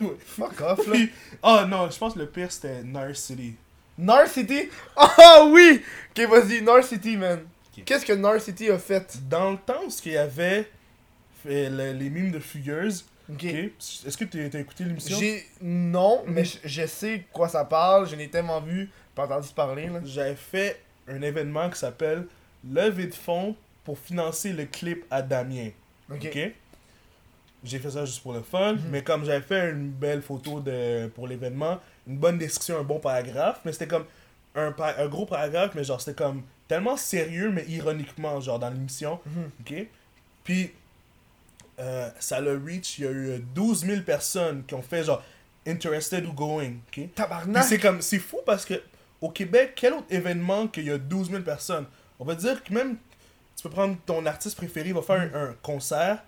[0.26, 0.98] Fuck off, là.
[1.42, 3.54] Oh non, je pense que le pire c'était North City.
[3.98, 4.68] North City?
[4.96, 7.40] Ah oui Ok, vas-y, North City, man.
[7.84, 9.16] Qu'est-ce que North City a fait?
[9.28, 10.68] Dans le temps où il y avait
[11.44, 13.44] les mimes de Fugueuse, Ok.
[13.44, 13.54] ok,
[14.06, 15.18] est-ce que tu as écouté l'émission?
[15.18, 15.46] J'ai.
[15.60, 16.32] Non, Mhm.
[16.34, 18.08] mais je, je sais quoi ça parle.
[18.08, 20.00] Je l'ai tellement vu, pas entendu parler, là.
[20.04, 22.26] J'avais fait un événement qui s'appelle
[22.68, 25.68] Levée de fonds pour financer le clip à Damien.
[26.10, 26.26] Ok.
[26.26, 26.52] Ok?
[27.64, 28.80] J'ai fait ça juste pour le fun, Mhm.
[28.90, 32.98] mais comme j'avais fait une belle photo de, pour l'événement, une bonne description, un bon
[33.00, 34.04] paragraphe, mais c'était comme
[34.54, 39.18] un, un gros paragraphe, mais genre c'était comme tellement sérieux, mais ironiquement, genre dans l'émission.
[39.26, 39.50] Mhm.
[39.60, 39.86] Ok?
[40.44, 40.72] Puis,
[41.80, 45.02] euh, ça le reach, il y a eu euh, 12 000 personnes qui ont fait
[45.04, 45.22] genre
[45.66, 46.74] interested ou going.
[46.88, 47.14] Ok?
[47.14, 48.74] Tabarnak c'est comme, c'est fou parce que
[49.20, 51.86] au Québec, quel autre événement qu'il y a 12 000 personnes?
[52.20, 52.96] On va dire que même,
[53.56, 56.22] tu peux prendre ton artiste préféré, il va faire un, un concert,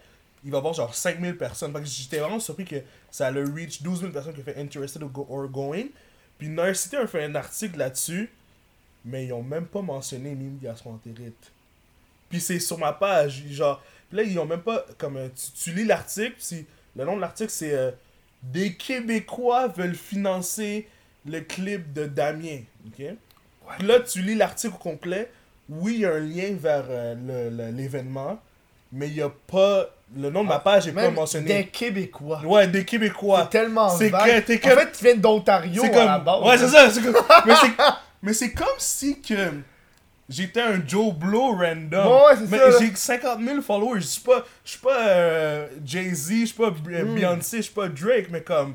[0.47, 1.72] il va avoir genre 5 000 personnes.
[1.74, 2.76] Fait que j'étais vraiment surpris que
[3.11, 5.88] ça a le reach 12 000 personnes qui ont fait interested or, go- or going.
[6.38, 8.30] Puis Nurse City a fait un article là-dessus,
[9.05, 11.53] mais ils ont même pas mentionné Mime Gastroentérite.
[12.30, 14.84] Puis c'est sur ma page, genre, Puis là, ils ont même pas.
[14.99, 16.66] Comme, euh, tu, tu lis l'article, si
[16.97, 17.90] le nom de l'article, c'est euh,
[18.42, 20.88] Des Québécois veulent financer
[21.26, 22.61] le clip de Damien.
[22.86, 23.05] ok?
[23.78, 25.30] Puis là, tu lis l'article au complet.
[25.68, 28.40] Oui, il y a un lien vers euh, l'événement,
[28.92, 29.88] mais il y a pas.
[30.14, 31.46] Le nom de ma page est pas mentionné.
[31.46, 32.40] Des Québécois.
[32.44, 33.42] Ouais, des Québécois.
[33.50, 34.44] C'est tellement C'est vague.
[34.44, 36.42] que En fait, tu viens d'Ontario C'est à la base.
[36.42, 36.90] Ouais, c'est ça.
[36.90, 37.14] c'est comme-
[37.46, 37.72] mais c'est-
[38.22, 39.34] Mais c'est comme si que
[40.28, 42.07] j'étais un Joe Blow random.
[42.07, 44.00] Ouais, c'est mais ça, j'ai 50 000 followers.
[44.00, 47.14] Je suis pas, je suis pas euh, Jay-Z, je suis pas Hmm.
[47.14, 48.74] Beyoncé, je suis pas Drake, mais comme.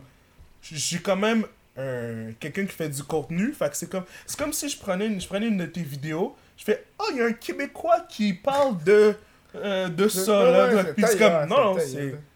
[0.61, 1.45] Suis quand même
[1.77, 3.53] un- quelqu'un qui fait du contenu.
[3.53, 4.03] Fait que c'est comme.
[4.27, 6.35] C'est comme si je prenais, une, je prenais une de tes vidéos.
[6.57, 9.15] Je fais Oh, il y a un Québécois qui parle de.
[9.55, 10.73] Euh, de ça, Ouais, là.
[10.75, 11.47] ouais, Puis c'est comme.
[11.49, 11.77] Non, non,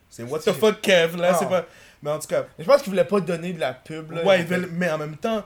[0.10, 1.32] c'est what the fuck, Kev, là.
[1.34, 1.38] Ah.
[1.40, 1.66] C'est pas.
[2.02, 2.46] Mais en tout cas.
[2.60, 4.12] Je pense qu'ils voulaient pas donner de la pub.
[4.12, 5.44] Là, Ouais, ils veulent- mais en même temps,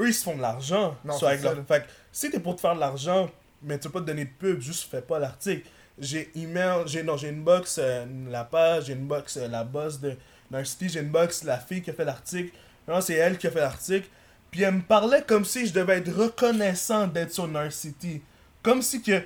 [0.00, 0.96] eux, ils se font de l'argent.
[1.04, 1.64] Non, sur- c'est avec ça, leur-.
[1.66, 3.30] Fait que si t'es pour te faire de l'argent,
[3.62, 5.68] mais tu veux pas te donner de pub, juste fais pas l'article.
[5.98, 9.64] J'ai email, j'ai non, j'ai une box euh, la page, j'ai une box euh, la
[9.64, 10.16] boss de
[10.50, 12.50] Narcity, j'ai une box la fille qui a fait l'article.
[12.88, 14.08] Non, c'est elle qui a fait l'article.
[14.50, 18.22] Puis elle me parlait comme si je devais être reconnaissant d'être sur Narcity.
[18.62, 19.22] Comme si que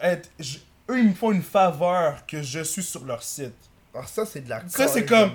[0.00, 0.58] être, je-
[0.90, 3.54] eux ils me font une faveur que je suis sur leur site.
[3.94, 5.32] Alors ça, c'est de la Ça, c'est comme-.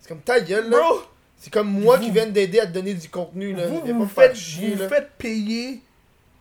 [0.00, 0.78] C'est comme ta gueule, là.
[0.78, 1.02] Bro,
[1.38, 3.66] C'est comme moi Vous- qui viens d'aider à te donner du contenu, là.
[3.66, 4.88] vous, vous, faites, chier, vous là.
[4.88, 5.80] faites payer,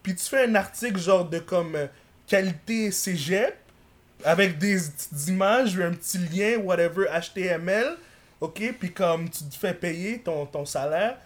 [0.03, 1.87] puis tu fais un article genre de comme euh,
[2.27, 3.55] qualité cégep,
[4.23, 7.97] avec des petites images, un petit lien, whatever, HTML,
[8.39, 11.17] ok, puis comme tu te fais payer ton, ton salaire,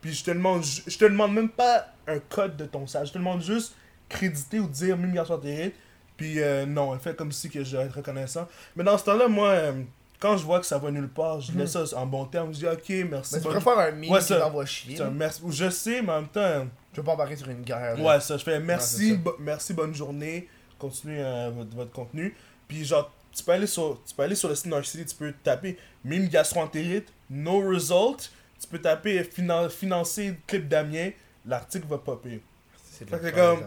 [0.00, 3.12] puis je te demande, je te demande même pas un code de ton salaire, je
[3.12, 3.74] te demande juste
[4.08, 5.74] créditer ou dire 1000 milliards sur tes
[6.20, 8.46] puis euh, non, elle fait comme si que je dois être reconnaissant.
[8.76, 9.72] Mais dans ce temps-là, moi, euh,
[10.18, 12.58] quand je vois que ça va nulle part, je laisse ça en bon terme, je
[12.58, 13.36] dis ok, merci.
[13.36, 15.00] Mais tu préfères un meme Ouais, qui t'envoie chier.
[15.00, 15.40] un merci.
[15.48, 17.96] Je sais, mais en même temps, Je veux pas embarquer sur une guerre.
[17.96, 18.02] là.
[18.04, 20.46] ouais, ça, je fais merci, bo- merci, bonne journée,
[20.78, 22.36] continuez euh, votre, votre contenu.
[22.68, 25.32] Puis genre, tu peux aller sur, tu peux aller sur le site Narcity, tu peux
[25.42, 31.10] taper mime gastroentérite, no result, tu peux taper finan- financer clip Damien,
[31.46, 32.42] l'article va popper.
[32.76, 33.60] C'est comme-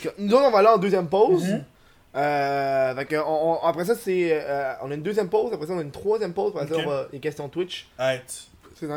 [0.00, 1.44] que nous autres, on va aller en deuxième pause.
[1.44, 1.64] Mhm.
[2.16, 4.28] Euh, fait que on- on- après ça, c'est.
[4.32, 5.52] euh, on a une deuxième pause.
[5.52, 6.52] Après ça, on a une troisième pause.
[6.54, 7.06] Après ça, on va.
[7.12, 7.88] Les questions Twitch.
[7.98, 8.44] arrête,
[8.76, 8.96] C'est dans.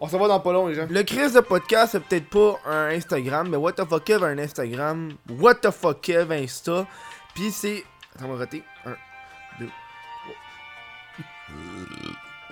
[0.00, 0.86] On s'en va dans pas long, les gens.
[0.90, 4.28] Le Chris de podcast, c'est peut-être pas un Instagram, mais What the fuck Kev a
[4.28, 5.12] un Instagram.
[5.40, 6.86] What the fuck Kev Insta.
[7.34, 7.82] Puis c'est.
[8.14, 8.62] Attends, on va rater.
[8.84, 8.94] Un,
[9.58, 10.34] deux, trois.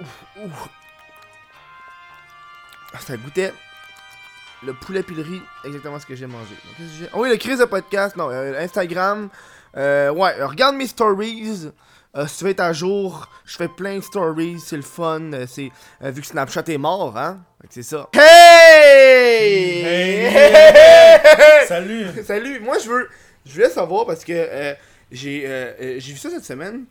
[0.00, 0.68] Ouf, ouf.
[2.94, 3.52] Ah, ça goûtait
[4.64, 6.54] le poulet pilerie, exactement ce que j'ai mangé.
[6.78, 9.28] Donc, que Ah oui, le Chris de podcast, non, euh, Instagram.
[9.76, 11.70] Euh, ouais, euh, regarde mes stories.
[12.14, 15.30] Euh, si tu veux être à jour, je fais plein de stories, c'est le fun.
[15.46, 15.70] c'est
[16.02, 17.40] vu que Snapchat est mort, hein.
[17.60, 18.08] Fait que c'est ça.
[18.12, 19.82] Hey!
[19.82, 21.66] Hey!
[21.66, 22.06] Salut!
[22.24, 23.08] Salut, moi je veux,
[23.46, 24.76] je voulais savoir parce que
[25.10, 26.84] j'ai, j'ai vu ça cette semaine.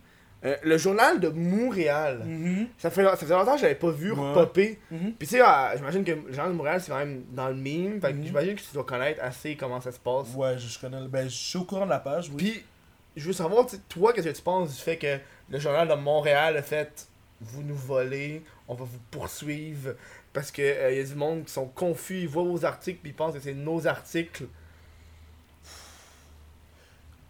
[0.44, 2.24] Euh, le journal de Montréal.
[2.26, 4.34] Mhm, Ça fait, ça faisait longtemps que j'avais pas vu Ouais.
[4.34, 4.80] popper.
[4.90, 5.14] mhm.
[5.20, 7.54] Puis tu sais, euh, j'imagine que le journal de Montréal c'est quand même dans le
[7.56, 8.02] meme.
[8.02, 8.26] Fait que Mhm.
[8.26, 10.34] j'imagine que tu dois connaître assez comment ça se passe.
[10.36, 11.08] Ouais, je, je connais.
[11.08, 12.36] Ben, je suis au courant de la page, oui.
[12.38, 12.64] Puis
[13.16, 15.18] je veux savoir, toi, qu'est-ce que tu penses du fait que
[15.50, 17.08] le journal de Montréal a fait
[17.44, 19.96] vous nous volez, on va vous poursuivre.
[20.34, 23.12] Parce que euh, y a du monde qui sont confus, ils voient vos articles puis
[23.12, 24.46] ils pensent que c'est nos articles.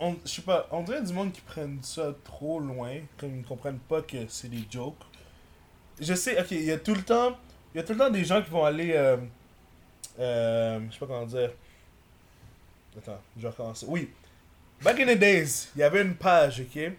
[0.02, 3.45] On, je sais pas, on dirait du monde qui prennent ça trop loin, comme ils
[3.45, 4.95] comprennent pas que c'est des jokes.
[5.99, 7.38] Je sais, ok, il y a tout le temps,
[7.74, 9.18] il y a tout le temps des gens qui vont aller, euh,
[10.20, 11.52] euh, je sais pas comment dire.
[12.97, 13.86] Attends, je vais recommencer.
[13.88, 14.10] Oui,
[14.82, 16.91] back in the days, il y avait une page, ok?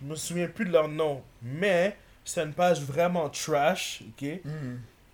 [0.00, 4.40] Je me souviens plus de leur nom, mais c'était une page vraiment trash, ok?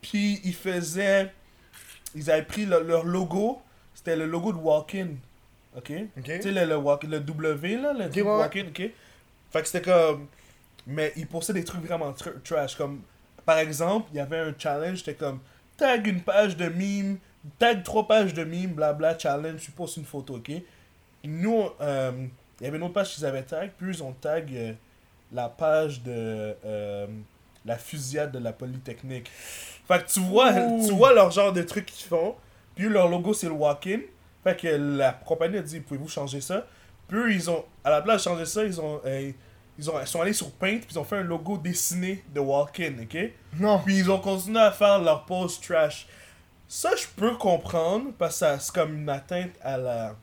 [0.00, 1.32] Puis ils faisaient,
[2.14, 3.60] ils avaient pris le- leur logo,
[3.94, 5.08] c'était le logo de Walk-In,
[5.76, 5.92] ok.
[6.18, 6.24] Ok.
[6.24, 8.38] Tu sais, le, le, le W, là, le Ok, truc ouais, ouais.
[8.38, 8.90] walk-in, ok?
[9.50, 10.26] Fait que c'était comme...
[10.86, 13.02] Mais ils postaient des trucs vraiment tr- trash, comme...
[13.44, 15.40] Par exemple, il y avait un challenge, c'était comme...
[15.76, 17.18] Tag une page de meme,
[17.58, 20.50] tag trois pages de meme, blabla, challenge, tu postes une photo, ok?
[21.24, 22.12] Nous, euh,
[22.60, 24.72] il y avait une autre page qu'ils avaient tag, puis ils ont tag euh,
[25.32, 26.54] la page de...
[26.64, 27.06] euh,
[27.64, 29.28] la fusillade de la Polytechnique.
[29.28, 30.86] Fait que tu vois, Ouh.
[30.86, 32.36] tu vois leur genre de trucs qu'ils font,
[32.76, 33.98] puis leur logo c'est le walk-in.
[34.46, 36.64] Fait que la compagnie a dit, pouvez-vous changer ça?
[37.08, 39.32] Puis eux, ils ont, à la place de changer ça, ils ont, euh,
[39.76, 42.38] ils ont, ils sont allés sur Paint, puis ils ont fait un logo dessiné de
[42.38, 43.30] Walk-in, ok?
[43.58, 43.80] Non.
[43.84, 46.06] Puis ils ont continué à faire leur pose trash.
[46.68, 50.14] Ça, je peux comprendre, parce que c'est comme une atteinte à la,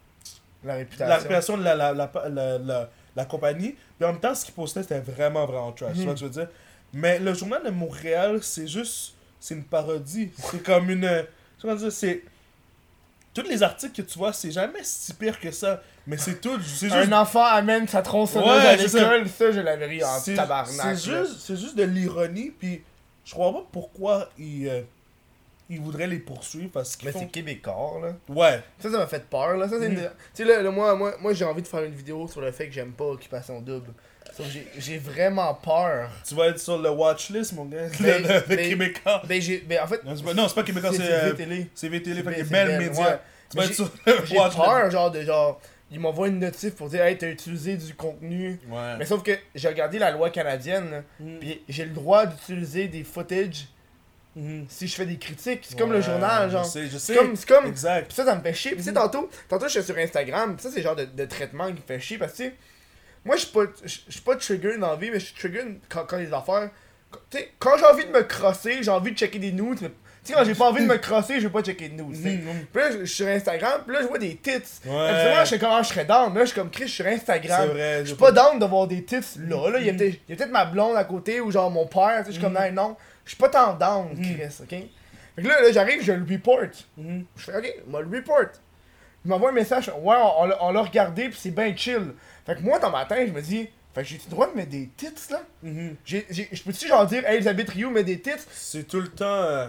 [0.63, 1.07] La réputation.
[1.07, 1.93] la réputation de la, la,
[2.29, 3.75] la, la, compagnie.
[3.97, 5.95] Puis en même temps, ce qu'ils postaient, c'était vraiment, vraiment trash.
[5.95, 6.17] Tu vois Mhm.
[6.17, 6.53] ce que je veux dire?
[6.93, 9.15] Mais le journal de Montréal, c'est juste.
[9.39, 10.31] C'est une parodie.
[10.37, 11.25] C'est comme une.
[11.61, 11.91] Vois?
[11.91, 12.23] C'est.
[13.33, 15.81] Tous les articles que tu vois, c'est jamais si pire que ça.
[16.05, 16.59] Mais c'est tout.
[16.61, 16.95] C'est juste.
[16.95, 18.99] Un enfant amène sa tronçonneuse Ouais, à ça.
[18.99, 20.97] l'école, ça, je l'avais ri en tabarnak.
[20.97, 22.83] C'est juste, c'est juste de l'ironie, puis
[23.25, 24.81] je crois pas pourquoi ils, euh,
[25.69, 27.19] ils voudraient les poursuivre parce qu'ils Mais font...
[27.21, 28.13] c'est québécois, là.
[28.27, 28.61] Ouais.
[28.79, 29.69] Ça, ça m'a fait peur, là.
[29.69, 30.09] Ça, une- Mm.
[30.35, 32.51] Tu sais, là, là, moi, moi, moi j'ai envie de faire une vidéo sur le
[32.51, 33.91] fait que j'aime pas Occupation Double.
[34.37, 34.43] Que
[34.79, 36.09] j'ai- vraiment peur.
[36.27, 37.87] Tu vas être sur le watchlist, mon gars.
[37.99, 39.21] Mais- de, de mais- Québécois.
[39.27, 39.59] Ben, j'ai.
[39.59, 40.03] Ben, en fait.
[40.03, 41.33] Non, c'est pas, c'est pas Québécois, c'est euh,
[41.75, 43.21] c'est VTL, fait que belle média.
[43.49, 45.61] Tu vas être sur le J'ai peur, genre, de genre.
[45.91, 48.59] Ils m'envoient une notif pour dire, hey, t'as utilisé du contenu.
[48.67, 48.95] Ouais.
[48.97, 51.37] Mais sauf que j'ai regardé la loi canadienne, Mhm.
[51.39, 53.67] puis j'ai le droit d'utiliser des footage
[54.35, 54.65] Mhm.
[54.67, 55.59] si je fais des critiques.
[55.69, 56.63] C'est comme le journal, genre.
[56.63, 57.13] Je sais, je sais.
[57.35, 58.07] C'est comme, Exact.
[58.07, 58.71] Pis ça, ça me fait chier.
[58.71, 58.95] Pis tu sais, Mhm.
[58.95, 60.55] tantôt, tantôt, j'étais sur Instagram.
[60.55, 62.17] Pis ça, c'est genre de, de traitement qui me fait chier.
[62.17, 62.55] Parce que, tu sais,
[63.25, 63.65] moi, je suis pas,
[64.33, 66.69] pas trigger dans la vie, mais je suis trigger quand, quand les affaires.
[67.29, 69.77] Tu sais, quand j'ai envie de me crosser, j'ai envie de checker des nudes.
[69.81, 69.89] mais-
[70.25, 72.15] Tu sais, quand j'ai pas envie de me crosser, je veux pas checker de nudes.
[72.15, 72.29] tu sais.
[72.37, 72.65] Mhm.
[72.71, 74.51] Pis là, je suis sur Instagram, pis là, je vois des tits.
[74.85, 75.41] Ouais.
[75.43, 76.31] Je sais comment je serais down.
[76.33, 77.69] Mais là, je suis comme Chris, je suis sur C'est Instagram.
[77.69, 77.99] vrai.
[78.01, 79.17] Je suis pas down de voir des tits
[79.47, 79.69] là.
[79.69, 79.79] là.
[79.79, 81.85] Il y a peut-être il y a peut-être ma blonde à côté ou genre mon
[81.85, 82.19] père.
[82.19, 82.95] tu sais, Je suis comme, non, non.
[83.25, 84.09] Je suis pas tant down.
[84.21, 84.69] Chris, ok?
[85.35, 86.59] Fait que là, là j'arrive, je le report.
[86.97, 87.25] Mhm.
[87.37, 88.45] Je fais, ok, moi le report.
[89.25, 92.13] Il m'envoie un message, ouais, on, on l'a regardé, puis c'est bien chill.
[92.45, 94.55] Fait que moi, dans ma tête, je me dis, fait que j'ai le droit de
[94.55, 95.41] mettre des tits là?
[96.05, 98.31] J'ai- j'ai- Je peux-tu genre dire, hey, Elisabeth Rio met des tits?
[98.51, 99.25] C'est tout le temps.
[99.25, 99.67] euh,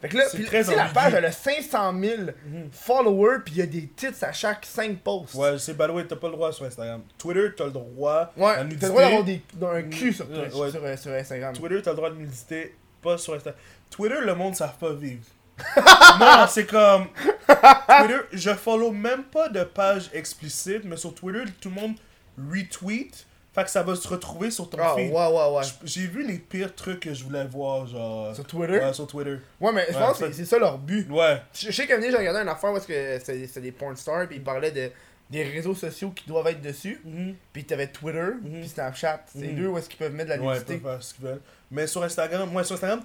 [0.00, 2.68] Fait que là, puis, très la page, elle a 500 000 Mhm.
[2.72, 5.34] followers, puis il y a des tits à chaque 5 posts.
[5.34, 7.02] Ouais, c'est by the way, t'as pas le droit sur Instagram.
[7.16, 8.30] Twitter, t'as le droit.
[8.36, 10.70] Ouais, t'as le droit d'avoir des, un cul sur, Ouais, Twitch- ouais.
[10.70, 11.54] sur, euh, sur Instagram.
[11.54, 13.58] Twitter, t'as le droit de nudité, pas sur Instagram.
[13.90, 15.22] Twitter, le monde ne savent pas vivre.
[16.20, 17.06] non, c'est comme.
[17.46, 21.94] Twitter, je follow même pas de page explicite, mais sur Twitter, tout le monde
[22.38, 23.26] retweet.
[23.54, 25.12] Fait que ça va se retrouver sur ton ouais, feed.
[25.14, 25.62] ouais, ouais.
[25.62, 28.34] J- J'ai vu les pires trucs que je voulais voir, genre.
[28.34, 28.80] Sur Twitter?
[28.80, 29.36] Ouais, sur Twitter.
[29.60, 31.08] Ouais, mais je Ouais, pense que c'est ça leur but.
[31.08, 31.40] Ouais.
[31.54, 33.94] Je je sais qu'à donné, j'ai regardé une affaire où est-ce que c'était des porn
[33.96, 34.90] stars, puis ils parlaient de,
[35.30, 37.00] des réseaux sociaux qui doivent être dessus.
[37.04, 37.36] Mhm.
[37.52, 38.58] Puis t'avais Twitter, Mhm.
[38.60, 39.20] puis Snapchat.
[39.26, 39.54] C'est Mhm.
[39.56, 40.78] deux où est-ce qu'ils peuvent mettre de la Ouais, ils nudité.
[40.78, 41.40] peuvent faire ce qu'ils veulent.
[41.70, 43.02] Mais sur Instagram, moi sur Instagram,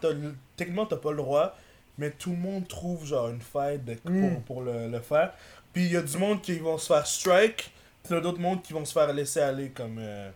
[0.57, 1.55] techniquement t'as pas le droit,
[1.99, 4.41] mais tout le monde trouve genre une faille de- pour, Mm.
[4.47, 5.31] pour le, le faire.
[5.73, 7.71] Puis il y a du monde qui vont se faire strike,
[8.09, 10.29] il y a d'autres mondes qui vont se faire laisser aller comme euh,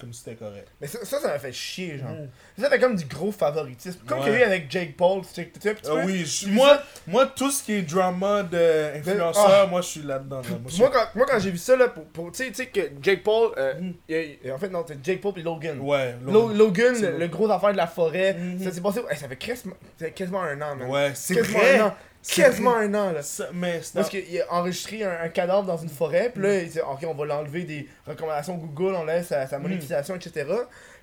[0.00, 0.66] comme c'était correct.
[0.80, 2.10] Mais ça, ça, m'a fait chier, genre.
[2.10, 2.60] Mm.
[2.60, 4.00] Ça fait comme du gros favoritisme.
[4.04, 6.26] Comme qu'il y a eu avec Jake Paul, tu sais, tu sais, tu Ah oui,
[6.48, 9.66] moi, moi tout ce qui est drama de influenceur, Ah.
[9.70, 10.40] moi je suis là-dedans.
[10.40, 10.48] là.
[10.76, 12.80] Moi, quand, moi, quand j'ai vu ça, là, pour, pour- tu sais- tu sais que
[13.00, 13.74] Jake Paul, euh,
[14.10, 15.78] a- en fait, non, c'est Jake Paul et Logan.
[15.78, 16.94] Ouais, Lo- Logan.
[17.00, 18.58] Le, gros affaire de la forêt, Mhm.
[18.64, 20.88] ça s'est passé, ça fait quasiment, un an, man.
[20.90, 21.80] Ouais, c'est vrai.
[22.28, 23.22] Quasiment un an, là.
[23.22, 26.46] Ça- mais c'est Parce qu'il a enregistré un, un cadavre dans une forêt, puis Mm.
[26.46, 29.62] là, il dit, ok, on va l'enlever des recommandations Google, on laisse sa, sa Mm.
[29.62, 30.46] monétisation, etc.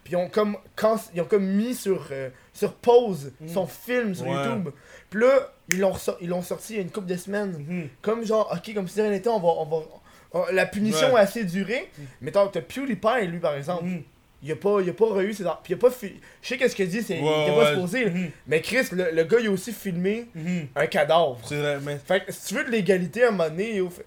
[0.04, 3.48] Puis ils ont comme, quand, ils ont comme mis sur, euh, sur pause Mm.
[3.50, 4.34] son film sur Ouais.
[4.34, 4.70] YouTube.
[5.10, 7.90] Puis là, ils l'ont ils l'ont sorti il y a une couple de semaines.
[8.02, 9.78] Comme genre, ok, comme si de rien n'était, on va, on va,
[10.34, 11.16] on- la punition Ouais.
[11.20, 11.90] a assez duré.
[11.98, 12.02] Mm.
[12.22, 13.84] Mais t'as t'as PewDiePie, lui, par exemple.
[14.42, 16.58] Il a pas, il a pas eu ses Puis il a pas fi- Je sais
[16.58, 17.76] qu'est-ce qu'il dit, c'est Ouais, il était pas ouais.
[17.76, 18.06] supposé.
[18.10, 18.32] Mhm.
[18.48, 20.68] Mais Chris, le, le gars, il a aussi filmé Mhm.
[20.76, 21.38] un cadavre.
[21.46, 23.90] C'est vrai, mais, Fait que si tu veux de l'égalité à un moment donné, yo,
[23.90, 24.06] fait-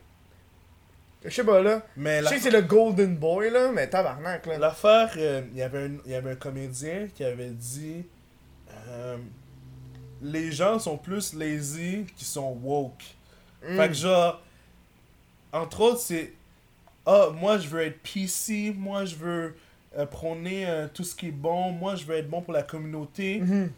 [1.24, 1.82] je sais pas là.
[1.96, 4.56] mais Je sais que c'est le Golden Boy là, mais tabarnak là.
[4.58, 8.04] L'affaire, euh, il y avait un- il y avait un comédien qui avait dit
[8.88, 9.18] euh,
[10.22, 13.02] Les gens sont plus lazy qu'ils sont woke.
[13.68, 13.76] Mm.
[13.76, 14.40] Fait que genre,
[15.52, 16.32] entre autres, c'est
[17.04, 19.56] Ah, moi je veux être PC, moi je veux
[19.98, 22.62] euh, prôner euh, tout ce qui est bon, moi je veux être bon pour la
[22.62, 23.70] communauté, Mhm.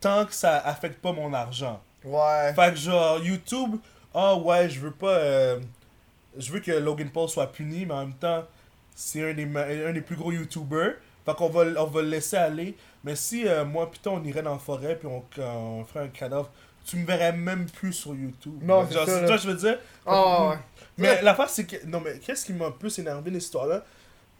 [0.00, 1.80] tant que ça affecte pas mon argent.
[2.04, 2.52] Ouais.
[2.54, 3.76] Fait que genre, YouTube,
[4.14, 5.16] ah ouais, je veux pas.
[5.16, 5.58] euh,
[6.36, 8.44] je veux que Logan Paul soit puni, mais en même temps,
[8.94, 9.44] c'est un des,
[9.86, 10.94] un des plus gros YouTubers.
[11.24, 12.76] Fait qu'on va, on va le laisser aller.
[13.02, 16.08] Mais si euh, moi, putain, on irait dans la forêt puis on, on ferait un
[16.08, 16.50] cadavre,
[16.84, 18.58] tu me verrais même plus sur YouTube.
[18.62, 19.78] Non, c'est ça, vois, je veux dire?
[20.04, 20.56] Ah ouais.
[20.98, 21.86] Mais l'affaire, c'est que.
[21.86, 23.82] Non, mais qu'est-ce qui m'a plus énervé dans cette histoire-là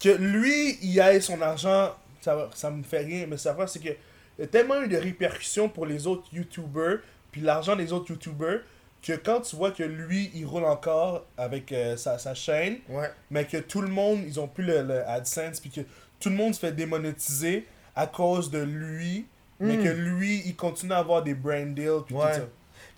[0.00, 3.26] Que lui, il aille son argent, ça, va- ça me fait rien.
[3.28, 3.88] Mais l'affaire, c'est que.
[4.36, 6.98] Il y a tellement eu de répercussions pour les autres YouTubers,
[7.30, 8.62] puis l'argent des autres YouTubers,
[9.00, 13.08] que quand tu vois que lui, il roule encore avec euh, sa, sa chaîne, Ouais.
[13.30, 15.82] mais que tout le monde, ils ont plus le, le AdSense, puis que
[16.18, 17.64] tout le monde se fait démonétiser
[17.94, 19.26] à cause de lui,
[19.60, 19.84] mais Mm.
[19.84, 22.32] que lui, il continue à avoir des brand deals, puis Ouais.
[22.34, 22.48] tout ça.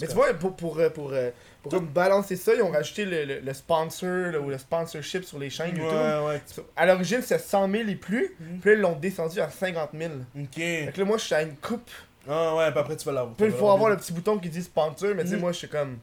[0.01, 1.12] Mais tu vois, pour, pour, euh, pour,
[1.68, 5.24] pour comme balancer ça, ils ont rajouté le, le, le sponsor là, ou le sponsorship
[5.24, 5.92] sur les chaînes YouTube.
[5.92, 6.40] Ouais, ouais.
[6.76, 8.34] À l'origine, c'était 100 000 et plus.
[8.40, 8.58] Mhm.
[8.60, 10.10] Puis là, ils l'ont descendu à 50 000.
[10.38, 10.46] Ok.
[10.54, 11.90] Fait que là, moi, je suis à une coupe.
[12.28, 13.36] Ah ouais, puis après tu vas l'avoir.
[13.36, 15.40] Puis il faut avoir le petit bouton qui dit sponsor, mais tu sais, Mhm.
[15.42, 15.98] moi, je suis comme.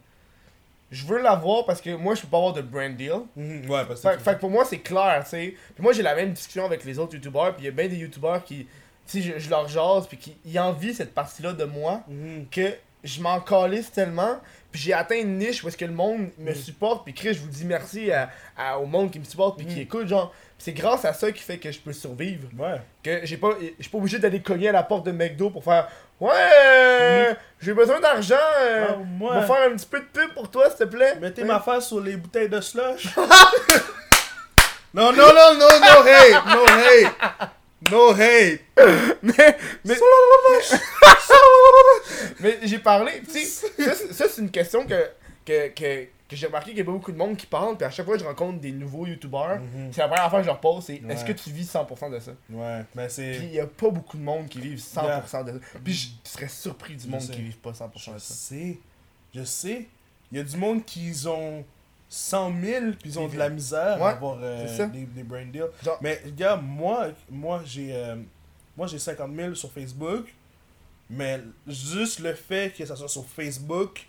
[0.92, 3.22] Je veux l'avoir parce que moi, je peux pas avoir de brand deal.
[3.36, 4.10] Mhm, Ouais, parce que.
[4.10, 5.56] Fait, fait que pour moi, c'est clair, tu sais.
[5.74, 7.88] Puis moi, j'ai la même discussion avec les autres youtubeurs, puis il y a bien
[7.88, 8.68] des youtubeurs qui.
[9.06, 12.04] Tu sais, je, je leur jase, puis qui envient cette partie-là de moi
[12.52, 12.74] que
[13.04, 14.40] je m'en calisse tellement.
[14.72, 16.56] Puis j'ai atteint une niche où est-ce que le monde me Mm.
[16.56, 17.04] supporte.
[17.04, 19.76] Puis Chris, je vous dis merci à, à- au monde qui me supporte puis qui
[19.76, 19.84] Mm.
[19.84, 20.08] écoute.
[20.08, 22.48] Genre, c'est grâce à ça qui fait que je peux survivre.
[22.58, 22.82] Ouais.
[23.04, 25.64] Que j'ai pas, je suis pas obligé d'aller cogner à la porte de McDo pour
[25.64, 25.88] faire
[26.20, 28.36] Ouais, euh, j'ai besoin d'argent.
[28.62, 29.30] euh, Ah, ouais.
[29.34, 31.16] va faire un petit peu de pub pour toi, s'il te plaît.
[31.20, 33.08] Mettez ma face sur les bouteilles de slush.
[34.94, 37.52] non, non, non, non, no hate, no hate.
[37.92, 38.62] No hate.
[39.22, 39.96] Mais, mais,
[42.40, 45.10] mais j'ai parlé, tu sais, ça, c'est- ça, c'est une question que,
[45.46, 47.86] que, que, que j'ai remarqué qu'il y a pas beaucoup de monde qui parle, puis
[47.86, 49.92] à chaque fois que je rencontre des nouveaux youtubeurs, Mhm.
[49.92, 52.20] c'est la première fois que je leur pose, c'est est-ce que tu vis 100% de
[52.20, 52.32] ça?
[52.50, 53.36] Ouais, mais Puis c'est.
[53.38, 55.80] il y a pas beaucoup de monde qui vivent 100% de ça.
[55.84, 57.34] Puis je serais surpris du Je monde sais.
[57.34, 58.34] qui vivent pas 100% Je de ça.
[58.34, 58.78] sais.
[59.36, 59.88] Je sais.
[60.32, 61.64] Il y a du monde qui ont
[62.10, 65.46] 100 000 puis ils ont de la misère Ouais, à avoir euh, des, des brain
[65.46, 65.66] deals.
[65.84, 68.16] Genre- Mais gars, moi, moi j'ai euh,
[68.78, 70.34] moi j'ai 50 000 sur Facebook.
[71.16, 74.06] Mais juste le fait que ça soit sur Facebook,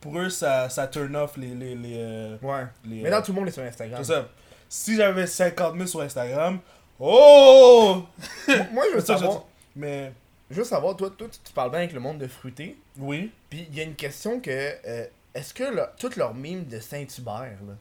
[0.00, 1.48] pour eux, ça, ça turn off les.
[1.54, 2.64] les, les, euh, Ouais.
[2.84, 4.02] les, Maintenant, euh, tout le monde est sur Instagram.
[4.04, 4.28] c'est ça.
[4.68, 6.58] Si j'avais 50 000 sur Instagram,
[7.00, 8.02] oh!
[8.72, 9.44] Moi, je veux savoir,
[9.74, 10.12] Mais
[10.50, 12.76] je veux savoir, toi, toi, tu tu parles bien avec le monde de Fruité.
[12.98, 13.30] oui.
[13.50, 14.50] Puis il y a une question que.
[14.50, 17.74] euh, est-ce que le- toutes leurs mimes de Saint-Hubert, là,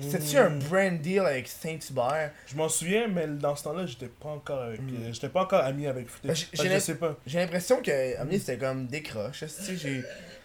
[0.00, 0.58] c'était-tu un Mm.
[0.60, 2.30] brand deal avec Saint-Hubert?
[2.46, 4.80] Je m'en souviens, mais dans ce temps-là, j'étais pas encore avec.
[4.80, 4.88] Mm.
[5.02, 6.28] euh, j'étais pas encore ami avec Fruité.
[6.28, 7.16] Ben, je sais pas.
[7.26, 9.44] J'ai l'impression que c'était comme décroche.
[9.76, 10.02] J'ai.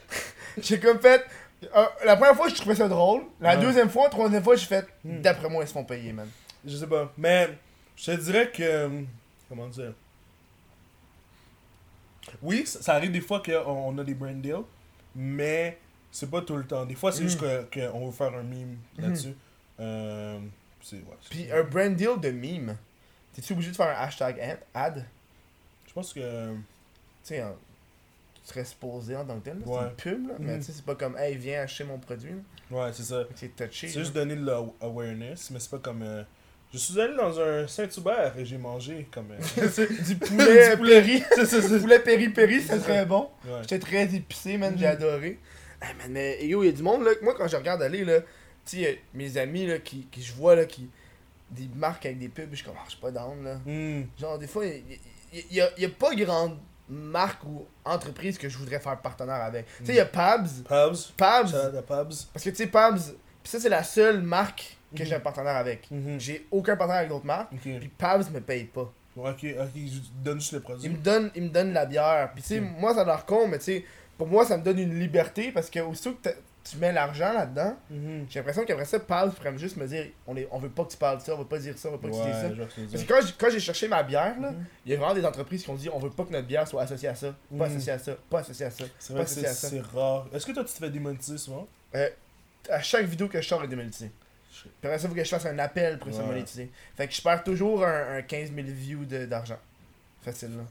[0.62, 1.24] j'ai comme fait.
[1.76, 3.24] euh, la première fois, je trouvais ça drôle.
[3.42, 3.62] La Ouais.
[3.62, 4.86] deuxième fois, troisième fois, j'ai fait.
[5.04, 5.22] Mm.
[5.22, 6.30] D'après moi, ils se font payer, man.
[6.66, 7.12] Je sais pas.
[7.18, 7.50] Mais
[7.96, 8.90] je te dirais que.
[9.50, 9.94] Comment dire?
[12.42, 14.64] Oui, ça, ça arrive des fois qu'on on a des brand deals,
[15.16, 15.78] mais
[16.12, 16.86] c'est pas tout le temps.
[16.86, 17.28] Des fois, c'est Mm.
[17.28, 19.36] juste que- qu'on veut faire un meme là-dessus.
[19.80, 20.40] Euh,
[20.82, 20.96] c'est.
[20.98, 22.76] Ouais, c'est- Puis un brand deal de meme.
[23.34, 25.06] T'es-tu obligé de faire un hashtag ad- ad?
[25.88, 26.20] Je pense que.
[26.54, 26.56] Tu
[27.24, 27.56] sais, un-
[28.36, 29.58] tu serais supposé en tant que tel.
[29.66, 29.78] Ouais.
[29.98, 30.34] C'est une pub, là.
[30.40, 30.60] Mais Mm.
[30.60, 32.32] tu sais, c'est pas comme, hey, viens acheter mon produit.
[32.32, 32.38] là.
[32.86, 33.24] Ouais, c'est ça.
[33.36, 33.88] C'est touché.
[33.88, 36.02] C'est juste donner de l'awareness, mais c'est pas comme.
[36.04, 36.24] euh,
[36.74, 39.32] Je suis allé dans un Saint-Hubert et j'ai mangé comme.
[39.32, 39.38] euh,
[40.06, 41.02] du poulet, Du poulet.
[41.02, 41.24] péri.
[41.80, 43.30] poulet péri-péri, c'est très bon.
[43.46, 43.60] Ouais.
[43.62, 44.92] J'étais très épicé, man, j'ai Mhm.
[44.92, 45.40] adoré.
[45.82, 48.04] Hey, man, mais yo, il y a du monde, là, moi, quand je regarde aller,
[48.04, 48.22] là,
[48.66, 50.90] tu sais, a mes amis, là, qui, qui je vois, là, qui.
[51.50, 53.56] Des marques avec des pubs, je suis comme, ah, je suis pas down, là.
[53.66, 54.04] Hmm.
[54.20, 54.84] Genre, des fois, il
[55.32, 56.58] y, y, y a, y a pas grande
[56.90, 59.66] marque ou entreprise que je voudrais faire partenaire avec.
[59.78, 60.48] Tu sais, il y a Pabs.
[60.68, 60.98] Pabs.
[61.16, 61.52] Pabs.
[61.88, 62.14] Pabs.
[62.34, 63.00] Parce que, tu sais, Pabs,
[63.44, 65.88] pis ça, c'est la seule marque que j'ai un partenaire avec.
[66.18, 67.54] J'ai aucun partenaire avec d'autres marques.
[67.54, 67.62] Ok.
[67.80, 68.92] Puis Pabs me paye pas.
[69.16, 70.90] Ok, ok, je donne juste les Il produits.
[70.90, 72.32] me donne, il me donne la bière.
[72.34, 73.86] Puis tu sais, moi ça a l'air con, mais tu sais,
[74.18, 76.30] pour moi ça me donne une liberté parce que aussitôt que
[76.70, 78.26] tu mets l'argent là-dedans, Mhm.
[78.30, 80.92] j'ai l'impression qu'après ça, Pabs pourrait juste me dire on, est, on veut pas que
[80.92, 82.42] tu parles de ça, on veut pas dire ça, on veut pas que tu dises
[82.42, 82.50] ça.
[82.92, 84.66] Parce que quand j'ai, cherché ma bière, Mhm.
[84.86, 86.68] il y a vraiment des entreprises qui ont dit on veut pas que notre bière
[86.68, 87.76] soit associée à ça, pas Mhm.
[87.76, 88.84] associée à ça, pas associée à ça.
[89.00, 90.28] C'est vrai que associée c'est rare.
[90.34, 91.68] Est-ce que toi tu te fais démonétiser souvent?
[92.70, 94.12] À chaque vidéo que je sors est démonétisée.
[94.52, 96.26] Puis après ça, il faut que je fasse un appel pour Ouais.
[96.26, 96.70] monétiser.
[96.98, 99.60] Fait que je perds toujours un, un 15 000 views d'argent.
[100.22, 100.64] Facile là.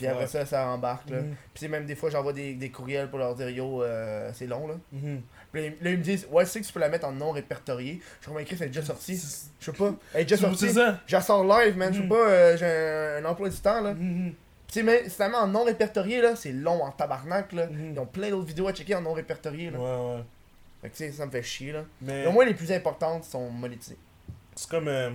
[0.00, 1.20] Puis après ça, ça embarque là.
[1.20, 1.34] Mhm.
[1.54, 4.66] Puis même des fois, j'envoie des, des courriels pour leur dire yo, euh, c'est long
[4.68, 4.74] là.
[4.92, 5.20] Mhm.
[5.52, 7.32] Puis là, ils- me disent, ouais, tu sais que tu peux la mettre en non
[7.32, 8.00] répertorié.
[8.20, 9.16] Je suis comme écrit, c'est déjà sorti.
[9.60, 9.94] Je sais pas.
[10.14, 10.70] Elle est déjà sortie.
[10.70, 10.98] ça?
[11.06, 11.92] Je la sors live, man.
[11.92, 12.08] Je sais Mhm.
[12.08, 13.94] pas, euh, j'ai un, un emploi du temps là.
[14.72, 17.66] Tu mais met en non répertorié là, c'est long en tabarnak là.
[17.92, 19.78] Ils ont plein d'autres vidéos à checker en non répertorié là.
[19.80, 20.22] Ouais, ouais.
[20.82, 21.82] Fait que tu sais, ça me fait chier là.
[22.00, 23.98] Mais Mais au moins, les plus importantes sont monétisées.
[24.54, 25.10] c'est comme euh,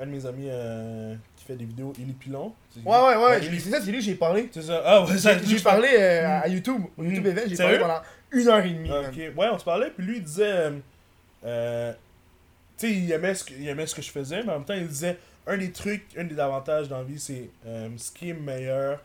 [0.00, 2.52] un de mes amis euh, qui fait des vidéos, Illy Pilon.
[2.76, 3.44] Ouais, ouais, ouais.
[3.44, 4.48] Illy- C'est ça, c'est lui que j'ai parlé.
[4.52, 4.82] C'est ça.
[4.84, 5.38] Ah ouais, ça.
[5.38, 7.08] J'ai parlé euh, à YouTube, au Mhm.
[7.10, 8.00] YouTube Event, j'ai parlé pendant
[8.32, 8.90] une heure et demie.
[8.90, 10.42] Ok, ouais, on se parlait, puis lui il disait.
[10.52, 10.70] euh,
[11.44, 11.92] euh,
[12.78, 14.64] tu sais, il aimait, ce que, il aimait ce que je faisais, mais en même
[14.64, 15.16] temps, il disait
[15.46, 19.00] un des trucs, un des avantages dans la vie, c'est ce qui est meilleur,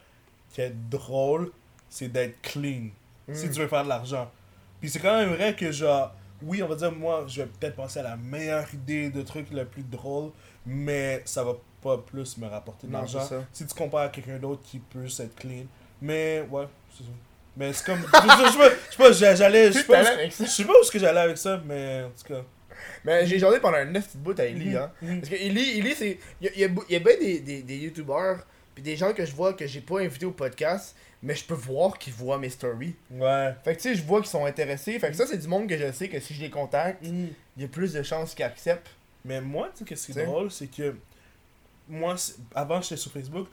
[0.53, 1.51] qui est drôle,
[1.89, 2.87] c'est d'être clean.
[3.31, 3.51] Si Mm.
[3.51, 4.31] tu veux faire de l'argent.
[4.79, 7.75] Puis c'est quand même vrai que, genre, oui, on va dire, moi, je vais peut-être
[7.75, 10.31] penser à la meilleure idée de truc le plus drôle,
[10.65, 13.27] mais ça va pas plus me rapporter de l'argent.
[13.53, 15.65] Si tu compares à quelqu'un d'autre qui peut être clean.
[16.01, 16.65] Mais, ouais,
[16.95, 17.09] c'est ça.
[17.57, 17.99] Mais c'est comme.
[18.13, 19.67] je sais pas, j'allais.
[19.71, 22.41] Je sais pas, où- est-ce que j'allais avec ça, mais en tout cas.
[23.03, 24.91] Mais j'ai jasé pendant un 9 petites bout à Ellie, Mhm, hein.
[25.01, 25.19] mhm.
[25.19, 26.17] Parce que Ellie, Ellie c'est.
[26.41, 29.33] Il y a, y a bien des, des, des youtubeurs, puis des gens que je
[29.35, 32.95] vois que j'ai pas invité au podcast, mais je peux voir qu'ils voient mes stories.
[33.11, 33.53] Ouais.
[33.65, 34.97] Fait que tu sais, je vois qu'ils sont intéressés.
[34.99, 37.33] Fait que ça, c'est du monde que je sais que si je les contacte, il
[37.57, 38.91] y a plus de chances qu'ils acceptent.
[39.25, 40.95] Mais moi, tu sais, qu'est-ce qui est drôle, c'est que
[41.89, 42.15] moi,
[42.55, 43.47] avant, j'étais sur Facebook,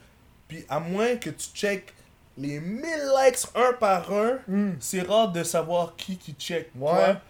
[0.47, 1.93] puis à moins que tu check
[2.37, 2.81] les 1000
[3.25, 4.37] likes un par un,
[4.79, 6.91] c'est rare de savoir qui qui check Ouais.
[6.91, 7.21] quoi.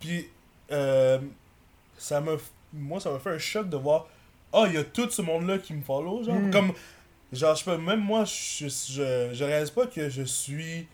[0.00, 0.28] Puis,
[0.72, 1.18] euh,
[1.96, 2.40] ça f-
[2.72, 4.06] moi, ça m'a fait un choc de voir,
[4.52, 6.34] oh, il y a tout ce monde-là qui me follow, genre.
[6.36, 6.50] Mm.
[6.50, 6.72] Comme,
[7.32, 10.86] genre, je sais pas, même moi, je, je, je réalise pas que je suis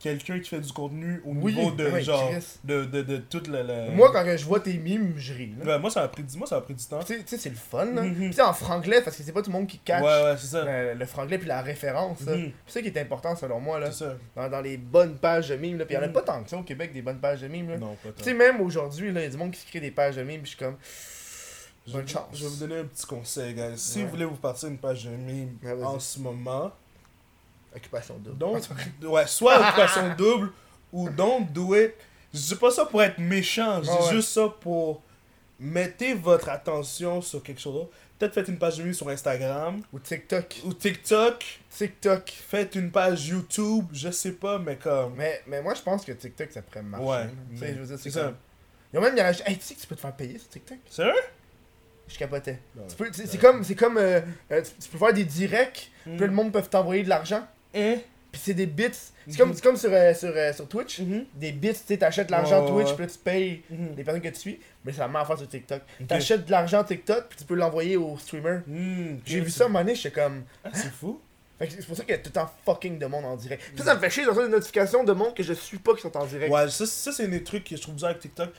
[0.00, 2.32] quelqu'un qui fait du contenu au Oui, niveau de ouais, genre
[2.64, 5.52] de, de, de toute la, la- Moi, quand je vois tes mimes, je ris.
[5.58, 5.64] là.
[5.74, 7.50] Ouais, moi ça a pris moi ça a pris du temps Tu sais- tu c'est
[7.50, 8.02] le fun, là.
[8.02, 8.14] Mhm.
[8.30, 10.64] Tu sais, en franglais, parce que c'est pas tout le monde qui catch ouais ça
[10.64, 12.22] le, le franglais puis la référence.
[12.22, 12.52] Mhm.
[12.66, 13.92] C'est ça qui est important, selon moi, là.
[13.92, 15.84] ça Dans, dans les bonnes pages de mimes, là.
[15.84, 16.12] Puis y'en a Mhm.
[16.14, 17.78] pas tant que ça au Québec, des bonnes pages de mimes, là.
[17.78, 19.80] non pas Tu tant sais, même aujourd'hui, là, il y a du monde qui crée
[19.80, 20.76] des pages de mimes, puis je suis comme.
[21.86, 22.24] je, bonne chance.
[22.32, 25.04] je vais vous donner un petit conseil guys si vous voulez vous partir une page
[25.04, 25.10] de
[25.62, 25.84] vas-y.
[25.84, 26.72] en ce moment
[27.74, 28.38] Occupation double.
[28.38, 28.62] donc
[29.02, 30.52] ouais soit occupation double
[30.92, 31.94] ou don't do it
[32.34, 34.10] je dis pas ça pour être méchant je dis ouais.
[34.14, 35.02] juste ça pour
[35.58, 37.90] mettez votre attention sur quelque chose d'autre.
[38.18, 40.60] peut-être faites une page de sur Instagram Ou TikTok.
[40.64, 42.30] ou TikTok TikTok.
[42.30, 45.14] faites une page YouTube, je sais pas, mais comme.
[45.16, 47.06] Mais, mais moi, je pense que TikTok, ça pourrait marcher.
[47.06, 47.28] Ouais.
[47.52, 48.24] Tu sais, je veux dire, c'est c'est ça.
[48.24, 48.36] comme.
[48.92, 49.30] Ils ont même mis la...
[49.48, 50.78] Hey, tu sais que tu peux te faire payer sur TikTok?
[50.88, 51.12] Sérieux?
[52.08, 52.58] Je capotais.
[52.88, 54.20] Tu peux- C'est comme, c'est comme euh,
[54.50, 56.16] euh, tu, tu peux faire des directs, Mm.
[56.16, 57.96] puis le monde peut t'envoyer de l'argent, Hein?
[58.32, 58.84] puis c'est des bits.
[58.92, 59.36] C'est Mhm.
[59.36, 61.24] comme, comme sur, euh, sur, euh, sur Twitch, Mhm.
[61.34, 63.88] des bits, tu sais, t'achètes l'argent Twitch, puis tu payes Mhm.
[63.96, 65.82] les personnes que tu suis, mais c'est la même affaire sur TikTok.
[66.00, 66.06] Ok.
[66.06, 68.58] T'achètes de l'argent TikTok, puis tu peux l'envoyer au streamer.
[68.68, 69.16] Hmm.
[69.26, 70.44] J'ai vu ça un moment donné, j'étais comme.
[70.64, 71.20] Ah, c'est fou.
[71.60, 73.62] C'est pour ça qu'il y a tout le temps fucking de monde en direct.
[73.76, 76.00] Ça, ça me fait chier dans des notifications de monde que je suis pas qui
[76.02, 76.50] sont en direct.
[76.52, 78.50] Ouais, ça, ça c'est des trucs que je trouve bizarre avec TikTok.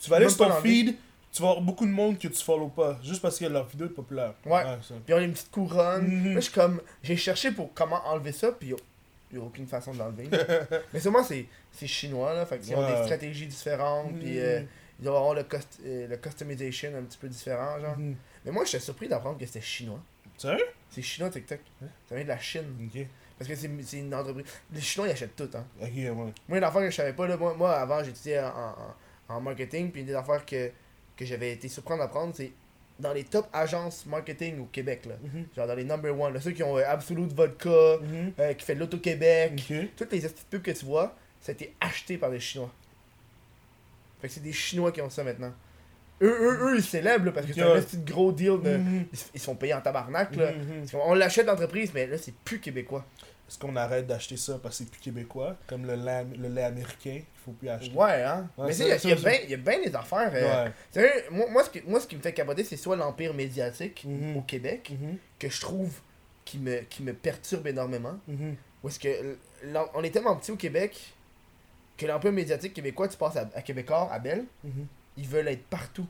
[0.00, 0.96] Tu vas aller sur ton feed,
[1.32, 3.86] tu vas avoir beaucoup de monde que tu follow pas, juste parce que leur vidéo
[3.86, 4.34] est populaire.
[4.44, 4.62] Ouais.
[4.82, 4.94] ça.
[5.04, 6.06] Puis on a une petite couronne.
[6.06, 6.34] Mhm.
[6.34, 6.80] Je suis comme.
[7.02, 8.74] J'ai cherché pour comment enlever ça, puis
[9.30, 10.28] il n'y a aucune façon de l'enlever.
[10.92, 11.46] mais sûrement, c'est
[11.86, 12.44] chinois, là.
[12.46, 12.96] Fait qu'ils ont Ouais.
[12.98, 14.66] des stratégies différentes, puis euh, Mhm.
[15.00, 17.96] ils doivent avoir le, cost- euh, le customization un petit peu différent, genre.
[17.98, 18.14] Mhm.
[18.44, 20.00] Mais moi, j'étais surpris d'apprendre que c'était chinois.
[20.36, 20.64] Sérieux?
[20.90, 21.60] C'est chinois TikTok.
[21.80, 21.88] Ouais.
[22.08, 22.64] Ça vient de la Chine.
[22.94, 23.06] Ok.
[23.38, 24.44] Parce que c'est c'est une entreprise.
[24.72, 25.64] Les Chinois, ils achètent tout, hein.
[25.80, 26.10] Ok, ouais.
[26.10, 28.74] Moi, une affaire que je savais pas, là, moi, moi avant, j'étudiais en,
[29.28, 30.70] en, en marketing, puis une des affaires que,
[31.16, 32.52] que j'avais été surpris d'apprendre, c'est
[33.00, 35.14] dans les top agences marketing au Québec, là.
[35.22, 35.46] Mhm.
[35.56, 37.70] Genre dans les number one, là, ceux qui ont euh, Absolute Vodka,
[38.00, 38.32] Mhm.
[38.38, 39.62] euh, qui fait de l'Auto-Québec,
[39.96, 42.70] toutes les petites pubs que tu vois, ça a été acheté par des Chinois.
[44.20, 45.52] Fait que c'est des Chinois qui ont ça maintenant.
[46.20, 48.76] Eux, eux, eux ils célèbrent là, parce que c'est un petit gros deal de.
[48.76, 49.06] Mhm.
[49.12, 50.52] Ils, se- sont payés en tabarnak là.
[51.04, 53.04] On l'achète d'entreprise, mais là c'est plus québécois.
[53.52, 56.62] Est-ce qu'on arrête d'acheter ça parce que c'est plus québécois, comme le lait, le lait
[56.62, 57.94] américain qu'il faut plus acheter?
[57.94, 58.48] Ouais, hein?
[58.56, 58.88] Ouais, mais il y il
[59.50, 60.30] y, a bien- des affaires.
[60.34, 61.24] euh, Ouais.
[61.30, 64.38] Moi, moi, ce qui, moi, ce qui me fait capoter, c'est soit l'empire médiatique Mhm.
[64.38, 65.18] au Québec, Mhm.
[65.38, 66.00] que je trouve
[66.46, 68.18] qui me, qui me perturbe énormément.
[68.26, 68.56] Mhm.
[68.82, 69.36] Ou est-ce que
[69.94, 71.12] on est tellement petit au Québec
[71.98, 74.86] que l'empire médiatique québécois, tu passes à, à Québécois, à Belle, Mhm.
[75.18, 76.06] ils veulent être partout.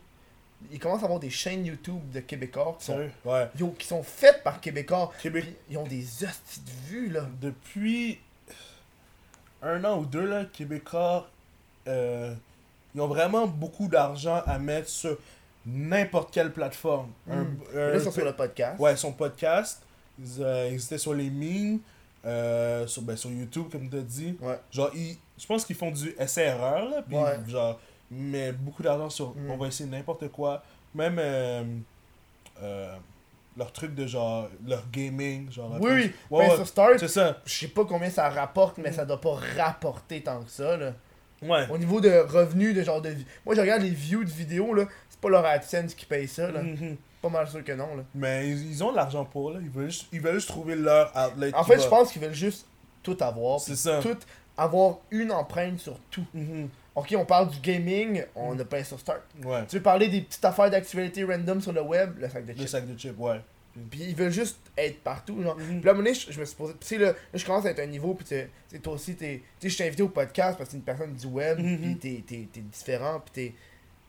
[0.70, 3.12] Ils commencent à avoir des chaînes YouTube de Québécois qui sont, Sérieux?
[3.24, 3.48] Ouais.
[3.58, 5.12] yo, qui sont faites par Québécois.
[5.20, 5.44] Québec.
[5.44, 7.26] Puis ils ont des hosties de vues, là.
[7.40, 8.18] Depuis
[9.62, 11.28] un an ou deux, là, Québécois,
[11.88, 12.34] euh,
[12.94, 15.16] ils ont vraiment beaucoup d'argent à mettre sur
[15.64, 17.10] n'importe quelle plateforme.
[17.30, 17.56] Un- Mm.
[17.74, 18.80] un- là, ils sont sur le podcast.
[18.80, 19.82] Ouais, son podcast,
[20.18, 21.78] ils, euh, ils étaient sur les mines,
[22.24, 24.36] euh, sur, ben, sur YouTube, comme tu as dit.
[24.40, 24.58] Ouais.
[24.72, 27.38] Genre, ils, je pense qu'ils font du essai-erreur, là, puis Ouais.
[27.46, 27.78] genre,
[28.12, 29.50] mais beaucoup d'argent sur, Mm.
[29.50, 30.62] on va essayer n'importe quoi.
[30.94, 31.64] Même euh,
[32.62, 32.94] euh,
[33.56, 35.76] leur truc de genre, leur gaming, genre.
[35.80, 36.12] Oui, oui.
[36.30, 36.64] Ouais, Ben, ouais.
[36.64, 37.38] Start, C'est ça.
[37.44, 38.82] je sais pas combien ça rapporte, Mm.
[38.82, 40.92] mais ça doit pas rapporter tant que ça, là.
[41.42, 41.66] Ouais.
[41.70, 43.14] Au niveau de revenus, de genre de.
[43.44, 44.84] Moi, je regarde les views de vidéos, là.
[45.10, 46.62] C'est pas leur AdSense qui paye ça, là.
[46.62, 46.96] Mhm.
[47.20, 48.02] Pas mal sûr que non, là.
[48.14, 49.58] Mais ils, ils ont de l'argent pour, là.
[49.60, 51.52] Ils veulent juste, ils veulent juste trouver leur outlet.
[51.54, 52.66] En fait, va- je pense qu'ils veulent juste
[53.02, 53.58] tout avoir.
[53.60, 53.98] C'est ça.
[54.00, 54.16] Tout
[54.56, 56.24] avoir une empreinte sur tout.
[56.34, 56.68] Mhm.
[56.94, 58.60] Ok, on parle du gaming, on Mm.
[58.60, 59.22] a pas sur Start.
[59.44, 59.64] Ouais.
[59.66, 62.58] Tu veux parler des petites affaires d'actualité random sur le web, le sac de Le
[62.58, 62.68] chips.
[62.68, 63.40] sac de chips, ouais.
[63.90, 65.56] Puis ils veulent juste être partout, genre.
[65.56, 65.80] Mhm.
[65.80, 66.74] Puis là, à un moment donné, je, je me suis posé.
[66.78, 68.26] Tu sais, là, là, je commence à être à un niveau, puis
[68.82, 69.40] toi aussi, t'es.
[69.58, 71.96] Tu sais, je t'ai invité au podcast parce que t'es une personne du web, Mhm.
[71.98, 73.54] puis t'es- t'es différent, puis t'es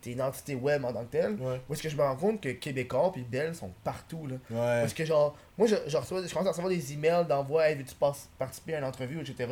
[0.04, 1.36] t'es une entité web en tant que telle.
[1.36, 1.62] Ouais.
[1.68, 4.36] Où est-ce que je me rends compte que Québécois puis Belle sont partout, là.
[4.52, 4.82] Ouais.
[4.82, 7.76] Parce que genre, moi je, je reçois, je commence à recevoir des emails d'envoi, hey,
[7.78, 7.96] veux-tu
[8.38, 9.48] participer à une entrevue, etc.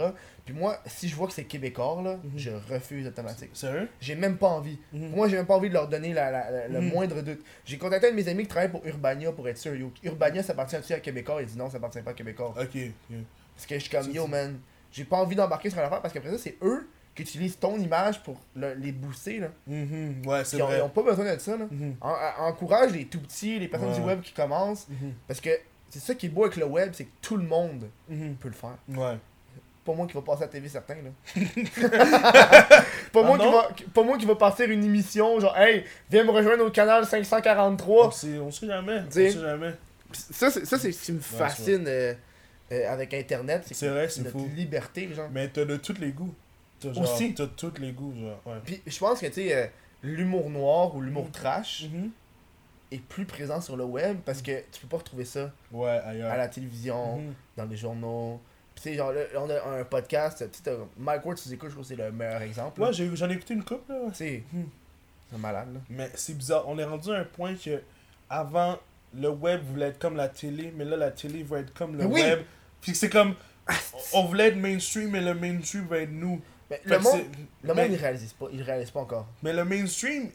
[0.46, 2.32] Puis moi, si je vois que c'est Québécois, là, Mhm.
[2.38, 3.50] je refuse automatique.
[3.54, 3.88] Sérieux?
[4.00, 4.78] J'ai même pas envie.
[4.94, 5.10] Mhm.
[5.12, 6.90] Moi, j'ai même pas envie de leur donner la, la- la- le Mhm.
[6.90, 7.40] moindre doute.
[7.66, 9.74] J'ai contacté un de mes amis qui travaille pour Urbania pour être sûr.
[9.76, 11.42] Yo, Urbania, ça appartient à Québécois?
[11.42, 12.54] Il dit non, ça appartient pas à Québécois.
[12.60, 12.66] Ok.
[12.76, 13.18] ok.
[13.56, 14.60] Parce que je suis comme, yo man,
[14.92, 18.22] j'ai pas envie d'embarquer sur l'affaire parce qu'après ça, c'est eux qui utilisent ton image
[18.24, 19.40] pour le- les booster.
[19.40, 19.48] Là.
[19.68, 20.78] Ouais, c'est Ils ont, vrai.
[20.78, 21.58] ils ont pas besoin de ça.
[21.58, 21.66] Là.
[21.70, 21.96] Mhm.
[22.02, 23.96] En- en- encourage les tout petits, les personnes Ouais.
[23.96, 24.88] du web qui commencent.
[24.90, 25.14] Mhm.
[25.28, 25.50] Parce que
[25.90, 28.54] c'est ça qui est beau avec le web, c'est que tout le monde peut le
[28.54, 28.78] faire.
[28.90, 29.18] Ouais.
[29.84, 30.94] Pas moi qui va passer à la TV, certain.
[30.96, 31.10] Là.
[33.12, 36.32] pas, moi qui va, pas moi qui va partir une émission, genre, hey, viens me
[36.32, 38.08] rejoindre au canal 543.
[38.08, 39.02] On sait, on sait jamais.
[39.08, 39.74] On sait jamais.
[40.14, 42.14] Ça, c'est ça, c'est ce qui me fascine euh,
[42.72, 43.64] euh, avec Internet.
[43.72, 44.50] C'est vrai, c'est notre fou.
[44.56, 45.30] liberté, genre.
[45.32, 46.34] Mais t'as de tous les goûts.
[46.82, 47.34] Genre, Aussi.
[47.36, 48.42] Tous les goûts, genre.
[48.46, 48.60] Ouais.
[48.66, 49.68] Puis je pense que, tu sais, euh,
[50.04, 52.10] l'humour noir ou l'humour trash Mhm.
[52.92, 56.32] est plus présent sur le web parce que tu peux pas retrouver ça Ouais, ailleurs.
[56.32, 57.34] à la télévision, Mhm.
[57.58, 58.40] dans les journaux.
[58.84, 61.90] Genre, là, on a un podcast, tu sais, Mike Ward, tu écoutes, je trouve que
[61.90, 62.82] c'est le meilleur exemple.
[62.82, 64.00] Ouais, j'en ai écouté une couple, là.
[64.14, 64.42] C'est.
[64.52, 64.64] Hmm.
[65.32, 65.80] C'est malade, là.
[65.90, 67.80] Mais c'est bizarre, on est rendu à un point que
[68.30, 68.80] avant
[69.14, 72.06] le web voulait être comme la télé, mais là la télé va être comme le
[72.06, 72.22] Oui.
[72.22, 72.40] web.
[72.82, 73.36] Puis c'est comme
[74.14, 76.42] on voulait être mainstream, mais le mainstream va être nous.
[76.72, 77.22] Mais le monde,
[77.64, 78.48] le mais, monde, il réalise pas.
[78.52, 79.28] Il réalise pas encore.
[79.44, 80.30] mais le mainstream,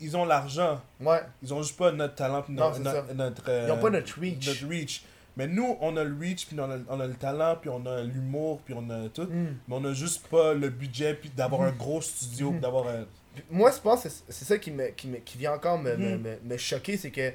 [0.00, 1.20] ils ont l'argent, Ouais.
[1.42, 3.04] ils ont juste pas notre talent, puis Non, no- c'est no- ça.
[3.14, 4.46] notre Ils euh, ont pas notre reach.
[4.46, 5.02] notre reach.
[5.36, 7.84] Mais nous, on a le reach, puis on a, on a le talent, puis on
[7.86, 9.22] a l'humour, puis on a tout.
[9.22, 9.56] Hmm.
[9.68, 13.04] Mais on a juste pas le budget, puis d'avoir un gros studio, puis d'avoir un.
[13.50, 16.16] Moi, je pense que c'est ça qui, me, qui, me, qui vient encore me, me,
[16.18, 17.32] me, me choquer, c'est que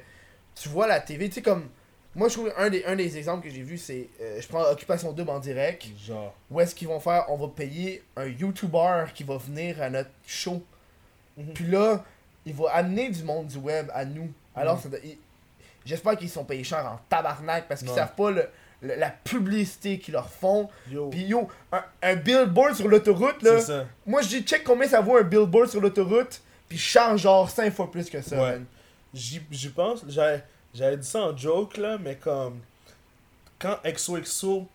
[0.54, 1.68] tu vois la TV, tu sais, comme.
[2.16, 4.08] Moi, je trouve un des, un des exemples que j'ai vu, c'est.
[4.20, 5.84] euh, je prends Occupation Double en direct.
[6.06, 6.32] Genre.
[6.50, 10.10] Où est-ce qu'ils vont faire On va payer un YouTuber qui va venir à notre
[10.26, 10.62] show.
[11.36, 11.52] Mhm.
[11.54, 12.04] Puis là,
[12.46, 14.30] il va amener du monde du web à nous.
[14.54, 14.82] Alors, Mhm.
[14.82, 15.18] ça doit- il-
[15.84, 17.96] j'espère qu'ils sont payés cher en tabarnak parce qu'ils Ouais.
[17.96, 18.46] savent pas le,
[18.82, 20.68] le- la publicité qu'ils leur font.
[20.90, 21.08] Yo.
[21.10, 23.58] Puis yo, un, un billboard sur l'autoroute, là.
[23.58, 23.86] C'est ça.
[24.06, 26.40] Moi, je dis check combien ça vaut un billboard sur l'autoroute.
[26.68, 28.60] Puis je charge genre 5 fois plus que ça, Ouais.
[29.12, 29.40] j'y
[29.74, 30.42] pense, j'avais
[30.74, 32.58] j'avais dit ça en joke là, mais comme
[33.58, 34.66] quand XOXO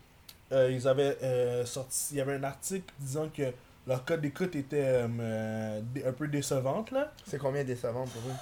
[0.52, 3.52] euh, ils avaient euh, sorti, il y avait un article disant que
[3.86, 7.12] leur code d'écoute était euh, un peu décevante là.
[7.28, 8.36] C'est combien décevant pour eux?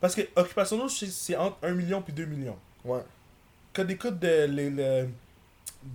[0.00, 2.58] Parce que Occupation c'est entre 1 million puis 2 millions.
[2.84, 3.00] Ouais.
[3.72, 5.08] Code d'écoute de, les- le-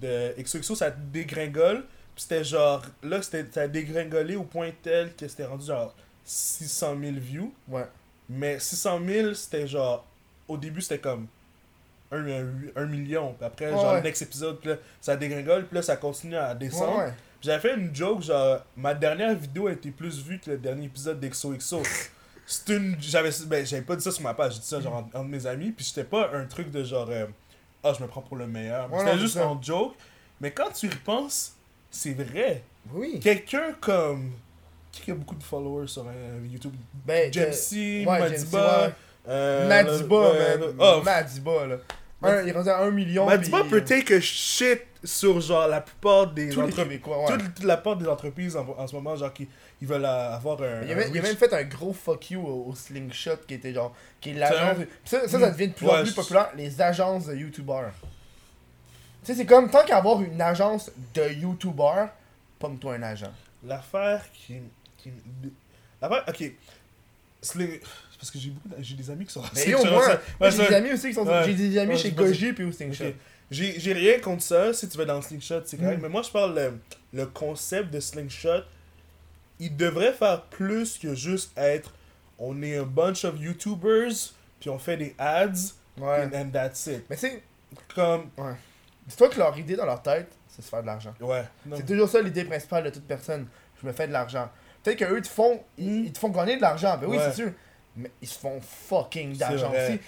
[0.01, 1.85] de XOXO, ça dégringole.
[2.15, 5.93] Puis c'était genre, là c'était ça a dégringolé au point tel que c'était rendu genre
[6.25, 7.53] 600 000 views.
[7.67, 7.87] Ouais.
[8.29, 10.05] Mais 600 000, c'était genre.
[10.47, 11.27] Au début, c'était comme.
[12.11, 13.33] 1, million.
[13.33, 15.65] Puis après, Ouais, genre, le next épisode, puis là, ça dégringole.
[15.65, 16.97] Puis là, ça continue à descendre.
[16.97, 17.11] Ouais, ouais.
[17.39, 18.59] Puis J'avais fait une joke, genre.
[18.77, 21.81] Ma dernière vidéo a été plus vue que le dernier épisode d'XOXO.
[22.45, 22.95] C'est une.
[22.99, 24.53] J'avais ben, pas dit ça sur ma page.
[24.53, 25.71] J'ai dit ça, genre, entre, entre mes amis.
[25.71, 27.07] Puis c'était pas un truc de genre.
[27.09, 27.25] euh,
[27.83, 28.89] Ah, je me prends pour le meilleur.
[28.99, 29.95] C'était juste en joke.
[30.39, 31.55] Mais quand tu y repenses,
[31.89, 32.63] c'est vrai.
[32.91, 33.19] Oui.
[33.19, 34.33] Quelqu'un comme.
[34.91, 36.73] Qui a beaucoup de followers sur euh, YouTube?
[36.93, 37.31] Ben,
[38.05, 38.91] ouais, Madiba.
[39.27, 40.75] Euh, Madiba, man.
[40.79, 41.75] Oh, Madiba, là.
[42.25, 43.25] Un, il est rendu à 1 million.
[43.25, 46.83] Madiba puis- peut take a shit sur genre la plupart des Tous les entreprises.
[46.85, 47.37] Québécois, ouais.
[47.37, 49.47] Toute la part des entreprises en, en ce moment, genre qui
[49.81, 50.83] ils veulent avoir un.
[50.83, 53.73] Il a, un même, il fait un gros fuck you au, au Slingshot qui était
[53.73, 53.93] genre.
[54.21, 54.77] qui est l'agence.
[55.03, 57.91] Ça, ça, ça devient de plus en plus populaire, les agences de YouTubers.
[59.25, 62.09] Tu sais, c'est comme tant qu'avoir une agence de YouTubers,
[62.59, 63.31] pomme-toi un agent.
[63.65, 64.59] L'affaire qui.
[64.97, 65.11] qui
[66.01, 66.23] L'affaire.
[66.29, 66.51] Ok.
[67.41, 67.81] Sling-
[68.23, 68.69] Parce que j'ai beaucoup.
[68.79, 69.43] J'ai des amis qui sont.
[69.53, 71.27] Mais yo, moi, moi, ouais, j'ai des amis aussi qui sont.
[71.27, 71.43] Ouais.
[71.45, 73.07] J'ai des amis Ouais, chez Goji puis au Slingshot.
[73.07, 73.13] Ok.
[73.51, 75.97] J'ai rien contre ça si tu vas dans le slingshot, c'est correct.
[75.99, 76.03] Mm.
[76.03, 76.79] Mais moi, je parle le,
[77.11, 78.61] le concept de slingshot.
[79.59, 81.93] Il devrait faire plus que juste être
[82.39, 84.13] on est un bunch of YouTubers,
[84.61, 85.49] puis on fait des ads,
[85.99, 86.23] Ouais.
[86.23, 87.03] and, and that's it.
[87.09, 87.43] Mais c'est.
[87.93, 88.29] Comme.
[89.05, 91.13] Dis-toi que leur idée dans leur tête, c'est se faire de l'argent.
[91.19, 91.43] Ouais.
[91.75, 93.47] C'est toujours ça l'idée principale de toute personne.
[93.81, 94.49] Je me fais de l'argent.
[94.81, 95.61] Peut-être qu'eux te font.
[95.77, 96.05] Ils, Mm.
[96.05, 96.97] ils te font gagner de l'argent.
[96.99, 97.23] Ben oui, Ouais.
[97.29, 97.51] c'est sûr.
[97.95, 99.99] Mais ils se font fucking d'argent aussi.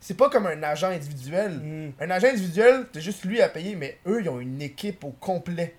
[0.00, 1.52] c'est pas comme un agent individuel.
[1.52, 1.92] Mm.
[2.00, 5.10] Un agent individuel, t'as juste lui à payer, mais eux, ils ont une équipe au
[5.18, 5.74] complet.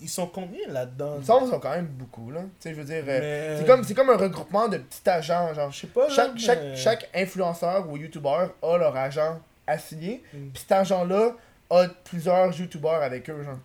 [0.00, 1.16] Ils sont combien là-dedans?
[1.20, 2.42] Ils sont, quand même beaucoup, là.
[2.42, 3.02] Tu sais, je veux dire.
[3.08, 5.52] euh, Mais- C'est comme, comme un regroupement de petits agents.
[5.54, 6.08] Genre, Je sais pas.
[6.08, 10.22] là, chaque, mais- chaque, chaque influenceur ou youtubeur a leur agent assigné.
[10.32, 10.48] Mm.
[10.52, 11.32] Puis cet agent-là
[11.70, 13.58] a plusieurs youtubeurs avec eux, genre.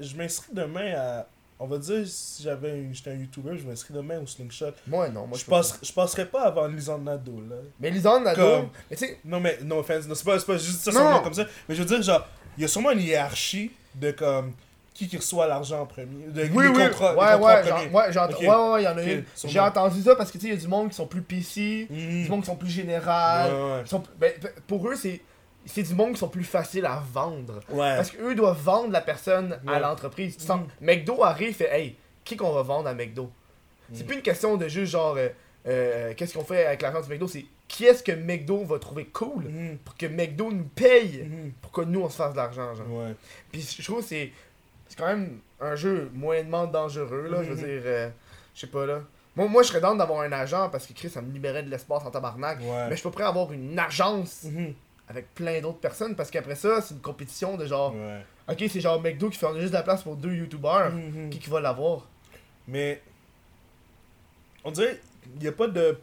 [0.00, 1.26] Je m'inscris demain à.
[1.60, 4.72] On va dire, si j'avais j'étais un YouTuber, je m'inscris demain au slingshot.
[4.86, 5.26] Moi, non.
[5.26, 5.56] Moi, je, peux pas.
[5.58, 7.56] passerai, je pas avant Lisanne Nadeau, là.
[7.80, 10.46] Mais Lisanne, Nado, Comme- mais tu sais, Non, mais, no offense, non, c'est pas, c'est
[10.46, 11.20] pas juste ça, Non.
[11.22, 11.44] comme ça.
[11.68, 12.26] Mais je veux dire, genre,
[12.56, 14.52] il y a sûrement une hiérarchie de comme.
[14.94, 18.12] Qui qui reçoit l'argent en premier De, Oui, oui, contrats, ouais, ouais, en genre, ouais,
[18.12, 18.40] j'ai ent- Ok.
[18.40, 19.24] ouais, il y en a Ok, une.
[19.36, 19.52] sûrement.
[19.52, 21.22] J'ai entendu ça parce que tu sais, il y a du monde qui sont plus
[21.22, 22.24] PC, Mhm.
[22.24, 23.52] du monde qui sont plus général.
[23.52, 23.82] Ouais, ouais.
[23.86, 24.32] sont- ben,
[24.66, 25.20] pour eux, c'est
[25.68, 27.60] c'est du monde qui sont plus faciles à vendre.
[27.70, 27.96] Ouais.
[27.96, 30.36] Parce qu'eux doivent vendre la personne à l'entreprise.
[30.36, 30.66] Tu sens- Mhm.
[30.86, 33.30] McDo arrive fait Hey, qui qu'on va vendre à McDo?
[33.92, 34.06] C'est Mhm.
[34.06, 35.28] plus une question de juste genre euh,
[35.66, 39.06] euh, qu'est-ce qu'on fait avec l'argent du McDo, c'est qui est-ce que McDo va trouver
[39.06, 39.78] cool Mhm.
[39.84, 41.28] pour que McDo nous paye
[41.60, 42.72] pour que nous on se fasse de l'argent.
[42.88, 43.14] Ouais.
[43.52, 44.32] Puis je trouve que c'est
[44.88, 48.08] c'est quand même un jeu moyennement dangereux là, je veux dire euh,
[48.54, 49.00] je sais pas là.
[49.36, 51.70] Moi, moi je serais dans d'avoir un agent parce que Chris ça me libérait de
[51.70, 52.58] l'espace en tabarnak.
[52.60, 52.84] Ouais.
[52.86, 54.72] Mais je suis pas prêt à avoir une agence Mhm.
[55.08, 58.24] Avec plein d'autres personnes parce qu'après ça, c'est une compétition de genre Ouais.
[58.50, 60.90] OK, c'est genre McDo qui fait juste de la place pour deux youtubeurs.
[60.92, 61.30] Mhm.
[61.30, 62.06] Qui qui va l'avoir
[62.66, 63.00] Mais.
[64.64, 65.00] On dirait.
[65.36, 65.98] Il n'y a pas de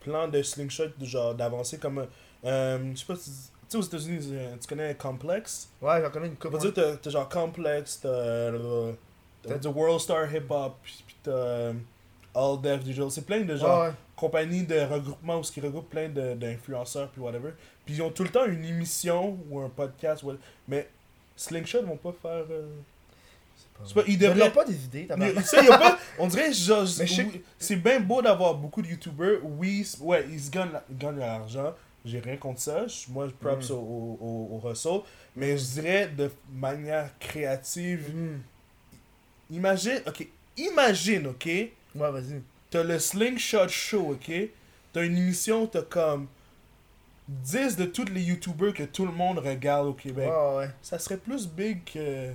[0.00, 2.06] plan de slingshot de genre d'avancer comme.
[2.44, 3.30] Euh, je sais pas si.
[3.30, 5.68] Tu sais, aux États-Unis, euh, tu connais Complex?
[5.82, 6.56] Ouais, j'en connais une couple.
[6.56, 8.52] va dire, t'as genre Complex, t'as.
[9.42, 11.30] T'as The World Star Hip Hop, puis puis t'as.
[11.30, 11.72] euh,
[12.34, 13.10] All Deaf Digital.
[13.10, 13.82] C'est plein de genre.
[13.82, 13.94] Ouais, ouais.
[14.16, 17.50] compagnie de regroupement où ils regroupent plein de- d'influenceurs puis whatever.
[17.88, 20.22] Puis ils ont tout le temps une émission ou un podcast.
[20.22, 20.34] what-
[20.68, 20.86] Mais
[21.34, 22.44] Slingshot vont pas faire.
[22.50, 22.66] euh,
[23.82, 24.52] C'est pas- il Ils devrait.
[24.52, 28.88] pas des idées, a pas- on dirait genre, oui, c'est bien beau d'avoir beaucoup de
[28.88, 31.74] youtubeurs oui ouais ils se gagnent, la- ils gagnent de l'argent
[32.04, 33.72] j'ai rien contre ça moi je props Mm.
[33.72, 35.00] au, au, au, au Russell
[35.36, 38.40] mais je dirais de manière créative Mm.
[39.56, 42.42] imagine ok imagine ok Ouais, vas-y.
[42.70, 44.30] t'as le slingshot show ok
[44.92, 46.26] t'as une émission t'as comme
[47.28, 50.70] 10 de tous les youtubeurs que tout le monde regarde au Québec Ouais, ouais.
[50.82, 52.32] ça serait plus big que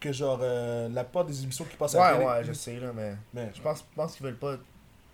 [0.00, 2.26] que genre euh, la part des émissions qui passent à la Ouais, télé.
[2.26, 3.14] ouais, je sais, là, mais.
[3.32, 4.56] mais Je pense, pense qu'ils veulent pas.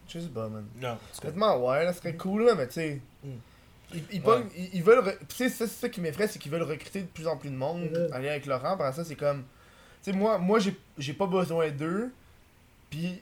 [0.09, 0.65] Je sais pas, man.
[0.81, 0.97] non.
[1.23, 3.01] Honnêtement, ouais, là, ce serait cool, là, mais tu sais.
[3.23, 3.29] Mm.
[3.93, 4.25] Ils, ils, Ouais.
[4.25, 5.05] pognent- ils, ils veulent.
[5.29, 7.51] Tu sais, ça, c'est ça qui m'effraie, c'est qu'ils veulent recruter de plus en plus
[7.51, 7.83] de monde.
[7.91, 8.13] Mhm.
[8.13, 9.43] Aller avec Laurent, par ça, c'est comme.
[10.03, 10.59] Tu sais, moi, moi
[10.97, 12.11] j'ai pas besoin d'eux.
[12.89, 13.21] Puis.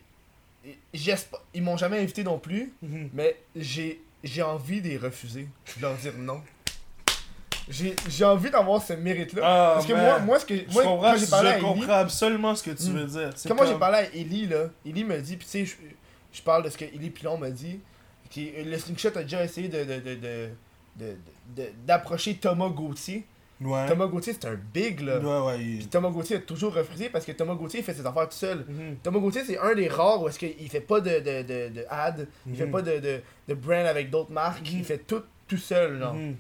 [0.95, 2.73] j'espère- Ils m'ont jamais invité non plus.
[2.83, 3.11] Mhm.
[3.13, 5.49] Mais j'ai j'ai envie de les refuser.
[5.77, 6.41] De leur dire non.
[7.69, 9.43] J'ai envie d'avoir ce mérite-là.
[9.45, 10.03] Ah, Parce que man.
[10.05, 10.55] moi, moi, ce que.
[10.57, 12.93] Je Moi, comprends, quand j'ai parlé à je Ellie- comprends absolument ce que tu Mm.
[12.97, 13.31] veux dire.
[13.49, 15.75] Quand moi j'ai comme- parlé à Ellie, là, Ellie me dit, puis tu sais, je,
[16.33, 17.81] je parle de ce que Ellie Pilon m'a dit,
[18.31, 20.49] qui, le slingshot a déjà essayé de, de, de, de,
[20.97, 21.17] de-
[21.57, 23.27] de- d'approcher Thomas Gauthier.
[23.61, 23.87] Ouais.
[23.89, 25.19] Thomas Gauthier, c'est un big, là.
[25.19, 25.61] Ouais, ouais.
[25.65, 28.29] il- Puis Thomas Gauthier a toujours refusé parce que Thomas Gauthier il fait ses affaires
[28.29, 28.67] tout seul.
[28.69, 28.97] Mhm.
[29.03, 31.85] Thomas Gauthier, c'est un des rares où est-ce qu'il fait pas de, de, de, de
[31.89, 32.71] ad, il fait Mhm.
[32.71, 34.79] pas de, de, de brand avec d'autres marques, Mhm.
[34.79, 36.13] il fait tout tout seul, genre.
[36.15, 36.35] Mhm.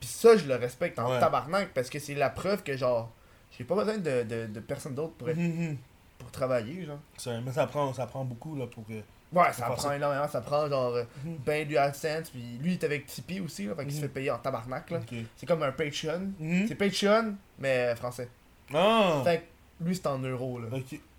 [0.00, 3.10] Puis ça, je le respecte en tabarnak parce que c'est la preuve que, genre,
[3.58, 5.76] j'ai pas besoin de, de, de personne d'autre pour, être- Mhm.
[6.18, 6.98] pour travailler, genre.
[7.18, 8.94] Ça- Mais ça prend, ça prend beaucoup là pour que.
[9.34, 9.96] Ouais, ça prend ça.
[9.96, 11.36] énormément, ça prend genre euh, Mhm.
[11.44, 14.02] ben du AdSense, puis lui il est avec Tipeee aussi, là, fait qu'il se Mhm.
[14.02, 15.00] fait payer en tabarnak, là.
[15.36, 16.32] C'est comme un Patreon.
[16.38, 16.66] Mhm.
[16.68, 18.28] C'est Patreon, mais français.
[18.72, 19.20] Ah!
[19.24, 19.38] Fait
[19.78, 20.68] que lui c'est en euros, là.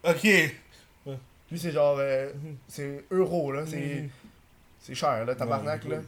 [0.03, 0.23] Ok.
[1.51, 2.55] Lui c'est genre, euh, Mhm.
[2.67, 4.09] c'est euro, là, c'est Mhm.
[4.79, 6.01] c'est cher, là, tabarnak, Ouais, là.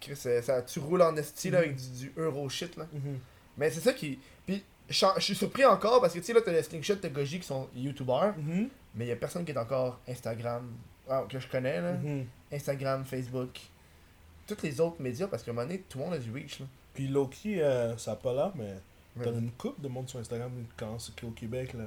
[0.00, 1.64] Chris, euh, ça, tu roules en esti, là, Mhm.
[1.64, 2.86] avec du, du euro shit, là.
[2.92, 3.18] Mhm.
[3.56, 4.18] Mais c'est ça qui...
[4.46, 7.40] Puis je suis surpris encore, parce que tu sais, là, t'as les slingshots de Goji
[7.40, 8.68] qui sont youtubeurs, Mhm.
[8.94, 10.68] mais il y a personne qui est encore Instagram,
[11.08, 11.92] ah, que je connais, là.
[11.94, 12.26] Mhm.
[12.52, 13.60] Instagram, Facebook,
[14.46, 16.60] tous les autres médias, parce qu'à un moment donné, tout le monde a du reach.
[16.60, 16.66] Là.
[16.94, 18.74] Puis Loki, euh, ça a pas là, mais
[19.22, 21.84] t'as une coupe de monde sur Instagram quand c'est au Québec là.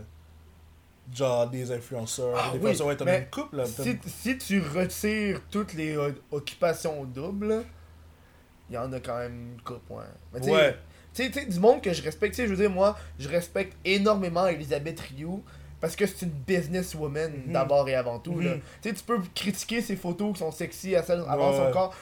[1.13, 3.65] Genre des influenceurs, Ah des oui, influenceurs, ouais, t'en as une coupe là.
[3.65, 7.63] Si, si tu retires toutes les euh, occupations doubles,
[8.69, 10.03] il y en a quand même une coupe, ouais.
[10.33, 10.77] Mais tu sais, Ouais.
[11.13, 12.97] tu sais, tu sais, du monde que je respecte, tu sais, je veux dire, moi,
[13.17, 15.41] je respecte énormément Elisabeth Rioux.
[15.79, 17.53] Parce que c'est une businesswoman Mhm.
[17.53, 18.39] d'abord et avant tout.
[18.39, 18.55] là.
[18.55, 18.61] Mhm.
[18.81, 21.71] Tu sais, tu peux critiquer ses photos qui sont sexy à celles avant Ouais, son
[21.71, 21.93] corps.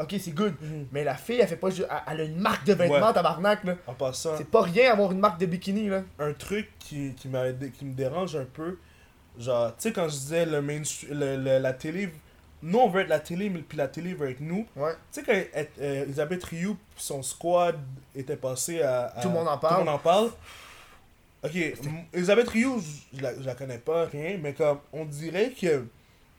[0.00, 0.54] ok, c'est good.
[0.60, 0.86] Mhm.
[0.92, 1.86] Mais la fille, elle fait pas juste.
[2.10, 3.12] Elle, a une marque de vêtements, Ouais.
[3.14, 3.76] tabarnak, là.
[3.86, 6.02] En passant, C'est pas rien avoir une marque de bikini, là.
[6.18, 7.28] un truc qui, qui,
[7.78, 8.78] qui me dérange un peu,
[9.38, 12.12] genre, tu sais, quand je disais le main, le, le- la télé,
[12.64, 14.66] nous on veut être la télé, mais puis la télé veut être nous.
[14.76, 14.92] Ouais.
[15.12, 17.76] Tu sais, quand euh, Elisabeth Rioux, son squad
[18.16, 19.78] était passé à, à- Tout le monde en Tout parle.
[19.80, 20.30] le monde en parle.
[21.44, 21.52] Ok,
[22.12, 22.80] Elisabeth Rioux,
[23.12, 25.84] je la, je la connais pas, rien, mais comme, on dirait que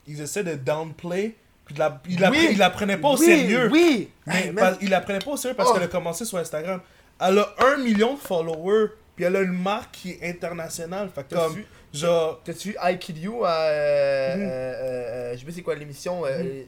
[0.07, 1.35] ils essaient de downplay,
[1.65, 2.55] puis de la, ils, la, Oui.
[2.55, 3.69] la prenaient pas au Oui, sérieux.
[3.71, 4.09] Oui!
[4.27, 5.73] Mais Hey, pas- il la prenait pas au sérieux parce Oh.
[5.73, 6.79] qu'elle a commencé sur Instagram.
[7.19, 11.09] Elle a un million de followers, puis elle a une marque qui est internationale.
[11.13, 11.61] Fait que comme,
[11.93, 13.51] genre, t'as-tu vu I Kill You à.
[13.51, 14.41] euh, Mhm.
[14.41, 16.25] euh, euh, je sais pas c'est quoi l'émission.
[16.25, 16.63] euh, Mhm.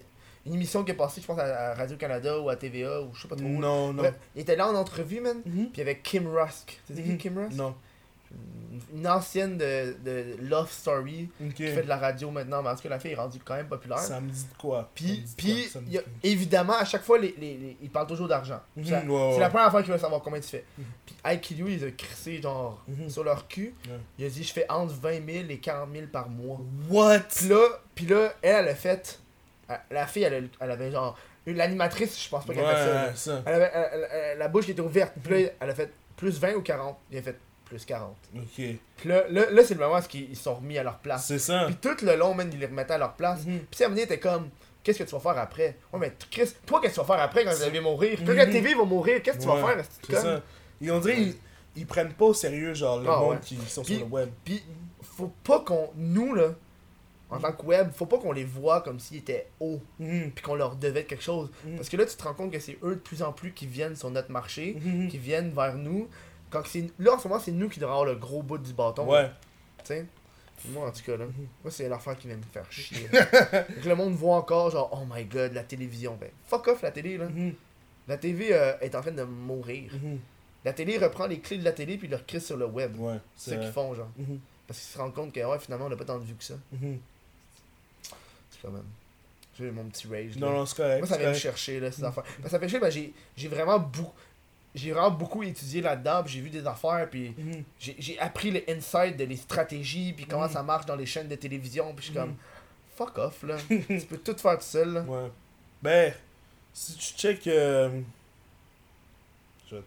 [0.47, 3.27] Une émission qui est passée, je pense, à Radio-Canada ou à TVA ou je sais
[3.27, 3.45] pas trop.
[3.45, 3.59] où.
[3.59, 4.01] non, non.
[4.03, 5.37] Bref, il était là en entrevue, man.
[5.45, 5.53] Mhm.
[5.53, 6.79] Puis il y avait Kim Rusk.
[6.85, 7.17] Tu sais qui Mhm.
[7.17, 7.53] Kim Rusk?
[7.57, 7.73] Non.
[8.93, 12.97] Une- ancienne de, de Love Story qui fait de la radio maintenant, parce que la
[12.99, 13.99] fille est rendue quand même populaire.
[13.99, 14.89] Ça me dit de quoi?
[14.95, 15.81] Puis, puis quoi?
[15.87, 18.59] Y a- évidemment, à chaque fois, les, les, les- ils parlent toujours d'argent.
[18.75, 19.31] Mhm, ouais, ouais.
[19.33, 20.63] C'est la première fois qu'ils veulent savoir combien tu fais.
[20.77, 20.85] Mhm.
[21.05, 23.09] Puis I Kill You, ils ont crissé genre Mhm.
[23.09, 23.73] sur leur cul.
[23.87, 23.99] Ouais.
[24.19, 26.59] Il a dit Je fais entre 20 000 et 40 000 par mois.
[26.89, 27.19] What?
[27.35, 29.19] Puis là, puis là elle, elle a fait.
[29.91, 31.17] La fille, elle, elle avait genre.
[31.45, 33.43] une- L'animatrice, je pense pas Ouais, qu'elle fait ça.
[33.45, 35.13] Elle avait, elle- elle- elle- la bouche qui était ouverte.
[35.23, 36.97] Puis là, elle a fait plus 20 ou 40.
[37.11, 38.15] Il a fait plus 40.
[38.35, 38.43] Ok.
[38.55, 38.77] Puis
[39.09, 41.27] là, là, là, c'est le moment où ils sont remis à leur place.
[41.27, 41.65] C'est ça.
[41.65, 43.45] Puis tout le long, man, ils les remettaient à leur place.
[43.45, 43.59] Mhm.
[43.71, 44.49] Puis à un moment donné, t'es comme,
[44.83, 45.77] qu'est-ce que tu vas faire après?
[45.91, 48.19] Ouais, mais Chris, toi, qu'est-ce que tu vas faire après quand elle va mourir?
[48.19, 48.37] Quand Mhm.
[48.37, 50.41] la TV va mourir, qu'est-ce que tu vas faire C'est ça.
[50.81, 51.35] Et on dirait ils,
[51.75, 53.39] ils prennent pas au sérieux genre le Ah, monde ouais.
[53.43, 54.29] qui sont sur le web.
[54.43, 54.63] Puis,
[55.01, 56.49] faut pas qu'on, nous, là,
[57.31, 60.31] en tant que web, faut pas qu'on les voit comme s'ils étaient hauts, Mhm.
[60.31, 61.49] puis qu'on leur devait quelque chose.
[61.65, 61.77] Mhm.
[61.77, 63.65] Parce que là, tu te rends compte que c'est eux de plus en plus qui
[63.65, 65.07] viennent sur notre marché, Mhm.
[65.09, 66.07] qui viennent vers nous.
[66.49, 66.63] Quand
[66.99, 69.09] là, en ce moment, c'est nous qui devons avoir le gros bout du bâton.
[69.09, 69.29] Ouais.
[69.79, 70.05] Tu sais?
[70.69, 71.47] Moi, en tout cas, là, Mhm.
[71.63, 73.07] moi, c'est l'affaire qui vient me faire chier.
[73.11, 76.15] que le monde voit encore, genre, oh my god, la télévision.
[76.19, 77.25] Ben, fuck off la télé, là.
[77.27, 77.53] Mhm.
[78.07, 79.91] La TV euh, est en train de mourir.
[79.93, 80.19] Mhm.
[80.63, 82.97] La télé reprend les clés de la télé puis le crisse sur le web.
[82.99, 83.17] Ouais.
[83.35, 84.07] C'est ce qu'ils font, genre.
[84.67, 86.43] Parce qu'ils se rendent compte que, ouais, finalement, on n'a pas tant de vues que
[86.43, 86.55] ça.
[88.49, 88.83] C'est quand même.
[89.57, 90.35] J'ai mon petit rage.
[90.37, 90.57] Non, là.
[90.57, 90.99] non, c'est correct.
[90.99, 92.23] Moi, ça vient me chercher, là, ces affaires.
[92.23, 94.13] Parce que ça fait chier, ben, j'ai j'ai vraiment beaucoup.
[94.75, 97.63] J'ai vraiment beaucoup étudié là-dedans, j'ai vu des affaires, puis Mhm.
[97.79, 100.51] j'ai j'ai appris les insights de les stratégies, puis comment Mhm.
[100.53, 102.25] ça marche dans les chaînes de télévision, puis je suis Mhm.
[102.25, 102.35] comme,
[102.95, 103.55] fuck off, là.
[103.69, 105.01] tu peux tout faire tout seul, là.
[105.01, 105.31] Ouais.
[105.81, 106.13] Ben,
[106.73, 107.47] si tu check.
[107.47, 108.01] euh,
[109.71, 109.77] je-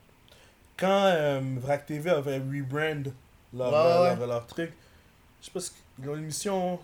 [0.76, 3.10] Quand euh, VRAC TV avait rebrand
[3.52, 4.16] leur, Ouais, euh, ouais.
[4.16, 4.72] leur, leur truc,
[5.40, 6.78] je sais pas ce qu'ils ont une émission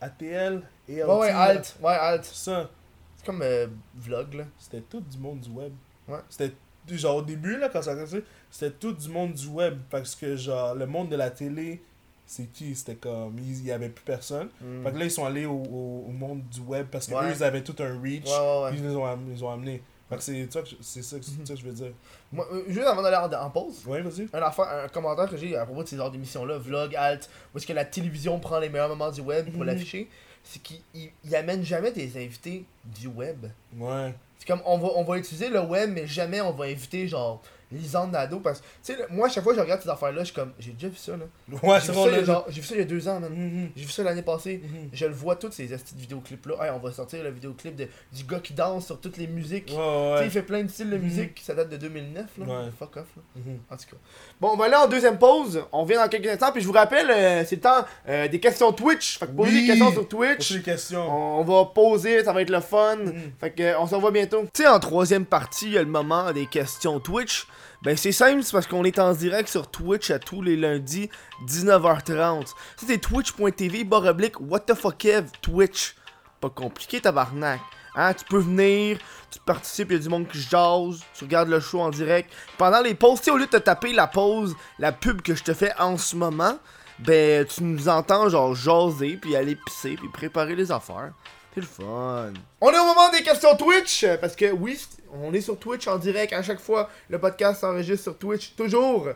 [0.00, 2.24] ATL et Ouais, ouais, alt, ouais, alt.
[2.24, 2.70] Ça,
[3.16, 4.44] C'est comme euh, vlog, là.
[4.58, 5.72] c'était tout du monde du web.
[6.06, 6.20] Ouais.
[6.28, 6.52] C'était
[6.96, 9.76] genre au début, là, quand ça a commencé, c'était tout du monde du web.
[9.90, 11.82] Parce que, genre, le monde de la télé,
[12.24, 12.74] c'est qui?
[12.74, 13.36] C'était comme.
[13.38, 14.48] Il y avait plus personne.
[14.60, 14.84] Mm.
[14.84, 17.26] Fait que là, ils sont allés au, au, au monde du web parce que Ouais.
[17.30, 18.24] eux, ils avaient tout un reach.
[18.24, 18.70] Ouais, ouais, ouais.
[18.70, 19.82] Puis ils les ont, am- ils ont amenés.
[20.08, 21.92] Fait que c'est ça que je- c'est ça, que- c'est ça que je veux dire.
[22.32, 24.26] Moi, euh, juste avant d'aller en, en pause, Ouais, vas-y.
[24.32, 27.66] un, un commentaire que j'ai à propos de ces genres d'émissions-là, vlog, alt, où est-ce
[27.66, 29.66] que la télévision prend les meilleurs moments du web pour Mhm.
[29.66, 30.08] l'afficher,
[30.42, 33.46] c'est qu'ils ils- ils amènent jamais des invités du web.
[33.76, 34.14] Ouais.
[34.38, 37.42] C'est comme, on va, on va utiliser le web, mais jamais on va inviter, genre,
[37.70, 40.20] Lisande Nadeau, parce que, tu sais, moi, à chaque fois que je regarde ces affaires-là,
[40.20, 41.24] je suis comme, j'ai déjà vu ça, là.
[41.62, 42.22] Ouais, J'ai c'est vu, bon, ça, il y là.
[42.22, 43.30] a genre- j'ai vu ça il y a deux ans, man.
[43.34, 44.62] Mhm, J'ai vu ça l'année passée.
[44.64, 44.88] mhm.
[44.92, 46.54] Je le vois, tous ces astuces vidéoclips-là.
[46.64, 49.68] Hey, on va sortir le vidéoclip de, du gars qui danse sur toutes les musiques.
[49.68, 50.24] Ouais, Tu sais, ouais.
[50.24, 51.02] il fait plein de styles de Mhm.
[51.02, 52.44] musique, ça date de 2009, là.
[52.46, 52.70] Ouais.
[52.78, 53.22] Fuck off, là.
[53.70, 53.96] En tout cas.
[54.40, 55.62] Bon, on va aller en deuxième pause.
[55.72, 56.52] On vient dans quelques instants.
[56.52, 59.18] Puis je vous rappelle, euh, c'est le temps euh, des questions Twitch.
[59.18, 59.60] Fait que posez Oui.
[59.62, 60.52] des questions sur Twitch.
[60.52, 61.38] les questions.
[61.38, 62.96] On va poser, ça va être le fun.
[63.40, 64.42] Fait que euh, on se revoit bientôt.
[64.54, 67.46] Tu sais, en troisième partie, il y a le moment des questions Twitch.
[67.82, 71.08] Ben c'est simple, c'est parce qu'on est en direct sur Twitch à tous les lundis,
[71.46, 72.46] 19h30.
[72.46, 72.54] Ça,
[72.86, 75.94] c'est twitch.tv, barre oblique, what the fuck Kev, Twitch.
[76.40, 77.60] Pas compliqué, tabarnak.
[77.94, 78.98] Hein, tu peux venir,
[79.30, 82.32] tu participes, il y a du monde qui jase, tu regardes le show en direct.
[82.56, 85.54] Pendant les pauses, au lieu de te taper la pause, la pub que je te
[85.54, 86.58] fais en ce moment,
[86.98, 91.12] ben tu nous entends genre jaser, puis aller pisser, puis préparer les affaires.
[91.60, 92.32] C'est le fun.
[92.60, 94.78] On est au moment des questions Twitch, parce que oui,
[95.12, 96.88] on est sur Twitch en direct à chaque fois.
[97.08, 99.08] Le podcast s'enregistre sur Twitch, toujours.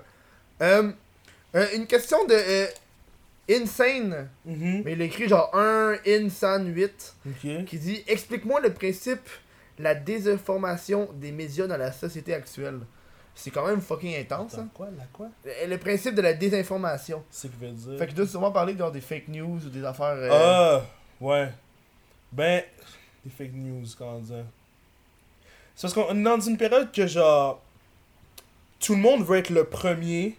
[0.61, 0.93] Euh,
[1.55, 2.67] euh, une question de euh,
[3.51, 4.83] Insane, Mhm.
[4.85, 7.65] mais il a écrit genre 1 Insan 8, Ok.
[7.67, 9.29] qui dit Explique-moi le principe,
[9.79, 12.81] la désinformation des médias dans la société actuelle.
[13.35, 14.69] C'est quand même fucking intense, Attends, hein.
[14.75, 15.29] quoi, la quoi?
[15.45, 17.25] Le, le principe de la désinformation.
[17.31, 17.99] C'est que veut dire.
[17.99, 20.07] Fait que tu dois souvent parler genre des fake news ou des affaires.
[20.17, 20.83] euh, Ah,
[21.21, 21.49] ouais.
[22.33, 22.63] Ben,
[23.25, 24.45] des fake news, comment dire.
[25.75, 27.63] C'est parce qu'on est dans une période que, genre,
[28.81, 30.37] tout le monde veut être le premier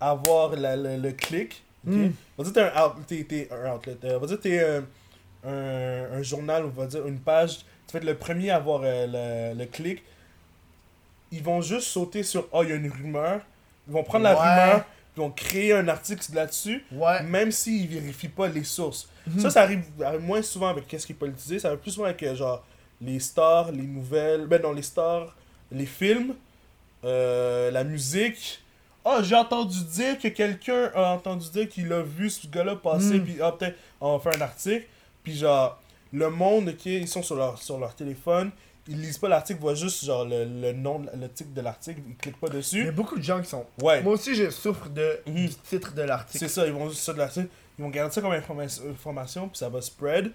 [0.00, 1.62] à avoir la- le, le clic.
[1.86, 1.92] ok?
[1.92, 2.10] Mm.
[2.38, 3.48] On va dire t'es un, out- outlet.
[3.52, 4.64] euh, On va dire t'es
[5.44, 7.58] un, un journal, on va dire une page.
[7.86, 10.02] Tu vas être le premier à avoir euh, le, le clic.
[11.30, 13.40] Ils vont juste sauter sur Oh, il y a une rumeur.
[13.86, 14.84] Ils vont prendre la rumeur.
[15.16, 17.22] Ils vont créer un article là-dessus Ouais.
[17.22, 19.08] même s'ils vérifient pas les sources.
[19.26, 19.40] Mhm.
[19.40, 22.06] Ça, ça arrive, arrive moins souvent avec qu'est-ce qui est politisé, ça arrive plus souvent
[22.06, 22.64] avec euh, genre
[23.00, 25.36] les stars, les nouvelles, ben non, les stars,
[25.70, 26.34] les films,
[27.04, 28.60] euh, la musique.
[29.04, 33.18] Ah, j'ai entendu dire que quelqu'un a entendu dire qu'il a vu ce gars-là passer,
[33.18, 33.24] Mhm.
[33.24, 34.86] puis ah, peut-être on va faire un article.
[35.22, 35.80] Puis genre,
[36.12, 38.50] le monde, ok, ils sont sur leur, sur leur téléphone,
[38.88, 42.00] ils lisent pas l'article, ils voient juste genre le, le nom, le titre de l'article,
[42.06, 42.88] ils cliquent pas Il y dessus.
[42.88, 43.64] a beaucoup de gens qui sont.
[43.82, 44.02] Ouais.
[44.02, 45.34] Moi aussi, je souffre de, Mhm.
[45.46, 46.38] du titre de l'article.
[46.38, 49.48] C'est ça, ils vont juste ça de la ils vont garder ça comme informa- information,
[49.48, 50.30] puis ça va spread.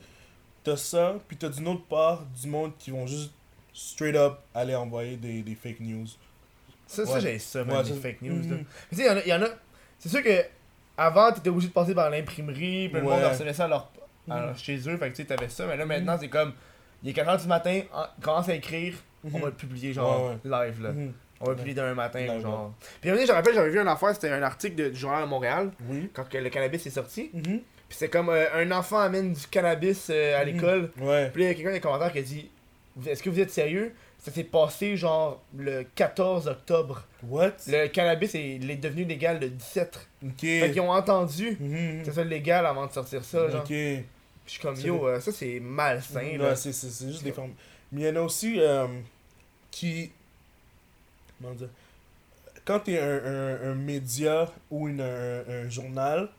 [0.63, 3.31] T'as ça, puis t'as d'une autre part du monde qui vont juste
[3.73, 6.05] straight up aller envoyer des, des fake news.
[6.85, 7.21] Ça, ça Ouais.
[7.21, 8.41] j'ai ça, man, Ouais, les ça- fake news.
[8.41, 8.55] là.
[8.57, 8.65] Mhm.
[8.89, 9.47] Tu sais, il y en a- il y en a.
[9.99, 10.43] C'est sûr que
[10.97, 13.89] avant, t'étais obligé de passer par l'imprimerie, puis le monde recevait ça à leur,
[14.29, 14.45] à Mhm.
[14.47, 15.65] leur- chez eux, fait que tu sais, t'avais ça.
[15.65, 16.51] Mais là, maintenant, c'est comme.
[17.03, 19.39] Il est 4h du matin, on commence à écrire, on Mhm.
[19.41, 20.91] va le publier, genre, Ouais, live, là.
[20.91, 21.13] Mhm.
[21.41, 22.73] On va le publier demain matin, Live, genre.
[22.99, 24.75] Puis à un moment donné, je me rappelle, j'avais vu une affaire, c'était un article
[24.75, 26.09] de- du journal de Montréal, Oui.
[26.13, 27.29] quand que le cannabis est sorti.
[27.33, 27.43] Mhm.
[27.43, 30.91] Puis c'est comme euh, un enfant amène du cannabis euh, à l'école.
[30.99, 31.29] Ouais.
[31.33, 32.49] Puis là, il y a quelqu'un dans les commentaires qui a dit
[33.07, 33.93] Est-ce que vous êtes sérieux?
[34.17, 37.05] Ça s'est passé genre le 14 octobre.
[37.23, 37.53] What?
[37.67, 40.09] Le cannabis est, il est devenu légal le 17.
[40.25, 40.31] Ok.
[40.41, 43.47] Fait qu'ils ont entendu que ça soit légal avant de sortir ça.
[43.49, 43.61] Genre.
[43.61, 43.73] Ok.
[44.49, 46.37] Je suis comme Yo, euh, ça c'est malsain.
[46.39, 46.55] Là.
[46.55, 47.53] c'est c'est- c'est juste des formes.
[47.91, 48.87] Mais il y en a aussi euh,
[49.69, 50.11] qui.
[51.39, 51.69] Comment dire
[52.65, 56.29] Quand t'es un, un, un média ou une, un, un journal,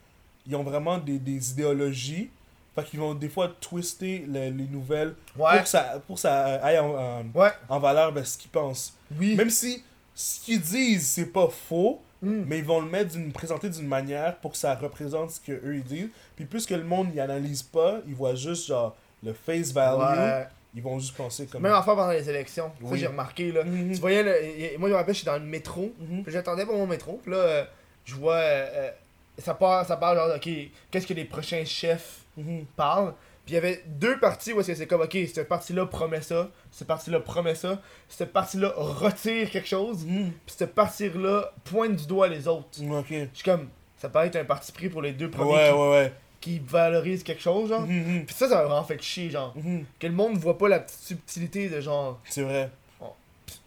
[0.47, 2.31] ils ont vraiment des, des idéologies.
[2.75, 5.53] Fait qu'ils vont des fois twister le- les nouvelles Ouais.
[5.55, 7.51] pour que ça, pour ça aille en, en, Ouais.
[7.69, 8.97] en valeur ben, ce qu'ils pensent.
[9.19, 9.35] Oui.
[9.37, 9.85] Même si
[10.15, 12.45] ce qu'ils disent, c'est pas faux, Mm.
[12.47, 15.53] mais ils vont le mettre d'une présenter d'une manière pour que ça représente ce que
[15.53, 16.09] eux ils disent.
[16.37, 20.19] Puis plus que le monde n'y analyse pas, ils voient juste genre le face value,
[20.19, 20.47] Ouais.
[20.75, 22.71] ils vont juste penser comme Même affaire pendant les élections.
[22.89, 23.65] Ça j'ai remarqué là.
[23.65, 23.93] Mhm.
[23.95, 25.93] Tu voyais, le- moi je me rappelle, j'étais dans le métro.
[25.99, 26.23] Mhm.
[26.25, 27.19] Puis j'attendais pour mon métro.
[27.23, 27.65] Puis là, euh,
[28.05, 28.35] je vois.
[28.35, 28.91] euh, euh,
[29.39, 30.49] ça, part, ça parle genre, ok,
[30.91, 32.65] qu'est-ce que les prochains chefs Mhm.
[32.77, 33.15] parlent?
[33.51, 36.23] Puis il y avait deux parties où est-ce que c'est comme, ok, cette partie-là promet
[36.23, 40.31] ça, cette partie-là promet ça, cette partie-là retire quelque chose, Mhm.
[40.47, 42.69] puis cette partie-là pointe du doigt les autres.
[42.81, 43.07] Ok.
[43.11, 45.75] Je suis comme, ça paraît être un parti pris pour les deux premiers Ouais, qui,
[45.75, 46.13] ouais, ouais.
[46.41, 47.81] qui valorisent quelque chose, genre.
[47.89, 49.53] Mhm, Puis ça, ça m'a vraiment fait chier, genre.
[49.99, 52.21] Que le monde voit pas la petite subtilité de genre.
[52.27, 52.71] C'est vrai.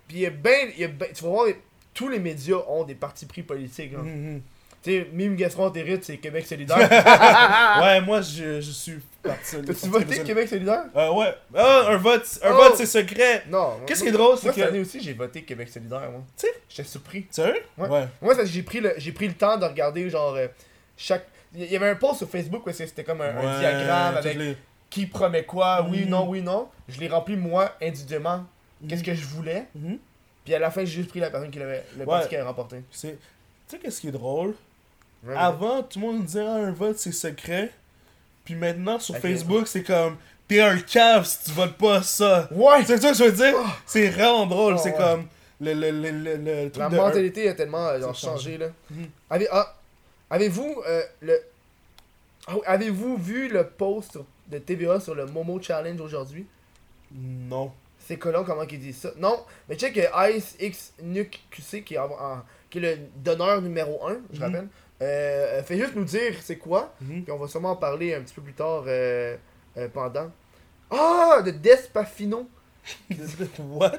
[0.08, 1.48] Puis il y a ben, a ben- tu vas voir,
[1.94, 4.06] tous les médias ont des partis pris politiques, genre.
[4.84, 6.78] Tu sais, Mime Gastroentérite, c'est Québec solidaire.
[7.82, 9.56] Ouais, moi, je, je suis parti.
[9.66, 10.84] T'as-tu voté Québec solidaire?
[10.96, 11.34] Euh, ouais.
[11.56, 12.56] Ah, un vote, un Oh.
[12.56, 13.44] vote c'est secret.
[13.50, 13.80] Non.
[13.88, 14.70] Qu'est-ce qui est drôle, c'est Moi, cette que.
[14.70, 16.22] année aussi, j'ai voté Québec solidaire, moi.
[16.38, 17.26] Tu sais- J'étais surpris.
[17.32, 17.64] Sérieux?
[17.78, 17.88] Ouais.
[17.88, 18.08] Ouais.
[18.22, 20.48] Moi, j'ai pris, le, j'ai pris le temps de regarder, genre, euh,
[20.98, 21.26] chaque.
[21.56, 24.58] Il y avait un post sur Facebook où c'était comme un, diagramme avec les-
[24.90, 26.10] qui promet quoi, oui, Mhm.
[26.10, 26.68] non, oui, non.
[26.90, 28.44] Je l'ai rempli moi, individuellement,
[28.90, 29.66] qu'est-ce que je voulais.
[29.76, 29.98] Mhm.
[30.44, 32.06] Puis à la fin, j'ai juste pris la personne qui l'avait, le Ouais.
[32.06, 32.78] parti qui avait remporté.
[32.92, 33.18] Tu sais,
[33.82, 34.54] qu'est-ce qui est drôle?
[35.26, 35.36] Ouais.
[35.36, 37.72] Avant, tout le monde disait ah, un vote c'est secret.
[38.46, 39.22] Puis maintenant, sur Ok.
[39.22, 40.18] Facebook, c'est comme.
[40.48, 42.50] T'es un cave si tu votes pas ça.
[42.52, 42.84] Ouais!
[42.86, 43.56] C'est ça que je veux dire?
[43.86, 44.74] C'est vraiment drôle.
[44.78, 44.98] Oh, c'est ouais.
[44.98, 45.28] comme.
[45.62, 48.68] Le, le, le, le, le truc La de- mentalité a tellement euh, genre, changé, là.
[48.92, 49.08] Mhm.
[49.30, 49.74] Avez, ah,
[50.30, 51.40] avez-vous euh, le.
[52.48, 54.20] Ah Avez-vous vu le post
[54.50, 56.46] de TVA sur le Momo Challenge aujourd'hui?
[57.14, 57.72] Non.
[58.06, 59.12] C'est colon comment qu'ils disent ça.
[59.18, 59.40] Non,
[59.70, 63.62] mais check que Ice X Nuke QC qui est, en- en- qui est le donneur
[63.62, 64.44] numéro 1, je Mhm.
[64.44, 64.68] rappelle.
[65.04, 67.24] Euh, fait juste nous dire c'est quoi, Mhm.
[67.24, 69.36] puis on va sûrement en parler un petit peu plus tard euh,
[69.78, 70.32] euh, pendant.
[70.92, 72.48] Ah, de Despafino,
[73.60, 73.92] What?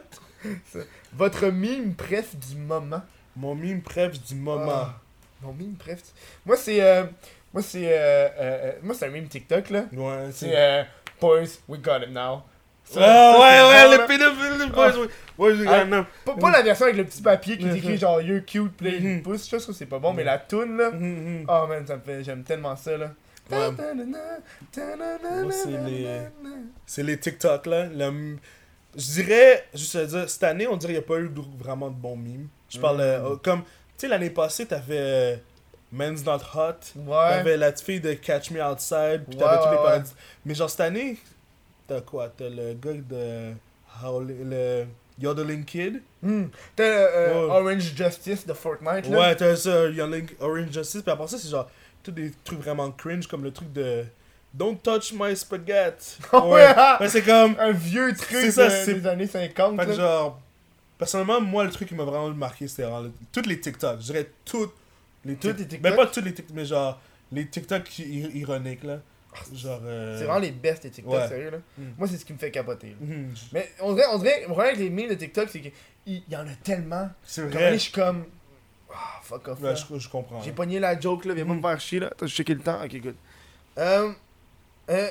[1.12, 3.02] votre mime bref du moment.
[3.36, 4.70] Mon mime préf du moment.
[4.72, 5.00] Ah,
[5.42, 6.00] mon mime bref.
[6.46, 7.04] Moi c'est euh,
[7.52, 9.84] moi c'est moi c'est un mime TikTok là.
[9.92, 10.56] Ouais, C'est c'est.
[10.56, 10.82] euh,
[11.20, 12.42] boys, we got it now.
[12.84, 15.08] Ça- Ah ouais, ouais, le pédophile, le boys, ouais.
[15.36, 15.84] Ouais, j'ai Ah.
[15.84, 16.06] non.
[16.24, 17.76] Pas, pas la version avec le petit papier qui Mhm.
[17.76, 20.76] écrit genre you're cute, play pouce, je trouve que c'est pas bon, mais la toune
[20.76, 20.90] là.
[21.48, 23.10] Oh man, ça me fait, j'aime tellement ça là.
[23.50, 23.70] Ouais.
[25.50, 26.20] C'est les-
[26.86, 27.86] C'est les TikTok là.
[27.86, 28.36] Le-
[28.96, 31.28] Je dirais, juste à dire, cette année, on dirait qu'il n'y a pas eu
[31.58, 32.46] vraiment de bons mimes.
[32.70, 33.00] Je parle, Mm.
[33.00, 33.66] euh, comme, tu
[33.96, 35.36] sais, l'année passée, t'avais euh,
[35.90, 36.74] Men's Not Hot.
[36.94, 37.28] Ouais.
[37.30, 39.24] T'avais la fille de Catch Me Outside.
[39.28, 40.12] Puis Ouais, t'avais tous les ouais, parodies.
[40.44, 41.16] Mais genre, cette année,
[41.86, 43.52] t'as quoi T'as le gars de.
[44.02, 44.86] Howl- le
[45.20, 46.02] Yodeling Kid?
[46.22, 46.46] Hmm.
[46.74, 47.50] T'as euh, Ouais.
[47.52, 49.18] Orange Justice de Fortnite là?
[49.18, 51.02] Ouais, t'as ça, Yodeling Orange Justice.
[51.02, 51.70] Puis après ça, c'est genre,
[52.02, 54.04] tous des trucs vraiment cringe, comme le truc de.
[54.52, 56.16] Don't touch my spaghetti.
[56.32, 56.74] Ouais.
[57.00, 57.54] Ouais, c'est comme.
[57.58, 60.40] Un vieux truc ça, de- des années 50 Fait que genre,
[60.98, 64.00] personnellement, moi, le truc qui m'a vraiment marqué, c'était vraiment toutes les TikTok.
[64.00, 64.72] Je dirais toutes
[65.24, 65.68] les Toutes les TikTok.
[65.70, 65.90] TikTok?
[65.90, 67.00] Mais pas toutes les TikTok, mais genre,
[67.32, 68.98] les TikTok ir- ironiques, là.
[69.54, 69.80] Genre.
[69.84, 71.28] euh, C'est vraiment les best les TikTok, ouais.
[71.28, 71.58] sérieux là.
[71.78, 71.92] Hmm.
[71.98, 72.96] Moi c'est ce qui me fait capoter.
[73.00, 73.34] Mhm.
[73.52, 75.72] Mais on dirait, on dirait, le problème avec les memes de TikTok c'est qu'il
[76.06, 77.08] il y en a tellement.
[77.24, 77.72] C'est vrai.
[77.74, 78.24] je suis comme.
[78.92, 79.60] Ah, fuck off.
[79.60, 80.40] Ouais, je, je comprends.
[80.42, 81.56] J'ai pogné la joke là, viens pas Mhm.
[81.56, 82.10] me faire chier là.
[82.20, 82.82] Je checké le temps.
[82.84, 83.16] Ok, good.
[83.78, 84.12] Euh.
[84.90, 85.08] Euh.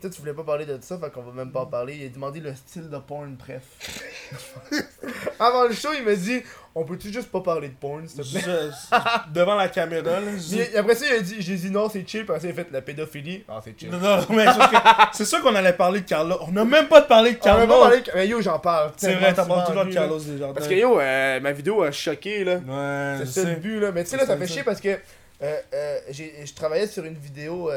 [0.00, 1.96] Peut-être tu voulais pas parler de ça, fait qu'on va même pas en parler.
[1.98, 3.62] Il a demandé le style de porn, bref.
[5.40, 6.42] Avant le show, il m'a dit
[6.74, 8.42] On peut-tu juste pas parler de porn, s'il te plaît?
[8.44, 10.32] Je- je- devant la caméra, là.
[10.36, 12.24] je Puis après ça, il a dit J'ai dit non, c'est chill.
[12.26, 13.44] Puis après ça, il a fait la pédophilie.
[13.48, 13.90] Ah, c'est chill.
[13.90, 14.76] Non, non, mais c'est sûr que-
[15.12, 16.36] c'est sûr qu'on allait parler de Carlos.
[16.42, 17.84] On n'a même pas parlé de On Carlos.
[18.14, 18.92] Mais yo, j'en parle.
[18.96, 19.94] C'est vrai, t'as souvent, parlé toujours de.
[19.94, 20.54] Carlos Desjardins.
[20.54, 22.56] Parce que yo, euh, ma vidéo a choqué là.
[22.56, 23.92] Ouais, C'est je ça le but là.
[23.92, 24.52] Mais tu sais, là, ça fait ça.
[24.52, 27.70] chier parce que euh, euh, j'ai- je travaillais sur une vidéo.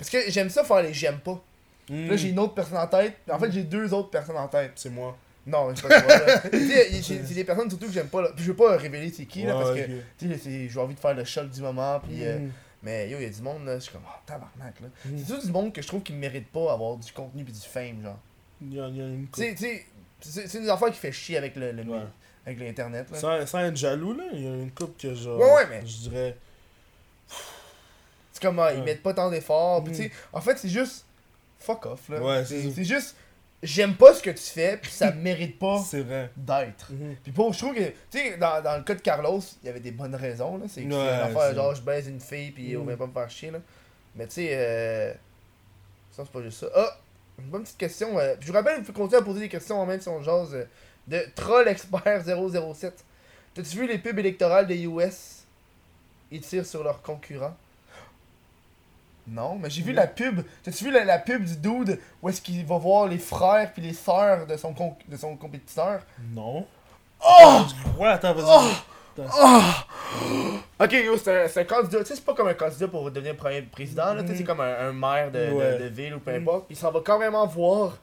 [0.00, 1.40] Parce que j'aime ça faire les j'aime pas.
[1.88, 2.08] Mm.
[2.08, 3.14] Là, j'ai une autre personne en tête.
[3.30, 4.72] En fait, j'ai deux autres personnes en tête.
[4.76, 5.16] C'est moi.
[5.46, 6.50] Non, c'est pas toi.
[6.52, 8.22] c'est des personnes surtout que j'aime pas.
[8.22, 8.28] Là.
[8.34, 9.86] Puis je veux pas révéler c'est qui là parce que
[10.18, 12.00] tu sais, j'ai envie de faire le choc du moment.
[12.00, 12.50] Puis, euh, Mm.
[12.82, 13.74] mais yo, il y a du monde là.
[13.76, 14.86] Je suis comme, oh, tabarnak là.
[15.06, 15.18] Mm.
[15.18, 17.60] C'est tout du monde que je trouve qui mérite pas avoir du contenu puis du
[17.60, 18.18] fame, genre.
[18.62, 19.86] Il y a, il y a une Tu sais,
[20.20, 21.98] c'est c'est une affaire qui fait chier avec le, le Ouais.
[22.46, 23.18] avec l'internet là.
[23.18, 25.38] Sans, sans être jaloux, là, il y a une coupe que genre.
[25.40, 26.36] Ouais, ouais, mais- Je dirais.
[28.40, 29.82] C'est comme, ah, ils mettent pas tant d'efforts.
[29.82, 29.88] Mm.
[29.88, 31.04] tu sais, en fait, c'est juste
[31.58, 32.20] fuck off là.
[32.22, 33.14] Ouais, c'est juste,
[33.62, 35.78] j'aime pas ce que tu fais puis ça mérite pas
[36.36, 36.90] d'être.
[36.92, 37.16] Mhm.
[37.22, 39.68] Puis pour, je trouve que, tu sais, dans, dans le cas de Carlos, il y
[39.68, 40.64] avait des bonnes raisons, là.
[40.68, 42.88] C'est Ouais, une affaire, genre, je baise une fille, puis on Mm.
[42.88, 43.58] vient pas me faire chier, là.
[44.16, 45.12] Mais tu sais, euh...
[46.12, 46.66] ça, c'est pas juste ça.
[46.74, 46.96] Ah!
[47.38, 48.18] Une bonne petite question.
[48.18, 50.22] euh, puis je vous rappelle, il faut continuer à poser des questions, même si on
[50.22, 50.64] jase, euh,
[51.06, 52.22] de Troll Expert
[52.74, 53.04] 007.
[53.54, 55.44] T'as-tu vu les pubs électorales des US?
[56.30, 57.56] Ils tirent sur leurs concurrents.
[59.30, 59.96] Non, mais j'ai vu Mm.
[59.96, 60.40] la pub.
[60.62, 63.82] T'as-tu vu la, la pub du dude où est-ce qu'il va voir les frères puis
[63.82, 64.74] les sœurs de son,
[65.08, 66.00] de son compétiteur?
[66.34, 66.66] Non.
[67.24, 67.62] Oh!
[67.98, 68.74] Ouais, attends, vas-y.
[70.78, 71.98] Ok, yo, c'est un, candidat.
[72.00, 74.22] Tu sais, c'est pas comme un candidat pour devenir premier président, là.
[74.22, 75.78] Tu sais, c'est comme un, un maire de, de- Ouais.
[75.78, 76.42] de ville ou peu Mhm.
[76.42, 76.66] importe.
[76.70, 77.98] Il s'en va carrément voir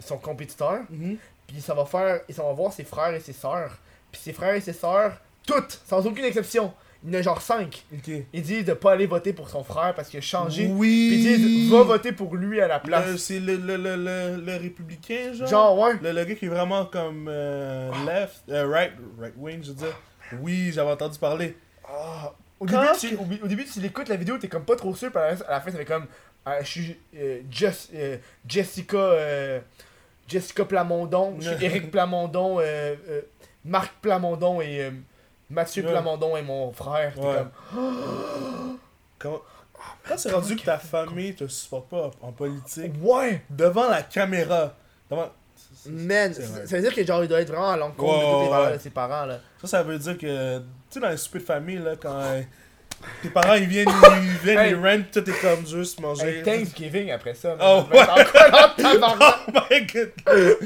[0.00, 0.80] son compétiteur.
[0.88, 1.18] Mhm.
[1.46, 2.20] Puis ça va faire.
[2.28, 3.76] Il s'en va voir ses frères et ses sœurs.
[4.10, 5.12] Puis ses frères et ses sœurs,
[5.46, 6.72] toutes, sans aucune exception,
[7.04, 7.84] Il y en a genre 5.
[7.94, 8.10] Ok.
[8.32, 10.66] Ils disent de pas aller voter pour son frère parce qu'il a changé.
[10.66, 11.08] Oui.
[11.10, 13.16] Puis ils disent va voter pour lui à la place.
[13.16, 15.48] C'est le, le, le, le, le républicain, genre?
[15.48, 15.92] Genre, ouais.
[16.02, 19.74] Le, le gars qui est vraiment comme euh, left, euh, right, right wing, je veux
[19.76, 19.98] dire.
[20.40, 21.56] Oui, j'avais entendu parler.
[21.84, 24.94] Ah, Au, début, tu, au, au début, tu l'écoutes la vidéo, t'es comme pas trop
[24.94, 26.06] sûr, puis à la, à la fin, ça fait comme.
[26.46, 28.16] euh, je suis euh, Jess- euh,
[28.46, 28.96] Jessica.
[30.28, 32.60] Jessica Plamondon, je suis Eric Plamondon,
[33.64, 34.90] Marc Plamondon et euh,
[35.52, 35.90] Mathieu Ouais.
[35.90, 37.12] Plamondon et mon frère.
[37.14, 37.36] T'es Ouais.
[37.72, 38.78] comme.
[39.18, 39.42] Comment...
[40.08, 43.42] Quand c'est rendu que ta famille te supporte pas en, politique, Ouais!
[43.50, 44.74] devant la caméra,
[45.10, 45.28] devant...
[45.86, 48.38] Man, ça veut dire que genre il doit être vraiment à l'encontre de Ouais, toutes
[48.40, 48.76] les ouais, valeurs ouais.
[48.76, 49.38] de ses parents là.
[49.62, 52.42] Ça, ça veut dire que, tu sais, dans les soupers de famille, là, quand euh,
[53.22, 56.42] tes parents, ils viennent, ils viennent, ils rentrent, tout est comme juste manger.
[56.44, 57.56] Thanksgiving après ça.
[57.60, 58.76] Oh, tabarnak
[59.48, 60.10] Oh my god!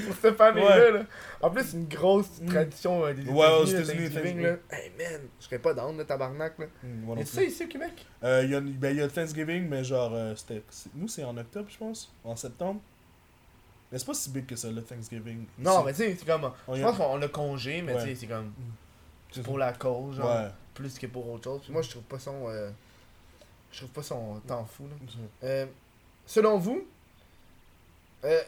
[0.06, 0.76] pour cette famille-là.
[0.76, 0.92] Ouais.
[0.92, 1.00] là.
[1.46, 4.40] En plus, c'est une grosse tradition euh, des Ouais, aux États-Unis, États-Unis, le Thanksgiving.
[4.42, 4.56] Là.
[4.70, 6.66] Hey man, je serais pas down de tabarnak là.
[6.82, 7.26] Non Et plus.
[7.26, 7.92] ça ici au Québec?
[8.24, 10.62] Euh, il y a, ben, il y a le Thanksgiving, mais genre, euh, c'était,
[10.94, 12.80] nous c'est en octobre, je pense, en septembre.
[13.92, 15.44] Mais c'est pas si big que ça, le Thanksgiving.
[15.58, 16.50] Non, mais tu sais, c'est comme.
[16.66, 18.02] On Je y a- pense qu'on a congé, mais Ouais.
[18.02, 18.52] tu sais, c'est comme.
[19.30, 20.26] C'est pour la cause, genre.
[20.34, 20.48] Ouais.
[20.74, 21.60] Plus que pour autre chose.
[21.62, 22.48] Puis moi, je trouve pas son.
[22.48, 22.70] euh,
[23.70, 24.96] je trouve pas son temps fou là.
[25.44, 25.66] Euh,
[26.26, 26.84] selon vous,
[28.24, 28.40] euh,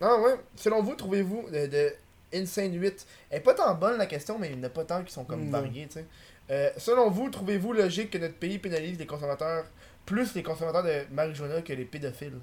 [0.00, 1.92] ah ouais, selon vous, trouvez-vous de, de
[2.34, 4.84] Insane 8 Elle est pas tant bonne la question, mais il n'y en a pas
[4.84, 6.06] tant qui sont comme variés, tu sais.
[6.50, 9.64] Euh, selon vous, trouvez-vous logique que notre pays pénalise les consommateurs,
[10.04, 12.38] plus les consommateurs de marijuana que les pédophiles?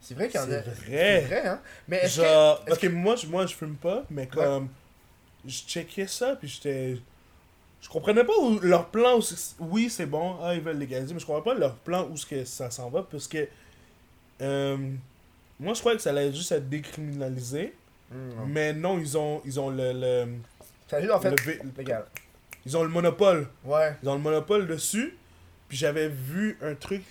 [0.00, 0.62] C'est vrai qu'il y en a.
[0.62, 1.46] C'est C'est vrai.
[1.46, 1.60] hein?
[1.88, 4.68] Mais est-ce Genre, est-ce ok, moi, je, moi je fume pas, mais comme.
[5.44, 6.98] Je checkais ça, puis j'étais.
[7.80, 9.18] Je comprenais pas où leur plan.
[9.18, 9.22] Où
[9.60, 12.26] oui, c'est bon, ah, ils veulent légaliser, mais je comprenais pas leur plan où ce
[12.26, 13.48] que ça s'en va, parce que.
[14.42, 14.76] euh,
[15.58, 17.72] moi, je croyais que ça allait juste être décriminalisé, que.
[18.46, 19.92] Mais non, ils ont, ils ont le.
[19.92, 20.26] le,
[20.88, 21.30] Ça juste en fait.
[21.30, 22.04] le vé- Légal.
[22.64, 23.48] Ils ont le monopole.
[23.64, 23.94] Ouais.
[24.02, 25.16] Ils ont le monopole dessus.
[25.68, 27.02] Puis j'avais vu un truc,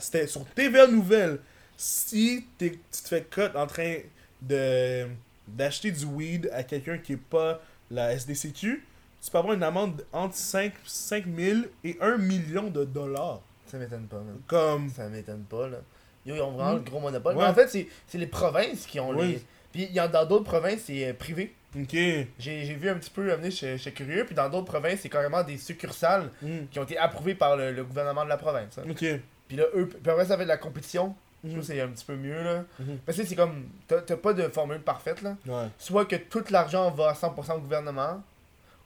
[0.00, 1.38] c'était sur TVA Nouvelle.
[1.76, 3.96] Si t'es- tu te fais cut en train
[4.42, 5.06] de
[5.46, 7.60] d'acheter du weed à quelqu'un qui est pas
[7.90, 8.82] la SDCQ,
[9.22, 13.40] tu peux avoir une amende entre 5, 5 000 et 1 million de dollars.
[13.66, 14.38] Ça m'étonne pas, man.
[14.46, 14.88] Comme.
[14.90, 15.78] Ça m'étonne pas, là.
[16.24, 16.76] Yo, ils ont vraiment Mm.
[16.84, 17.36] le gros monopole.
[17.36, 17.42] Ouais.
[17.42, 19.26] Mais en fait, c'est c'est les provinces qui ont Oui.
[19.32, 19.42] les.
[19.74, 21.52] Puis il y en dans d'autres provinces, c'est euh, privé.
[21.76, 21.96] Ok.
[22.38, 24.24] J'ai vu un petit peu amener chez, chez Curieux.
[24.24, 26.66] Puis dans d'autres provinces, c'est carrément des succursales Mm.
[26.70, 28.78] qui ont été approuvées par le, le gouvernement de la province.
[28.78, 28.84] hein.
[28.88, 29.04] Ok.
[29.48, 29.86] Puis là, eux.
[29.88, 31.14] Puis après, ça fait de la compétition.
[31.42, 32.64] Je trouve que c'est un petit peu mieux, là.
[32.78, 32.98] Mhm.
[33.04, 33.66] Parce que c'est comme.
[33.88, 35.36] T'as pas de formule parfaite, là.
[35.46, 35.66] Ouais.
[35.78, 38.22] Soit que tout l'argent va à 100% au gouvernement,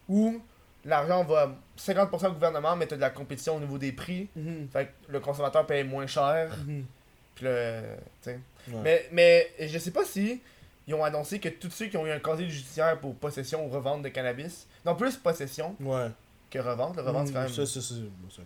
[0.09, 0.41] ou
[0.85, 4.29] l'argent va à 50% au gouvernement, mais t'as de la compétition au niveau des prix.
[4.73, 6.51] Fait que le consommateur paye moins cher.
[7.35, 7.81] Puis le.
[8.23, 8.41] sais.
[8.73, 8.81] Ouais.
[8.83, 10.41] Mais, mais je sais pas si
[10.89, 13.69] ils ont annoncé que tous ceux qui ont eu un casier judiciaire pour possession ou
[13.69, 16.09] revente de cannabis, non plus possession Ouais.
[16.51, 17.49] que revente, le revente c'est quand même.
[17.51, 17.81] Ça, ça,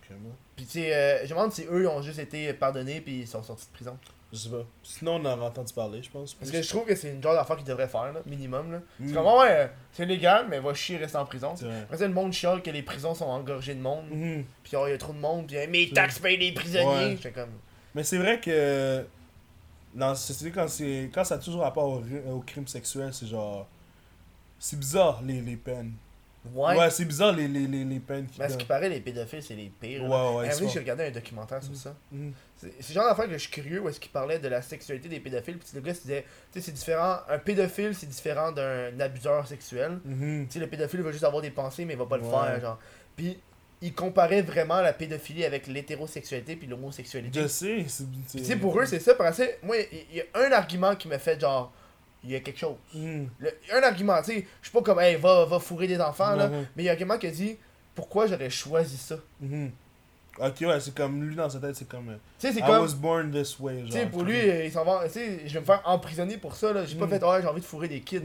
[0.02, 0.30] crime, là.
[0.56, 3.26] Puis tu sais, euh, je me demande si eux ont juste été pardonnés puis ils
[3.28, 3.96] sont sortis de prison.
[4.32, 4.64] Je sais pas.
[4.82, 6.32] Sinon, on en aurait entendu parler, je pense.
[6.32, 8.72] Parce que je trouve que c'est une genre d'affaire qu'ils devraient faire, là, minimum.
[8.72, 8.78] Là.
[8.98, 9.08] Mm.
[9.08, 11.52] C'est comme, ouais, euh, c'est légal, mais va chier, rester en prison.
[11.82, 14.44] Après ça, le monde chiale que les prisons sont engorgées de monde, Mhm.
[14.64, 16.86] puis oh, il y a trop de monde, puis mes taxes payent les prisonniers.
[17.10, 17.16] Ouais.
[17.16, 17.50] J'étais comme,
[17.94, 19.04] Mais c'est vrai que
[19.94, 20.66] dans la société, quand,
[21.14, 23.66] quand ça a toujours rapport au, au crime sexuel, c'est genre.
[24.58, 25.92] C'est bizarre les, les peines.
[26.54, 26.76] ouais.
[26.78, 29.00] Ouais, c'est bizarre les, les, les, les peines qui Mais à ce qui paraît, les
[29.00, 30.04] pédophiles, c'est les pires.
[30.04, 30.32] Ouais, là.
[30.34, 31.94] ouais, j'ai regardé un documentaire sur ça.
[32.12, 32.32] Mhm.
[32.60, 35.08] C'est le genre d'affaire que je suis curieux où est-ce qu'il parlait de la sexualité
[35.08, 35.58] des pédophiles.
[35.58, 37.16] Puis le gars se disait, tu sais, c'est différent.
[37.28, 39.98] Un pédophile, c'est différent d'un abuseur sexuel.
[40.04, 40.46] Mhm.
[40.46, 42.30] Tu sais, le pédophile va juste avoir des pensées, mais il va pas le Ouais.
[42.30, 42.78] faire, genre.
[43.16, 43.38] Puis
[43.82, 47.42] il comparait vraiment la pédophilie avec l'hétérosexualité puis l'homosexualité.
[47.42, 47.84] Je sais.
[48.30, 49.14] tu sais, pour eux, c'est ça.
[49.14, 49.76] Parce que moi,
[50.10, 51.72] il y, a un argument qui m'a fait genre,
[52.24, 52.76] il y a quelque chose.
[52.94, 56.34] Le- un argument, tu sais, je suis pas comme, hey, va, va fourrer des enfants,
[56.36, 56.48] là.
[56.76, 57.56] Mais il y a un argument qui dit,
[57.94, 59.16] pourquoi j'aurais choisi ça?
[59.40, 59.70] Mhm.
[60.38, 62.08] Ok, ouais, c'est comme lui dans sa tête, c'est comme.
[62.08, 62.80] euh, Tu sais, c'est I comme.
[62.80, 63.80] was born this way.
[63.80, 65.02] Genre, Tu sais, pour lui, euh, il s'en va.
[65.04, 66.86] Tu sais, je vais me faire emprisonner pour ça, là.
[66.86, 67.10] J'ai pas Mm.
[67.10, 68.22] fait, ouais, j'ai envie de fourrer des kids.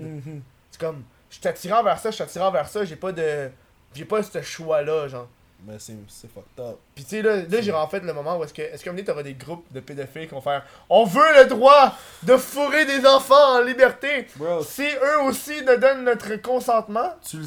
[0.72, 3.50] C'est comme, je suis attirant vers ça, je suis attirant vers ça, j'ai pas de.
[3.94, 5.28] J'ai pas ce choix-là, genre.
[5.66, 5.96] Mais c'est,
[6.28, 6.78] fucked up.
[6.94, 8.62] Puis tu sais, là, là j'ai en fait le moment où est-ce que.
[8.62, 11.46] Est-ce qu'à un moment t'auras des groupes de pédophiles qui vont faire On veut le
[11.46, 17.16] droit de fourrer des enfants en liberté Bro, Si eux aussi nous donnent notre consentement.
[17.28, 17.40] tu,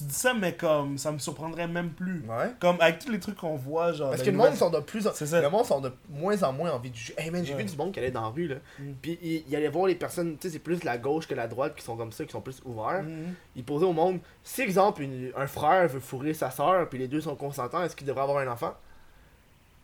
[0.00, 2.24] tu, dis ça, mais comme ça me surprendrait même plus.
[2.28, 2.52] Ouais.
[2.60, 4.10] Comme avec tous les trucs qu'on voit, genre.
[4.10, 5.40] Parce que le monde sont de plus en ça.
[5.40, 7.14] Le monde sont de moins en moins envie de juger.
[7.18, 7.62] Hey man, j'ai Ouais.
[7.62, 8.56] vu du monde qui allait dans la rue là.
[8.78, 8.92] Mm.
[9.02, 11.46] Puis il, il allait voir les personnes, tu sais, c'est plus la gauche que la
[11.48, 13.02] droite qui sont comme ça, qui sont plus ouverts.
[13.02, 13.34] Mhm.
[13.56, 17.08] Il posait au monde si exemple une- un frère veut fourrer sa soeur puis les
[17.08, 18.74] deux sont consentants, est-ce qu'il devrait avoir un enfant?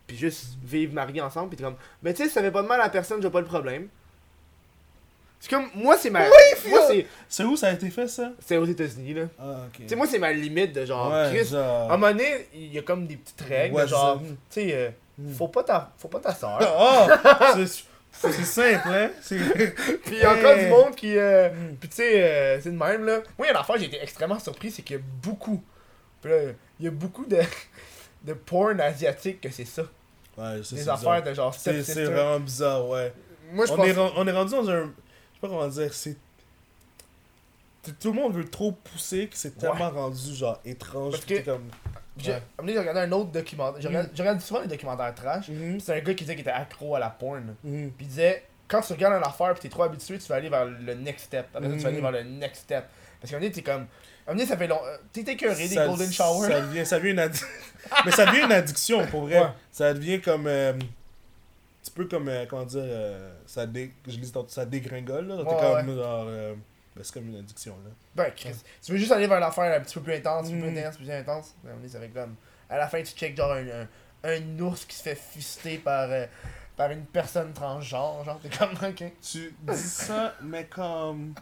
[0.07, 2.67] Puis juste vivre mariés ensemble, puis t'es comme, mais tu sais, ça fait pas de
[2.67, 3.89] mal à personne, j'ai pas le problème.
[5.39, 6.23] C'est comme, moi, c'est ma.
[6.25, 7.05] Oui, moi, c'est.
[7.29, 8.31] C'est où ça a été fait, ça?
[8.45, 9.23] C'est aux États-Unis, là.
[9.39, 9.77] Ah, ok.
[9.81, 11.11] Tu sais, moi, c'est ma limite de genre.
[11.11, 11.91] ouais, Chris, genre...
[11.91, 13.79] à un moment donné, il y a comme des petites règles.
[13.81, 14.19] De genre,
[14.49, 14.89] c'est tu sais, euh,
[15.19, 15.33] Mm.
[15.33, 16.59] faut pas ta, faut pas ta soeur.
[16.61, 17.55] Ah!
[17.65, 19.09] c'est- c'est simple, hein?
[19.21, 19.37] C'est...
[20.05, 20.65] Puis il y a encore Hey.
[20.65, 21.17] du monde qui.
[21.17, 21.75] euh, Mm.
[21.79, 23.17] Puis tu sais, euh, c'est de même, là.
[23.37, 25.63] Moi, il y a une affaire, j'ai été extrêmement surpris, c'est qu'il y a beaucoup.
[26.21, 26.37] Puis là,
[26.79, 27.39] il y a beaucoup de.
[28.23, 29.83] de porn asiatique que c'est ça.
[30.37, 31.21] Ouais, c'est Des c'est affaires bizarre.
[31.23, 33.11] de genre C'est, step c'est vraiment bizarre, ouais.
[33.53, 33.87] Moi, je On pense.
[33.87, 34.91] est, on est rendu dans un...
[35.37, 36.15] Je sais pas comment dire, c'est...
[37.99, 41.11] Tout le monde veut trop pousser que c'est tellement rendu, genre, étrange.
[41.13, 41.69] Parce que- t'es comme...
[42.17, 42.41] J'ai Ouais.
[42.79, 43.79] regardé un autre documentaire.
[43.79, 45.49] Je regarde, je regarde souvent les documentaires trash.
[45.49, 47.55] Mhm, Puis c'est un gars qui disait qu'il était accro à la porn.
[47.63, 47.91] mhm.
[47.91, 50.49] Puis il disait, quand tu regardes une affaire pis t'es trop habitué, tu vas aller
[50.49, 51.45] vers le next step.
[51.53, 52.01] Après tu vas aller Mhm.
[52.01, 52.85] vers le next step.
[53.21, 53.85] Parce qu'à un moment t'es comme.
[54.27, 54.79] Un moment ça fait long.
[54.83, 56.47] euh, T'es écœuré des golden shower.
[56.49, 57.47] Ça devient, ça devient une addiction.
[58.05, 59.39] Mais ça devient une addiction, pour vrai.
[59.39, 59.47] Ouais.
[59.71, 60.47] Ça devient comme...
[60.47, 60.77] euh, un
[61.87, 63.93] petit peu comme, euh, comment dire, euh, ça, dé...
[64.07, 65.37] je lis ça dégringole, là.
[65.37, 65.95] T'es Ouais, comme, ouais.
[65.95, 66.25] genre...
[66.27, 66.55] euh,
[66.95, 67.91] ben, c'est comme une addiction, là.
[68.15, 70.79] Ben, Chris, tu veux juste aller vers l'affaire un petit peu plus intense, peu plus
[70.79, 71.55] intense, plus intense?
[71.63, 72.35] Moment donné, ça fait comme.
[72.69, 73.87] À la fin, tu check genre un, un,
[74.23, 76.25] un ours qui se fait fister par, euh,
[76.75, 78.23] par une personne transgenre.
[78.25, 79.03] Genre, t'es comme, ok.
[79.21, 81.33] Tu dis ça, mais comme...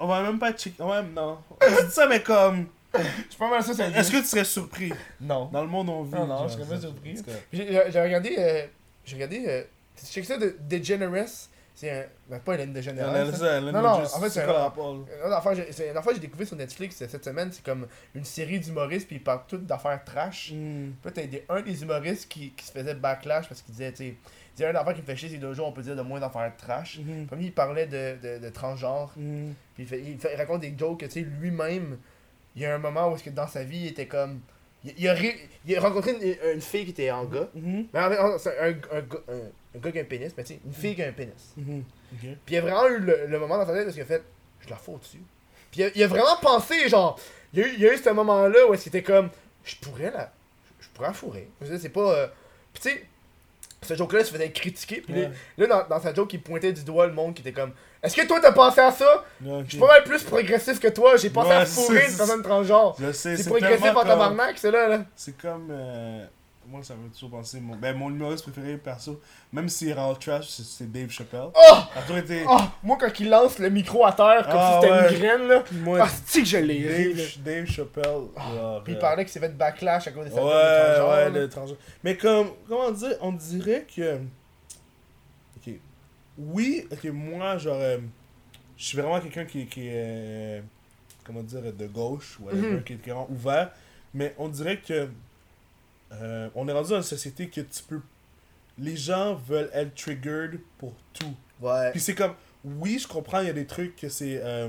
[0.00, 0.82] On va même pas checker...
[0.82, 1.38] Ouais, non.
[1.60, 2.66] Tu dis ça, mais comme...
[2.94, 3.00] Je
[3.30, 4.92] suis pas mal sûr Est-ce que tu serais surpris?
[5.20, 5.46] Non.
[5.46, 6.14] Dans le monde on vit.
[6.14, 7.16] Non, non, genre, je serais pas surpris.
[7.16, 7.90] c'est correct.
[7.92, 8.34] J'ai regardé.
[8.38, 8.66] Euh,
[9.04, 9.44] j'ai regardé.
[9.46, 9.62] Euh,
[9.98, 11.26] tu check ça de DeGeneres?
[11.74, 12.04] C'est un.
[12.28, 13.08] Ben, pas Hélène DeGeneres.
[13.08, 13.56] A ça.
[13.56, 14.72] a Non, non, en fait, c'est c'est un-?
[15.26, 18.60] Une affaire, c'est que j'ai découvert sur Netflix euh, cette semaine, c'est comme une série
[18.60, 20.52] d'humoristes, puis ils parlent toutes d'affaires trash.
[20.52, 20.90] Hmm.
[21.02, 23.96] Puis t'as des- un des humoristes qui, qui se faisait backlash parce qu'il disait, tu
[23.96, 24.16] sais, il
[24.56, 26.20] disait un affaire qui me fait chier ces deux jours, on peut dire de moins
[26.20, 27.00] d'affaires trash.
[27.30, 29.54] Comme il parlait de, de, de transgenre, Mhm.
[29.74, 31.96] puis il, fait, il, fait- il raconte des jokes que, tu sais, lui-même,
[32.56, 34.40] il y a un moment où est-ce que dans sa vie, il était comme.
[34.84, 37.48] Il, il a, ri- il a rencontré une, une fille qui était en gars.
[37.54, 37.86] Mhm.
[37.92, 40.54] Mais en fait, un, un, gars- un, un gars qui a un pénis, mais tu
[40.54, 41.54] sais, une fille qui a un pénis.
[41.56, 41.84] Mhm.
[42.14, 42.18] Ok.
[42.44, 44.22] Puis il a vraiment eu le, le moment dans sa tête où il a fait
[44.60, 45.22] Je la fous dessus.
[45.70, 47.18] Puis il a, il a vraiment pensé, genre,
[47.54, 49.30] il y a eu, il y a eu ce moment-là où est-ce qu'il était comme
[49.64, 50.32] Je pourrais la.
[50.80, 51.48] Je pourrais la fourrer.
[51.78, 52.12] C'est pas.
[52.14, 52.26] euh,
[52.74, 53.04] Puis tu sais,
[53.82, 55.00] ce joke-là il se faisait critiquer.
[55.00, 55.14] Puis
[55.58, 57.72] là, dans, dans sa joke, il pointait du doigt le monde qui était comme
[58.02, 59.24] Est-ce que toi t'as pensé à ça?
[59.40, 62.96] Je suis pas mal plus progressif que toi, j'ai pensé à fourrer une personne transgenre.
[62.98, 65.04] Je sais, C'est progressif en comme- tabarnak, c'est là, là.
[65.14, 65.68] C'est comme.
[65.70, 66.24] euh,
[66.66, 67.60] Moi, ça fait toujours penser.
[67.60, 69.20] Mon, ben, mon humoriste préféré, perso,
[69.52, 71.48] même s'il est rend trash, c'est- Dave Chappelle.
[71.54, 72.44] Oh Ça a toujours été.
[72.48, 75.12] Oh Moi, quand il lance le micro à terre comme Ah, si c'était ouais.
[75.12, 75.64] une graine, là.
[75.72, 77.14] Moi, Ah, c'est que je l'ai ri.
[77.14, 78.04] Dave, Dave Chappelle.
[78.04, 80.40] genre, Puis il euh, parlait qu'il s'est fait backlash à cause des Ouais, de
[80.98, 81.78] transgenre, ouais, le transgenre.
[82.04, 84.18] Mais comme, comment dire, on dirait que.
[86.46, 87.78] Oui, ok, moi, genre.
[87.80, 87.98] euh,
[88.76, 89.92] je suis vraiment quelqu'un qui, qui est.
[89.94, 90.60] euh,
[91.24, 92.82] comment dire, de gauche, ou Mhm.
[92.84, 93.70] qui est vraiment ouvert.
[94.14, 95.08] Mais on dirait que.
[96.12, 98.00] euh, on est rendu dans une société que tu peux.
[98.78, 101.34] Les gens veulent être triggered pour tout.
[101.60, 101.90] Ouais.
[101.92, 104.40] Puis c'est comme, oui, je comprends, il y a des trucs que c'est.
[104.42, 104.68] euh,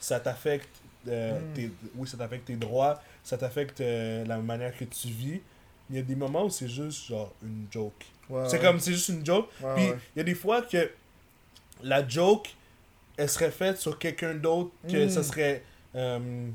[0.00, 0.68] ça t'affecte.
[1.08, 1.52] euh, Mm.
[1.54, 5.40] tes- oui, ça t'affecte tes droits, ça t'affecte euh, la manière que tu vis.
[5.90, 7.92] Il y a des moments où c'est juste genre une joke.
[8.30, 8.62] Ouais, c'est ouais.
[8.64, 9.48] comme, c'est juste une joke.
[9.60, 9.96] Ouais, Puis ouais.
[10.14, 10.88] il y a des fois que
[11.82, 12.54] la joke,
[13.16, 15.62] elle serait faite sur quelqu'un d'autre, que ça serait.
[15.94, 16.48] euh,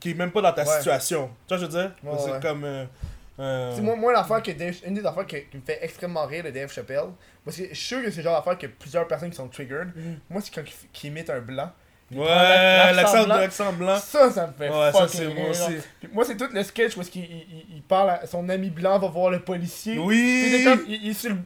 [0.00, 0.76] qui est même pas dans ta Ouais.
[0.78, 1.28] situation.
[1.46, 1.92] Tu vois, je veux dire?
[2.02, 2.40] Ouais, c'est ouais.
[2.40, 2.64] comme.
[2.64, 2.84] euh,
[3.38, 6.26] euh, C'est moi, moi l'affaire que Dave, une des affaires que- qui me fait extrêmement
[6.26, 7.10] rire de Dave Chappelle,
[7.44, 9.48] parce que je suis sûr que c'est le genre d'affaire que plusieurs personnes qui sont
[9.48, 9.92] triggered.
[9.94, 10.18] Mhm.
[10.30, 10.62] Moi, c'est quand
[11.04, 11.70] il, imite un blanc.
[12.10, 13.36] Il Ouais, l'accent blanc.
[13.36, 13.98] l'accent blanc.
[13.98, 15.76] Ça, ça me fait Ouais, ça fucking c'est moi aussi.
[16.00, 18.48] Puis moi, c'est tout le sketch où est-ce qu'il il, il- il parle à son
[18.48, 19.98] ami blanc, va voir le policier.
[19.98, 20.48] Oui!
[20.52, 21.36] c'est comme, il, il, sur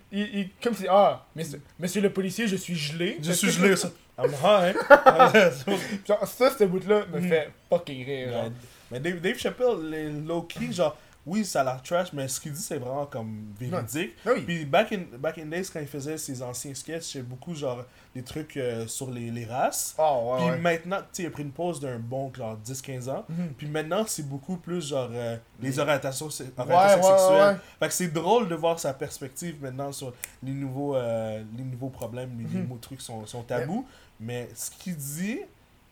[0.62, 3.16] comme si, ah, monsieur, monsieur le policier, je suis gelé.
[3.22, 3.88] Je suis gelé, ça.
[4.18, 4.76] I'm high.
[6.06, 7.28] Genre, ça, ce bout-là me Mhm.
[7.28, 8.32] fait fucking rire.
[8.32, 8.50] genre.
[8.90, 10.96] Mais Dave, Dave Chappelle, les low-key, genre,
[11.26, 14.12] oui, ça a l'air trash, mais ce qu'il dit, c'est vraiment comme véridique.
[14.26, 14.40] Ah oui.
[14.42, 17.84] Puis back in, back in days, quand il faisait ses anciens sketchs, c'est beaucoup, genre,
[18.14, 19.94] des trucs euh, sur les, les races.
[19.98, 20.58] Oh, ouais, Puis ouais.
[20.58, 23.24] maintenant, tu sais, il a pris une pause d'un bon, genre, 10-15 ans.
[23.28, 23.48] Mhm.
[23.56, 27.54] Puis maintenant, c'est beaucoup plus, genre, euh, les orientations, orientations ouais, sexuelles.
[27.54, 27.60] ouais.
[27.78, 31.90] Fait que c'est drôle de voir sa perspective maintenant sur les nouveaux, euh, les nouveaux
[31.90, 32.62] problèmes, les Mhm.
[32.62, 33.86] nouveaux trucs sont, sont tabous.
[34.18, 35.40] Mais ce qu'il dit,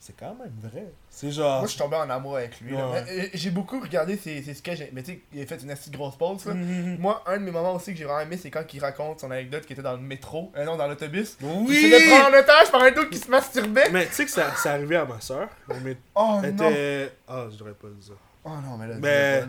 [0.00, 0.86] c'est quand même vrai.
[1.10, 1.58] C'est genre.
[1.58, 2.74] Moi, je suis tombé en amour avec lui.
[2.74, 2.80] Ouais.
[3.08, 5.90] Euh, J'ai beaucoup regardé ses, ses sketchs, mais tu sais, il a fait une assez
[5.90, 6.44] grosse pause.
[6.46, 6.54] Là.
[6.54, 6.98] Mhm.
[6.98, 9.30] Moi, un de mes moments aussi que j'ai vraiment aimé, c'est quand il raconte son
[9.30, 11.36] anecdote qui était dans le métro, euh, non, dans l'autobus.
[11.40, 11.76] Il Oui!
[11.90, 13.90] se fait prendre en otage par un dude qui se masturbait.
[13.90, 15.48] Mais tu sais que ça, ça arrivait à ma soeur.
[15.82, 16.70] Mais Oh elle non!
[16.70, 17.12] était.
[17.26, 18.14] Ah, je devrais pas le dire.
[18.44, 19.44] Oh non, mais là, Mais-.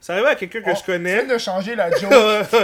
[0.00, 1.22] Ça arrivait à quelqu'un que Oh, je Tu connais.
[1.24, 2.10] viens de changer la joke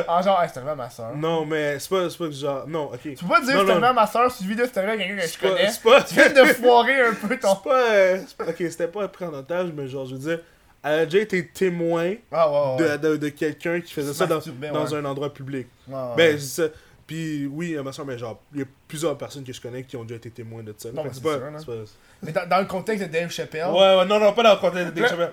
[0.08, 1.14] en genre, hey, c'est à ma soeur.
[1.14, 2.64] non, mais c'est pas, c'est pas que genre.
[2.66, 3.00] Non, ok.
[3.02, 5.26] Tu peux pas dire Non, c'est à ma soeur suivi de c'est à quelqu'un que
[5.28, 5.48] je pas.
[5.50, 5.70] connais.
[5.70, 6.02] C'est pas.
[6.02, 7.54] Tu viens de foirer un peu ton.
[7.54, 10.20] C'est pas, euh, c'est pas- Ok, c'était pas pris en otage, mais genre, je veux
[10.20, 10.40] dire,
[10.82, 12.96] elle a déjà été témoin Ah ouais, ouais.
[12.98, 14.40] de, de, de quelqu'un qui faisait ça dans,
[14.72, 15.66] dans un endroit public.
[15.88, 16.68] Ben, c'est ça.
[17.06, 19.96] Puis oui, ma soeur, mais genre, il y a plusieurs personnes que je connais qui
[19.96, 20.90] ont déjà été témoins de ça.
[20.90, 21.38] Non, mais que c'est pas.
[21.60, 21.84] sûr,
[22.22, 23.66] Mais dans, dans le contexte de Dave Chappelle.
[23.66, 25.32] Ouais, ouais, non, non, pas dans le contexte de Dave Chappelle.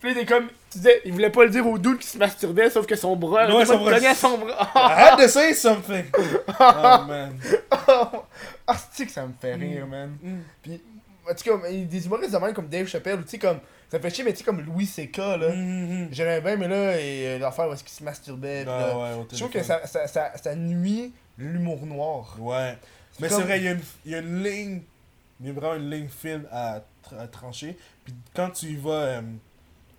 [0.00, 2.68] Puis il comme, tu disais, il voulait pas le dire au dude qui se masturbait,
[2.68, 3.94] sauf que son bras, Ouais, son bras.
[3.94, 4.70] cognait son bras.
[4.74, 6.04] I had to say something.
[6.60, 7.38] oh man.
[8.66, 10.14] ah, c'est que ça me fait rire, man?
[10.22, 10.40] Mm.
[10.62, 10.82] Puis,
[11.30, 13.60] en tout cas, des humoristes de même comme Dave Chappelle, ou tu sais, comme,
[13.94, 15.54] ça me fait chier, mais tu sais, comme Louis C.K., là.
[15.54, 16.08] Mhm.
[16.10, 19.26] J'aimais bien, mais là, et euh, l'affaire où est-ce qu'il se masturbait, Ah là, ouais,
[19.32, 22.36] je trouve que ça, ça, ça, ça nuit l'humour noir.
[22.40, 22.74] Ouais.
[23.20, 24.82] Mais comme- c'est vrai, il y, a une- il y a une ligne,
[25.40, 26.82] il y a vraiment une ligne fine à,
[27.18, 27.76] à trancher.
[28.04, 29.22] Puis quand tu y vas euh,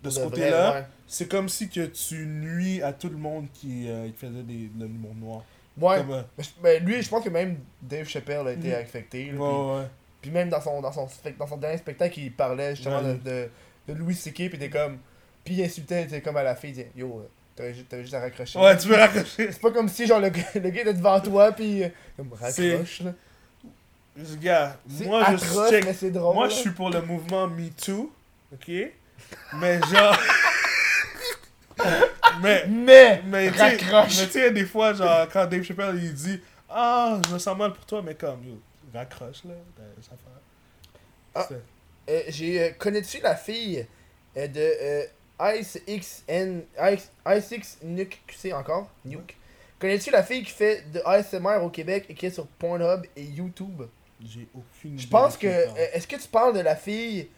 [0.02, 4.06] de ce côté-là, c'est comme si que tu nuis à tout le monde qui, euh,
[4.08, 5.42] qui faisait des, de l'humour noir.
[5.78, 5.98] Ouais.
[5.98, 8.74] Comme, euh, Mais Ben, lui, je pense que même Dave Chappelle a été Mhm.
[8.74, 9.24] affecté.
[9.30, 9.86] là, ouais, puis- ouais.
[10.22, 11.06] Puis même dans son, dans son,
[11.38, 13.48] dans son dernier spectacle, il parlait justement de,
[13.88, 14.34] de Louis C.K.
[14.34, 14.98] Puis était comme.
[15.44, 18.20] Puis il insultait, était comme à la fille, il disait Yo, t'avais juste, juste à
[18.20, 18.58] raccrocher.
[18.58, 19.52] Ouais, tu peux raccrocher.
[19.52, 21.84] C'est pas comme si genre le gars, le gars était devant toi, puis.
[21.84, 23.12] euh, Comme raccroche, là.
[24.40, 26.34] Gars, moi je atroce, drôle.
[26.34, 26.50] Moi là.
[26.50, 28.10] je suis pour le mouvement Me Too,
[28.52, 28.70] ok?
[29.54, 30.18] Mais genre.
[32.40, 32.66] mais.
[32.66, 33.22] Mais.
[33.26, 37.56] Mais tu sais, des fois, genre, quand Dave Chappelle il dit Ah, je me sens
[37.56, 38.60] mal pour toi, mais comme, yo,
[38.94, 39.54] raccroche là,
[40.00, 40.94] ça fait.
[41.34, 41.48] Ah.
[42.08, 42.60] Euh, j'ai.
[42.62, 43.86] euh, Connais-tu la fille
[44.36, 45.08] euh, de
[45.58, 46.60] Ice XN.
[46.92, 48.88] Ice, Ice Nuke QC encore?
[49.04, 49.36] Nuke.
[49.78, 53.22] Connais-tu la fille qui fait de ASMR au Québec et qui est sur Pornhub et
[53.22, 53.82] YouTube?
[54.24, 55.02] J'ai aucune idée.
[55.02, 55.46] Je pense que.
[55.94, 57.28] Est-ce que tu parles de la fille?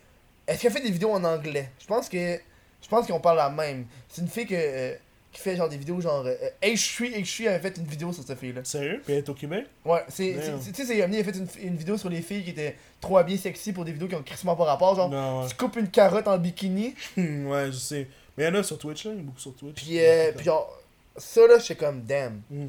[0.46, 1.70] Est-ce qu'elle fait des vidéos en anglais?
[1.80, 2.38] Je pense que.
[2.80, 3.86] Je pense qu'on parle la même.
[4.08, 4.96] C'est une fille que,
[5.38, 6.24] qui fait genre des vidéos genre.
[6.26, 8.62] Euh, H3 H3 avait fait une vidéo sur cette fille-là.
[8.64, 9.00] Sérieux?
[9.04, 9.66] Puis elle est au Québec?
[9.84, 10.34] Ouais, c'est.
[10.40, 13.18] C'est- Tu sais, c'est a fait une, une vidéo sur les filles qui étaient trop
[13.18, 14.94] habillées sexy pour des vidéos qui ont crissement pas rapport.
[14.96, 15.48] Genre, Non, ouais.
[15.48, 16.94] tu coupes une carotte en bikini.
[17.16, 18.06] ouais, je sais.
[18.36, 19.74] Mais il y en a sur Twitch, là, il y en a beaucoup sur Twitch.
[19.82, 20.72] Puis, euh, puis genre.
[21.16, 22.40] Ça là, j'étais comme damn.
[22.50, 22.68] Hmm.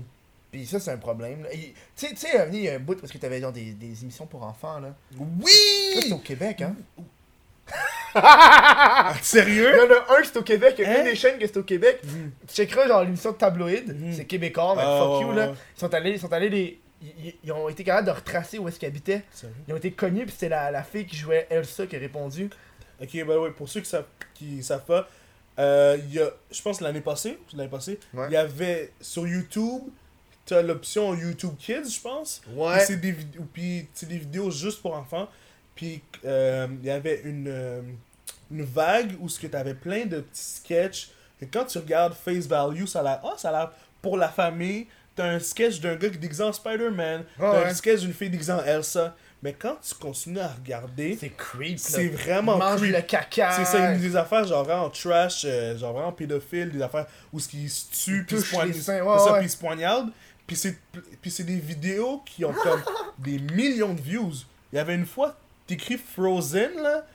[0.52, 1.46] Puis ça, c'est un problème.
[1.96, 4.42] Tu sais, il y a un bout parce que t'avais genre des, des émissions pour
[4.44, 4.96] enfants là.
[5.12, 6.12] C'est Oui!
[6.12, 6.76] au Québec, hein.
[8.16, 9.72] Ah, Il sérieux?
[9.76, 10.98] y en a un qui est au Québec, il y a Hein?
[11.00, 12.00] une des chaînes qui est au Québec.
[12.04, 12.32] Mhm.
[12.48, 14.14] Tu checkeras genre l'émission de tabloïd, Mhm.
[14.14, 15.54] c'est québécois, mais Ah, fuck you là.
[15.76, 16.80] Ils sont allés, ils sont allés les.
[17.02, 19.22] Ils, ils ont été capables de retracer où est-ce qu'ils habitaient.
[19.32, 19.56] Sérieux?
[19.68, 22.50] Ils ont été connus, puis c'était la, la fille qui jouait Elsa qui a répondu.
[23.02, 25.08] Ok, ben ouais, pour ceux qui savent, qui savent pas,
[25.60, 28.32] euh, y a, je pense l'année passée, l'année passée, il Ouais.
[28.32, 29.84] y avait sur YouTube,
[30.46, 32.42] t'as l'option YouTube Kids, je pense.
[32.54, 32.80] Ouais.
[32.82, 33.16] c'est des
[33.94, 35.30] c'est des vidéos juste pour enfants.
[35.80, 37.82] Puis euh, il y avait une, euh,
[38.52, 41.12] une vague où ce que t'avais plein de petits sketchs.
[41.42, 44.28] Et quand tu regardes Face Value, ça a l'air, oh, ça a l'air pour la
[44.28, 44.88] famille.
[45.16, 47.24] T'as un sketch d'un gars qui déguisé en Spider-Man.
[47.38, 47.70] Ah T'as ouais.
[47.70, 49.16] un sketch d'une fille déguisée en Elsa.
[49.42, 52.94] Mais quand tu continues à regarder, C'est creep, c'est vraiment Mange creep.
[52.94, 53.52] le caca.
[53.54, 57.48] C'est ça, des affaires genre vraiment trash, euh, genre vraiment pédophile, des affaires où ce
[57.48, 59.40] qui se tue, puis se c'est ouais, ça, ouais.
[59.40, 59.58] puis se
[60.56, 60.78] c'est
[61.22, 62.82] puis c'est des vidéos qui ont comme
[63.18, 64.34] des millions de views.
[64.74, 65.38] Il y avait une fois,
[65.70, 67.06] t'écris Frozen là,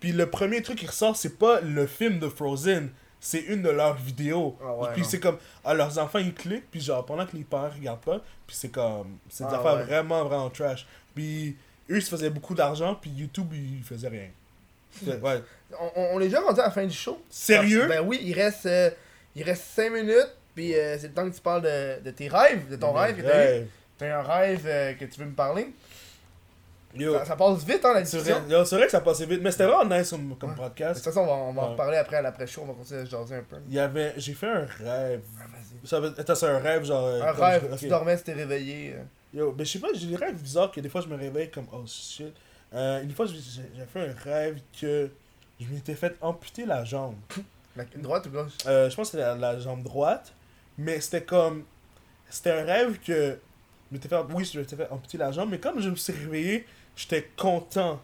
[0.00, 2.90] puis le premier truc qui ressort, c'est pas le film de Frozen,
[3.20, 4.56] c'est une de leurs vidéos.
[4.62, 7.44] Ah ouais, puis c'est comme, ah, leurs enfants ils cliquent, puis genre pendant que les
[7.44, 9.84] parents regardent pas, puis c'est comme, c'est des Ah affaires ouais.
[9.84, 10.86] vraiment vraiment trash.
[11.14, 11.56] Puis
[11.90, 14.28] eux ils se faisaient beaucoup d'argent, puis YouTube ils faisaient rien.
[15.06, 15.42] Ouais.
[15.96, 17.20] On, on- est déjà rendu à la fin du show.
[17.28, 17.86] Sérieux?
[17.88, 18.90] Ben oui, il reste, euh,
[19.34, 22.28] il reste 5 minutes, puis euh, c'est le temps que tu parles de, de tes
[22.28, 23.64] rêves, de ton rêve que t'as eu.
[23.98, 25.72] T'as un rêve euh, que tu veux me parler.
[26.94, 28.36] Yo, Ça, ça passe vite, hein, la discussion.
[28.64, 30.54] c'est vrai que ça passait vite, mais c'était vraiment nice comme, comme Ouais.
[30.56, 31.04] De toute podcast.
[31.04, 31.70] façon, on va, on va en Ouais.
[31.72, 33.56] reparler après à l'après-show, on va continuer à se jaser un peu.
[33.68, 35.22] Il y avait, j'ai fait un rêve.
[35.36, 35.86] Vas-y.
[35.88, 37.04] Ça veut, attends, c'est un rêve genre.
[37.04, 38.94] euh, Un rêve, je- tu dormais, t'es réveillé.
[38.94, 39.02] euh.
[39.38, 41.50] Yo, ben je sais pas, j'ai des rêves bizarres que des fois je me réveille
[41.50, 42.32] comme oh shit.
[42.72, 45.10] Euh, une fois j'ai fait un rêve que
[45.60, 47.16] je m'étais fait amputer la jambe.
[47.76, 48.52] La- droite ou gauche?
[48.68, 50.32] Euh, je pense que c'était la, la jambe droite,
[50.78, 51.64] mais c'était comme.
[52.30, 53.36] C'était un rêve que.
[53.90, 56.12] Je m'étais fait, oui, je m'étais fait amputer la jambe, mais comme je me suis
[56.12, 56.66] réveillé,
[56.96, 58.00] j'étais content.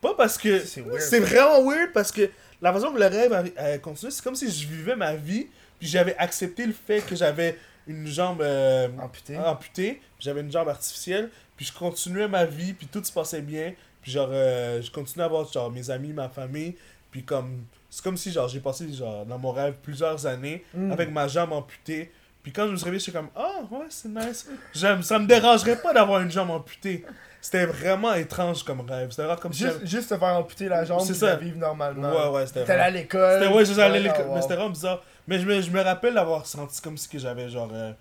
[0.00, 0.60] Pas parce que.
[0.64, 2.30] C'est vraiment weird parce que
[2.62, 5.46] la façon que le rêve a, a continué, c'est comme si je vivais ma vie,
[5.78, 9.36] puis j'avais accepté le fait que j'avais une jambe euh, Amputé.
[9.36, 13.42] amputée, puis j'avais une jambe artificielle, puis je continuais ma vie, puis tout se passait
[13.42, 16.74] bien, puis genre, euh, je continuais à voir genre mes amis, ma famille,
[17.10, 20.90] puis comme, c'est comme si genre j'ai passé genre dans mon rêve plusieurs années Mm.
[20.92, 22.10] avec ma jambe amputée,
[22.42, 25.26] puis quand je me suis réveillé, j'étais comme, ah ouais, c'est nice, J'aime, ça me
[25.26, 27.04] dérangerait pas d'avoir une jambe amputée.
[27.46, 30.84] C'était vraiment étrange comme rêve, c'était vraiment comme si Juste, juste te faire amputer la
[30.84, 32.10] jambe la vivre normalement.
[32.10, 33.40] Ouais, ouais, c'était allé à l'école.
[33.40, 35.00] C'était, ouais, allé à l'école, mais c'était vraiment bizarre.
[35.28, 37.70] Mais je me, je me rappelle d'avoir senti comme si que j'avais genre...
[37.72, 37.92] euh,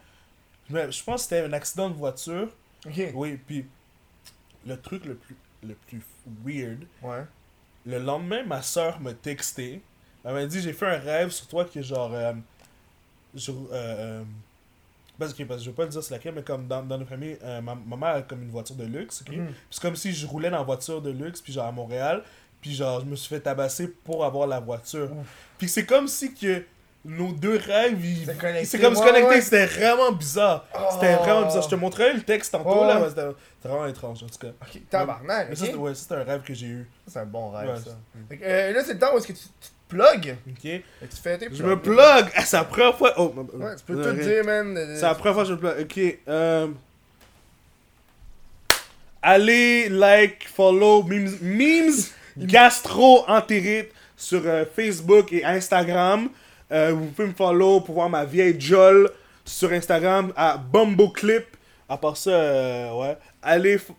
[0.72, 2.48] je, pense que c'était un accident de voiture.
[2.88, 3.12] Ok.
[3.14, 3.68] Oui, puis
[4.66, 6.02] le truc le plus, le plus
[6.44, 7.24] weird, Ouais.
[7.86, 9.80] le lendemain, ma soeur m'a texté.
[10.24, 12.12] Elle m'a dit, j'ai fait un rêve sur toi qui est genre...
[12.16, 12.34] euh,
[13.36, 14.24] euh, euh,
[15.20, 16.98] Parce que, parce que je veux pas le dire c'est laquelle, mais comme dans, dans
[16.98, 19.36] notre famille, euh, ma, ma mère a comme une voiture de luxe, ok?
[19.36, 19.46] Mhm.
[19.48, 22.24] Puis c'est comme si je roulais dans la voiture de luxe, puis genre à Montréal,
[22.62, 25.10] puis genre je me suis fait tabasser pour avoir la voiture.
[25.58, 26.64] Puis c'est comme si que
[27.08, 29.42] nos deux rêves, ils- C'est c'est comme se ouais, connecter, ouais.
[29.42, 30.66] c'était vraiment bizarre.
[30.94, 31.24] C'était Oh.
[31.24, 31.62] vraiment bizarre.
[31.62, 33.28] Je te montrerai le texte tantôt, Ouais, là, mais c'était
[33.64, 34.48] vraiment étrange, en tout cas.
[34.64, 36.90] Ok, tabarnak, ça, c'était un rêve que j'ai eu.
[37.06, 37.92] C'est un bon rêve, ça.
[38.30, 39.40] c'est- euh, là, c'est le temps où est-ce que tu,
[39.88, 40.36] plugs.
[40.50, 40.62] Ok?
[40.62, 42.26] Fait que tu fais tes Je me plug!
[42.36, 43.14] Ah, c'est la première fois.
[43.18, 44.78] Oh, Ouais, tu peux tout dire, man.
[44.96, 45.82] C'est la première fois que je me plug.
[45.82, 46.18] Ok.
[46.28, 46.68] euh,
[49.22, 51.94] Allez, like, follow, memes, memes
[52.38, 56.30] gastro-entérite sur euh, Facebook et Instagram.
[56.72, 59.10] Euh, vous pouvez me follow pour voir ma vieille Joel
[59.44, 61.46] sur Instagram à BumboClip.
[61.90, 63.18] À part ça, euh, ouais.
[63.42, 63.92] Allez f-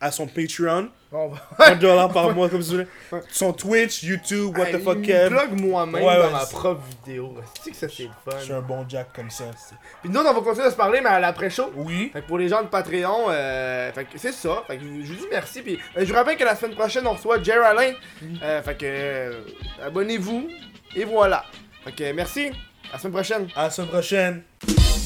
[0.00, 0.88] à son Patreon.
[1.12, 1.38] On va-
[1.72, 3.22] 1 dollar par mois, comme si vous voulez.
[3.30, 5.28] Son Twitch, YouTube, what the fuck, Kev.
[5.30, 7.34] plug moi-même Ouais, dans ouais, ma propre vidéo.
[7.62, 8.56] C'est que ça, c'est le Je suis fun.
[8.56, 9.44] un bon Jack comme ça.
[10.02, 11.70] Puis nous, on va continuer à se parler, mais à l'après-show.
[11.76, 12.10] Oui.
[12.12, 14.62] Fait que pour les gens de Patreon, euh, fait que c'est ça.
[14.66, 15.62] Fait que je, je vous dis merci.
[15.62, 17.92] Puis euh, je vous rappelle que la semaine prochaine, on reçoit Jerry Alain.
[18.42, 19.40] Euh, fait que euh,
[19.86, 20.48] abonnez-vous.
[20.96, 21.44] Et voilà.
[21.84, 22.50] Fait que merci.
[22.90, 23.48] À la semaine prochaine.
[23.56, 24.97] À la semaine prochaine.